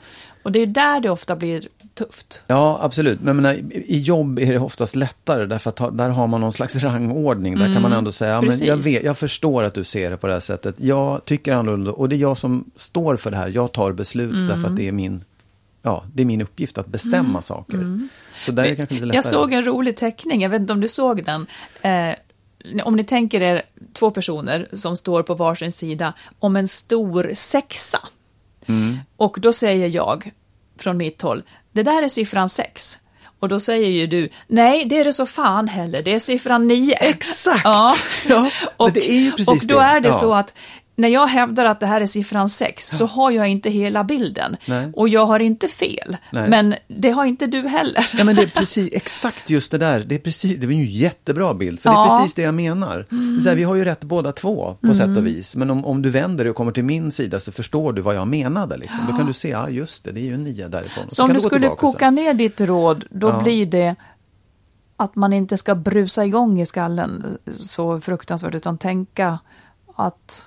Och 0.46 0.52
det 0.52 0.58
är 0.62 0.66
där 0.66 1.00
det 1.00 1.10
ofta 1.10 1.36
blir 1.36 1.68
tufft. 1.94 2.42
Ja, 2.46 2.78
absolut. 2.82 3.20
Men 3.20 3.36
menar, 3.36 3.54
i 3.72 3.98
jobb 3.98 4.38
är 4.38 4.52
det 4.52 4.58
oftast 4.58 4.96
lättare, 4.96 5.46
därför 5.46 5.70
att 5.70 5.96
där 5.96 6.08
har 6.08 6.26
man 6.26 6.40
någon 6.40 6.52
slags 6.52 6.76
rangordning. 6.82 7.58
Där 7.58 7.72
kan 7.72 7.82
man 7.82 7.92
ändå 7.92 8.12
säga, 8.12 8.40
men 8.40 8.58
jag, 8.58 8.76
vet, 8.76 9.02
jag 9.02 9.18
förstår 9.18 9.64
att 9.64 9.74
du 9.74 9.84
ser 9.84 10.10
det 10.10 10.16
på 10.16 10.26
det 10.26 10.32
här 10.32 10.40
sättet. 10.40 10.74
Jag 10.78 11.24
tycker 11.24 11.52
annorlunda, 11.52 11.90
och 11.90 12.08
det 12.08 12.16
är 12.16 12.18
jag 12.18 12.38
som 12.38 12.70
står 12.76 13.16
för 13.16 13.30
det 13.30 13.36
här. 13.36 13.48
Jag 13.48 13.72
tar 13.72 13.92
beslut 13.92 14.48
därför 14.48 14.68
att 14.68 14.76
det 14.76 14.88
är 14.88 14.92
min, 14.92 15.24
ja, 15.82 16.04
det 16.14 16.22
är 16.22 16.26
min 16.26 16.40
uppgift 16.40 16.78
att 16.78 16.86
bestämma 16.86 17.42
saker. 17.42 18.08
Så 18.44 18.52
där 18.52 18.64
är 18.64 18.70
det 18.70 18.76
kanske 18.76 18.94
lite 18.94 19.06
lättare. 19.06 19.16
Jag 19.16 19.24
såg 19.24 19.52
en 19.52 19.64
rolig 19.64 19.96
teckning, 19.96 20.42
jag 20.42 20.50
vet 20.50 20.60
inte 20.60 20.72
om 20.72 20.80
du 20.80 20.88
såg 20.88 21.24
den. 21.24 21.46
Eh, 21.82 22.14
om 22.84 22.96
ni 22.96 23.04
tänker 23.04 23.40
er 23.40 23.62
två 23.92 24.10
personer 24.10 24.68
som 24.72 24.96
står 24.96 25.22
på 25.22 25.34
varsin 25.34 25.72
sida 25.72 26.12
om 26.38 26.56
en 26.56 26.68
stor 26.68 27.30
sexa. 27.34 27.98
Mm. 28.68 28.98
Och 29.16 29.36
då 29.40 29.52
säger 29.52 29.88
jag 29.88 30.30
från 30.78 30.96
mitt 30.96 31.22
håll, 31.22 31.42
det 31.72 31.82
där 31.82 32.02
är 32.02 32.08
siffran 32.08 32.48
sex. 32.48 32.98
Och 33.40 33.48
då 33.48 33.60
säger 33.60 33.88
ju 33.88 34.06
du, 34.06 34.28
nej 34.46 34.84
det 34.84 34.98
är 34.98 35.04
det 35.04 35.12
så 35.12 35.26
fan 35.26 35.68
heller, 35.68 36.02
det 36.02 36.14
är 36.14 36.18
siffran 36.18 36.66
nio. 36.66 36.94
Exakt! 36.94 37.60
Ja, 37.64 37.96
Ja, 38.28 38.50
och, 38.76 38.92
det 38.92 39.10
är 39.10 39.14
ju 39.18 39.30
precis 39.32 39.48
och 39.62 39.68
då 39.68 39.78
det. 39.78 39.84
är 39.84 40.00
det 40.00 40.08
Ja. 40.08 40.14
så 40.14 40.34
att 40.34 40.54
när 40.98 41.08
jag 41.08 41.26
hävdar 41.26 41.64
att 41.64 41.80
det 41.80 41.86
här 41.86 42.00
är 42.00 42.06
siffran 42.06 42.48
sex 42.48 42.86
så 42.88 43.06
har 43.06 43.30
jag 43.30 43.48
inte 43.48 43.70
hela 43.70 44.04
bilden. 44.04 44.56
Nej. 44.66 44.88
Och 44.94 45.08
jag 45.08 45.26
har 45.26 45.40
inte 45.40 45.68
fel. 45.68 46.16
Nej. 46.32 46.50
Men 46.50 46.74
det 46.88 47.10
har 47.10 47.24
inte 47.24 47.46
du 47.46 47.68
heller. 47.68 48.06
Ja, 48.18 48.24
men 48.24 48.36
det 48.36 48.42
är 48.42 48.46
precis 48.58 48.88
exakt 48.92 49.50
just 49.50 49.70
det 49.70 49.78
där. 49.78 50.00
Det 50.06 50.14
är, 50.14 50.18
precis, 50.18 50.56
det 50.56 50.66
är 50.66 50.70
en 50.70 50.84
jättebra 50.84 51.54
bild, 51.54 51.80
för 51.80 51.90
det 51.90 51.96
Ja. 51.96 52.04
är 52.14 52.18
precis 52.18 52.34
det 52.34 52.42
jag 52.42 52.54
menar. 52.54 53.06
Det 53.10 53.36
är 53.36 53.40
så 53.40 53.48
här, 53.48 53.56
vi 53.56 53.64
har 53.64 53.74
ju 53.74 53.84
rätt 53.84 54.04
båda 54.04 54.32
två, 54.32 54.76
på 54.80 54.94
sätt 54.94 55.16
och 55.16 55.26
vis. 55.26 55.56
Men 55.56 55.70
om, 55.70 55.84
om 55.84 56.02
du 56.02 56.10
vänder 56.10 56.44
dig 56.44 56.50
och 56.50 56.56
kommer 56.56 56.72
till 56.72 56.84
min 56.84 57.12
sida 57.12 57.40
så 57.40 57.52
förstår 57.52 57.92
du 57.92 58.02
vad 58.02 58.14
jag 58.16 58.28
menade. 58.28 58.76
Liksom. 58.76 59.06
Då 59.10 59.16
kan 59.16 59.26
du 59.26 59.32
se, 59.32 59.48
ja 59.48 59.68
just 59.68 60.04
det, 60.04 60.12
det 60.12 60.20
är 60.20 60.24
ju 60.24 60.34
en 60.34 60.44
nia 60.44 60.68
därifrån. 60.68 61.04
Och 61.06 61.12
Så 61.12 61.22
om 61.22 61.28
du 61.28 61.34
gå 61.34 61.40
skulle 61.40 61.68
koka 61.68 62.10
ner 62.10 62.34
ditt 62.34 62.60
råd, 62.60 63.04
då 63.10 63.28
Ja. 63.28 63.42
blir 63.42 63.66
det 63.66 63.94
att 64.96 65.14
man 65.16 65.32
inte 65.32 65.56
ska 65.56 65.74
brusa 65.74 66.24
igång 66.26 66.60
i 66.60 66.66
skallen 66.66 67.38
så 67.56 68.00
fruktansvärt, 68.00 68.54
utan 68.54 68.78
tänka 68.78 69.38
att, 69.96 70.46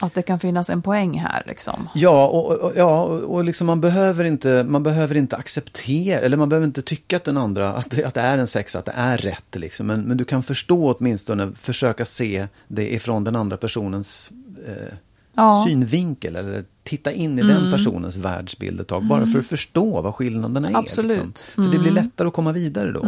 att 0.00 0.14
det 0.14 0.22
kan 0.22 0.38
finnas 0.40 0.70
en 0.70 0.82
poäng 0.82 1.18
här. 1.18 1.42
Liksom. 1.46 1.88
Ja, 1.94 2.26
och, 2.26 2.52
och, 2.52 2.72
ja, 2.76 3.02
och 3.04 3.44
liksom 3.44 3.66
man, 3.66 3.80
behöver 3.80 4.24
inte, 4.24 4.64
man 4.68 4.82
behöver 4.82 5.16
inte 5.16 5.36
acceptera, 5.36 6.20
eller 6.20 6.36
man 6.36 6.48
behöver 6.48 6.66
inte 6.66 6.82
tycka 6.82 7.16
att 7.16 7.24
den 7.24 7.36
andra, 7.36 7.72
att 7.72 7.90
det, 7.90 8.04
att 8.04 8.14
det 8.14 8.20
är 8.20 8.38
en 8.38 8.46
sexa, 8.46 8.78
att 8.78 8.84
det 8.84 8.94
är 8.96 9.18
rätt. 9.18 9.56
Liksom. 9.56 9.86
Men, 9.86 10.02
men 10.02 10.16
du 10.16 10.24
kan 10.24 10.42
förstå 10.42 10.94
åtminstone, 10.98 11.48
försöka 11.54 12.04
se 12.04 12.46
det 12.68 12.94
ifrån 12.94 13.24
den 13.24 13.36
andra 13.36 13.56
personens 13.56 14.32
eh, 14.66 14.94
Ja. 15.34 15.64
synvinkel, 15.68 16.36
eller 16.36 16.64
titta 16.82 17.12
in 17.12 17.38
i 17.38 17.42
den 17.42 17.72
personens 17.72 18.16
världsbild 18.16 18.80
ett 18.80 18.86
tag, 18.86 19.04
bara 19.04 19.26
för 19.26 19.38
att 19.38 19.46
förstå 19.46 20.00
vad 20.02 20.14
skillnaderna 20.14 20.68
är. 20.70 20.76
Absolut. 20.76 21.10
Liksom. 21.16 21.64
För 21.64 21.72
det 21.72 21.78
blir 21.78 21.90
lättare 21.90 22.28
att 22.28 22.34
komma 22.34 22.52
vidare 22.52 22.92
då. 22.92 23.00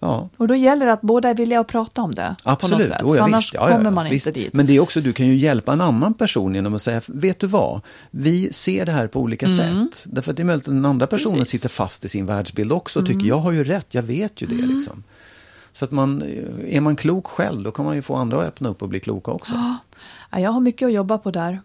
Ja. 0.00 0.28
Och 0.36 0.48
då 0.48 0.54
gäller 0.54 0.86
det 0.86 0.92
att 0.92 1.00
båda 1.00 1.28
är 1.28 1.34
villiga 1.34 1.60
att 1.60 1.66
prata 1.66 2.02
om 2.02 2.14
det. 2.14 2.36
På 2.42 2.50
något 2.50 2.62
Absolut, 2.62 2.88
sätt. 2.88 3.02
oh, 3.02 3.16
ja, 3.16 3.24
annars. 3.24 3.54
Ja, 3.54 3.68
kommer 3.68 3.90
man 3.90 4.10
visst. 4.10 4.26
inte 4.26 4.40
dit. 4.40 4.54
Men 4.54 4.66
det 4.66 4.76
är 4.76 4.80
också, 4.80 5.00
du 5.00 5.12
kan 5.12 5.26
ju 5.26 5.34
hjälpa 5.36 5.72
en 5.72 5.80
annan 5.80 6.14
person 6.14 6.54
genom 6.54 6.74
att 6.74 6.82
säga, 6.82 7.00
vet 7.06 7.40
du 7.40 7.46
vad, 7.46 7.80
vi 8.10 8.52
ser 8.52 8.86
det 8.86 8.92
här 8.92 9.06
på 9.06 9.20
olika 9.20 9.48
sätt. 9.48 10.04
Därför 10.06 10.30
att 10.30 10.36
det 10.36 10.42
är 10.42 10.44
möjligt 10.44 10.68
att 10.68 10.74
den 10.74 10.84
andra 10.84 11.06
personen 11.06 11.28
Mm. 11.34 11.38
Precis. 11.38 11.54
Mm. 11.54 11.60
sitter 11.60 11.68
fast 11.68 12.04
i 12.04 12.08
sin 12.08 12.26
världsbild 12.26 12.72
också 12.72 13.00
och 13.00 13.06
tycker, 13.06 13.26
jag 13.26 13.38
har 13.38 13.52
ju 13.52 13.64
rätt, 13.64 13.86
jag 13.90 14.02
vet 14.02 14.42
ju 14.42 14.46
det. 14.46 14.66
Liksom. 14.66 15.02
Så 15.72 15.84
att 15.84 15.90
man, 15.90 16.22
är 16.68 16.80
man 16.80 16.96
klok 16.96 17.26
själv, 17.26 17.62
då 17.62 17.70
kan 17.70 17.84
man 17.84 17.94
ju 17.94 18.02
få 18.02 18.14
andra 18.14 18.38
att 18.38 18.44
öppna 18.44 18.68
upp 18.68 18.82
och 18.82 18.88
bli 18.88 19.00
kloka 19.00 19.30
också. 19.30 19.54
Ja, 20.30 20.38
jag 20.38 20.50
har 20.50 20.60
mycket 20.60 20.86
att 20.86 20.92
jobba 20.92 21.18
på 21.18 21.30
där. 21.30 21.60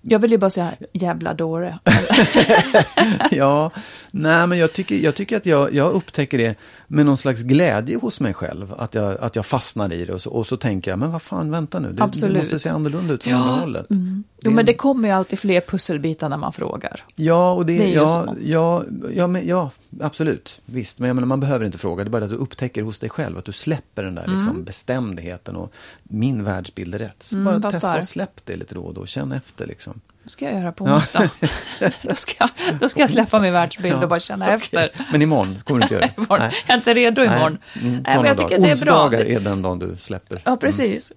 Jag 0.00 0.18
vill 0.18 0.30
ju 0.30 0.38
bara 0.38 0.50
säga 0.50 0.72
jävla 0.92 1.34
dåre. 1.34 1.78
ja, 3.30 3.70
nej 4.10 4.46
men 4.46 4.58
jag 4.58 4.72
tycker, 4.72 4.96
jag 4.96 5.14
tycker 5.14 5.36
att 5.36 5.46
jag, 5.46 5.74
jag 5.74 5.92
upptäcker 5.92 6.38
det 6.38 6.54
med 6.90 7.06
någon 7.06 7.16
slags 7.16 7.42
glädje 7.42 7.96
hos 7.96 8.20
mig 8.20 8.34
själv. 8.34 8.74
Att 8.78 8.94
jag, 8.94 9.20
att 9.20 9.36
jag 9.36 9.46
fastnar 9.46 9.92
i 9.92 10.04
det 10.04 10.12
och 10.14 10.20
så, 10.20 10.30
och 10.30 10.46
så 10.46 10.56
tänker 10.56 10.90
jag, 10.90 10.98
men 10.98 11.12
vad 11.12 11.22
fan, 11.22 11.50
vänta 11.50 11.78
nu, 11.80 11.92
det, 11.92 12.10
det 12.20 12.38
måste 12.38 12.58
se 12.58 12.68
annorlunda 12.68 13.14
ut 13.14 13.24
från 13.24 13.32
andra 13.34 13.60
hållet. 13.60 13.90
Mm. 13.90 14.24
Jo, 14.42 14.50
men 14.50 14.58
en- 14.58 14.66
det 14.66 14.74
kommer 14.74 15.08
ju 15.08 15.14
alltid 15.14 15.38
fler 15.38 15.60
pusselbitar 15.60 16.28
när 16.28 16.36
man 16.36 16.52
frågar. 16.52 17.04
Ja, 17.16 17.52
och 17.52 17.66
det, 17.66 17.78
Det 17.78 17.84
är 17.84 17.88
ju 17.88 17.94
ja, 17.94 18.08
så. 18.08 18.34
ja, 18.44 18.82
ja, 19.14 19.26
men, 19.26 19.46
ja, 19.48 19.70
absolut. 20.00 20.60
Visst, 20.66 20.98
men 20.98 21.08
jag 21.08 21.14
menar, 21.14 21.26
man 21.26 21.40
behöver 21.40 21.66
inte 21.66 21.78
fråga. 21.78 22.04
Det 22.04 22.08
är 22.08 22.10
bara 22.10 22.24
att 22.24 22.30
du 22.30 22.36
upptäcker 22.36 22.82
hos 22.82 22.98
dig 22.98 23.10
själv 23.10 23.38
att 23.38 23.44
du 23.44 23.52
släpper 23.52 24.02
den 24.02 24.14
där 24.14 24.26
liksom, 24.26 24.64
bestämdheten 24.64 25.56
och 25.56 25.72
min 26.02 26.44
världsbild 26.44 26.94
är 26.94 26.98
rätt. 26.98 27.22
Så 27.22 27.36
bara 27.36 27.48
Mm. 27.48 27.62
fattar. 27.62 27.70
testa 27.80 27.98
och 27.98 28.04
släpp 28.04 28.40
det 28.44 28.56
lite 28.56 28.74
då 28.74 28.80
och 28.82 28.94
då. 28.94 29.06
Känn 29.06 29.32
efter 29.32 29.66
liksom. 29.66 30.00
Det 30.28 30.32
ska 30.32 30.44
jag 30.44 30.54
göra 30.54 30.72
på 30.72 30.84
onsdag. 30.84 31.30
då, 32.02 32.14
ska, 32.14 32.34
jag- 32.38 32.78
då 32.80 32.88
ska 32.88 33.00
jag 33.00 33.10
släppa 33.10 33.40
min 33.40 33.52
världsbild 33.52 34.02
och 34.02 34.08
bara 34.08 34.20
känna 34.20 34.54
efter. 34.54 34.90
Men 35.12 35.22
imorgon 35.22 35.58
kommer 35.64 35.80
du 35.80 35.84
inte 35.84 35.94
göra 35.94 36.06
det. 36.06 36.12
Imorgon. 36.22 36.50
Jag 36.66 36.74
är 36.74 36.74
inte 36.74 36.94
redo 36.94 37.22
imorgon. 37.24 37.58
Nej, 37.74 37.84
mm, 37.88 38.02
Nej, 38.06 38.16
men 38.16 38.24
jag 38.24 38.38
tycker 38.38 38.54
att 38.56 38.62
det 38.62 38.70
är 38.70 38.84
bra. 38.84 39.04
Onsdagar 39.04 39.24
är 39.24 39.40
den 39.40 39.62
dagen 39.62 39.78
du 39.78 39.96
släpper. 39.96 40.42
Ja, 40.44 40.56
precis. 40.56 41.12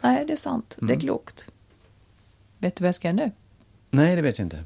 Nej, 0.00 0.24
det 0.26 0.32
är 0.32 0.36
sant. 0.36 0.76
Mm. 0.78 0.88
Det 0.88 0.94
är 0.94 1.00
klokt. 1.00 1.46
Vet 2.58 2.76
du 2.76 2.82
vad 2.82 2.88
jag 2.88 2.94
ska 2.94 3.08
göra 3.08 3.16
nu? 3.16 3.32
Nej, 3.90 4.16
det 4.16 4.22
vet 4.22 4.38
jag 4.38 4.46
inte. 4.46 4.58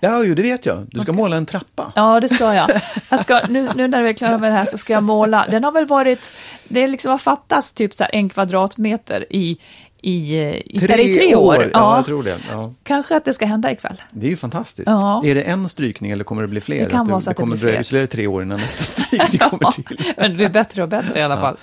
Ja, 0.00 0.22
jo, 0.24 0.34
det 0.34 0.42
vet 0.42 0.66
jag. 0.66 0.86
Du 0.90 1.00
ska 1.00 1.12
måla 1.12 1.36
en 1.36 1.46
trappa. 1.46 1.92
Ja, 1.94 2.20
det 2.20 2.28
ska 2.28 2.54
jag. 2.54 2.70
jag 3.10 3.20
ska, 3.20 3.40
nu, 3.48 3.68
nu 3.74 3.88
när 3.88 4.02
vi 4.02 4.08
är 4.08 4.12
klara 4.12 4.38
med 4.38 4.52
det 4.52 4.56
här 4.56 4.64
så 4.66 4.78
ska 4.78 4.92
jag 4.92 5.02
måla. 5.02 5.46
Den 5.50 5.64
har 5.64 5.72
väl 5.72 5.86
varit, 5.86 6.30
det 6.68 6.86
liksom 6.86 7.10
har 7.10 7.18
fattats 7.18 7.72
typ 7.72 7.94
så 7.94 8.04
en 8.12 8.28
kvadratmeter 8.28 9.26
i, 9.30 9.58
i, 10.02 10.38
eh, 10.38 10.54
i, 10.54 10.78
Tre, 10.78 11.02
i 11.02 11.16
tre 11.16 11.34
år. 11.34 11.56
Ja, 11.56 11.68
Ja, 11.72 11.96
jag 11.96 12.06
tror 12.06 12.22
det. 12.22 12.38
Ja. 12.50 12.72
Kanske 12.82 13.16
att 13.16 13.24
det 13.24 13.32
ska 13.32 13.46
hända 13.46 13.72
ikväll. 13.72 14.02
Det 14.12 14.26
är 14.26 14.30
ju 14.30 14.36
fantastiskt. 14.36 14.88
Ja. 14.88 15.22
Är 15.24 15.34
det 15.34 15.42
en 15.42 15.68
strykning 15.68 16.10
eller 16.10 16.24
kommer 16.24 16.42
det 16.42 16.48
bli 16.48 16.60
fler? 16.60 16.84
Det 16.84 16.90
kan 16.90 17.06
du, 17.06 17.10
vara 17.10 17.20
så 17.20 17.30
att 17.30 17.36
det 17.36 17.42
kommer 17.42 17.56
blir 17.56 17.66
dröja 17.66 17.80
ytterligare 17.80 18.06
tre 18.06 18.26
år 18.26 18.42
innan 18.42 18.58
nästa 18.60 18.84
strykning 19.02 19.38
kommer 19.38 19.70
till. 19.70 20.14
Men 20.16 20.30
det 20.30 20.36
blir 20.36 20.48
bättre 20.48 20.82
och 20.82 20.88
bättre 20.88 21.20
i 21.20 21.22
alla 21.22 21.36
fall. 21.36 21.56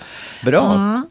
Bra. 0.46 0.74
Mm. 0.74 1.08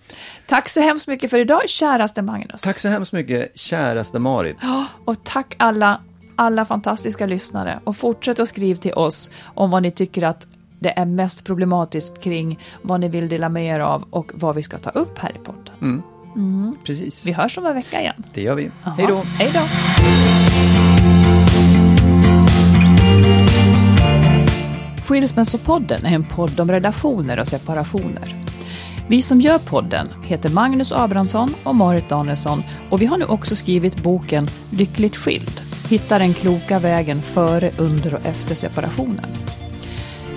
Tack 0.47 0.69
så 0.69 0.81
hemskt 0.81 1.09
mycket 1.09 1.31
för 1.31 1.39
idag, 1.39 1.69
käraste 1.69 2.23
Magnus. 2.23 2.63
Tack 2.63 2.79
så 2.79 2.89
hemskt 2.89 3.13
mycket, 3.13 3.59
käraste 3.59 4.19
Marit. 4.19 4.57
Och 5.05 5.25
tack 5.25 5.55
alla, 5.57 6.01
alla 6.37 6.65
fantastiska 6.65 7.27
lyssnare. 7.27 7.81
Och 7.85 7.97
fortsätt 7.97 8.41
att 8.41 8.49
skriva 8.49 8.81
till 8.81 8.95
oss 8.95 9.31
om 9.45 9.71
vad 9.71 9.83
ni 9.83 9.91
tycker 9.91 10.23
att 10.23 10.47
det 10.79 10.99
är 10.99 11.05
mest 11.05 11.45
problematiskt 11.45 12.21
kring 12.23 12.59
vad 12.83 13.01
ni 13.01 13.09
vill 13.09 13.29
dela 13.29 13.49
med 13.49 13.67
er 13.77 13.81
av 13.81 14.05
och 14.11 14.33
vad 14.35 14.55
vi 14.55 14.63
ska 14.63 14.79
ta 14.79 14.91
upp 14.91 15.19
här 15.19 15.31
i 15.31 15.39
podden. 15.45 16.03
Precis, 16.85 17.27
Vi 17.27 17.33
hörs 17.33 17.59
om 17.59 17.67
en 17.67 17.75
vecka 17.75 18.01
igen. 18.01 18.15
det 18.35 18.43
gör 18.43 18.55
vi. 18.55 18.71
Hej 18.83 19.07
då. 19.09 19.23
Hej 19.39 19.51
då. 19.55 19.61
Skilsmässopodden 25.07 26.07
är 26.07 26.15
en 26.15 26.25
podd 26.25 26.61
om 26.61 26.71
relationer 26.71 27.41
och 27.41 27.49
separationer. 27.49 28.45
Vi 29.09 29.23
som 29.23 29.41
gör 29.41 29.59
podden 29.59 30.09
heter 30.25 30.49
Magnus 30.51 30.93
Abrahamsson 30.93 31.55
och 31.65 31.77
Marit 31.77 32.09
Danielsson 32.09 32.63
och 32.91 33.03
vi 33.03 33.07
har 33.07 33.19
nu 33.19 33.25
också 33.25 33.57
skrivit 33.57 34.03
boken 34.03 34.49
Lyckligt 34.71 35.17
skild. 35.17 35.61
Hitta 35.89 36.19
den 36.19 36.35
kloka 36.35 36.79
vägen 36.79 37.23
före, 37.23 37.71
under 37.79 38.15
och 38.15 38.27
efter 38.27 38.55
separationen. 38.55 39.27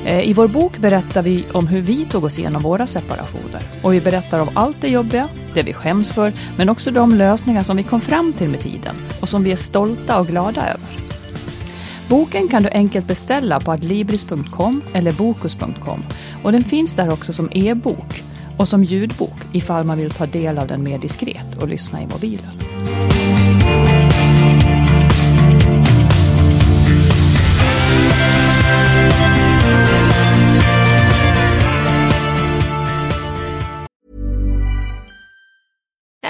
Eh, 0.06 0.30
I 0.30 0.34
vår 0.34 0.48
bok 0.48 0.78
berättar 0.78 1.22
vi 1.22 1.46
om 1.52 1.68
hur 1.68 1.82
vi 1.82 2.06
tog 2.06 2.24
oss 2.24 2.40
igenom 2.40 2.62
våra 2.62 2.88
separationer. 2.88 3.62
Och 3.82 3.94
vi 3.94 4.02
berättar 4.02 4.40
om 4.40 4.50
allt 4.54 4.82
det 4.82 4.88
jobbiga, 4.88 5.28
det 5.54 5.64
vi 5.64 5.74
skäms 5.74 6.12
för, 6.12 6.34
men 6.58 6.70
också 6.70 6.92
de 6.92 7.16
lösningar 7.16 7.64
som 7.64 7.78
vi 7.78 7.84
kom 7.84 8.02
fram 8.02 8.34
till 8.34 8.50
med 8.50 8.60
tiden 8.60 8.96
och 9.22 9.30
som 9.30 9.44
vi 9.44 9.52
är 9.52 9.56
stolta 9.56 10.20
och 10.20 10.28
glada 10.28 10.62
över. 10.62 11.06
Boken 12.10 12.48
kan 12.48 12.64
du 12.64 12.70
enkelt 12.70 13.08
beställa 13.08 13.60
på 13.60 13.72
adlibris.com 13.72 14.82
eller 14.94 15.12
bokus.com 15.12 16.04
och 16.44 16.52
den 16.52 16.64
finns 16.64 16.96
där 16.96 17.14
också 17.14 17.34
som 17.34 17.50
e-bok 17.52 18.24
och 18.58 18.68
som 18.68 18.84
ljudbok 18.84 19.38
ifall 19.52 19.86
man 19.86 19.98
vill 19.98 20.12
ta 20.12 20.26
del 20.26 20.58
av 20.58 20.68
den 20.68 20.84
mer 20.84 21.00
diskret 21.00 21.58
och 21.62 21.68
lyssna 21.68 22.02
i 22.02 22.08
mobilen. 22.08 22.52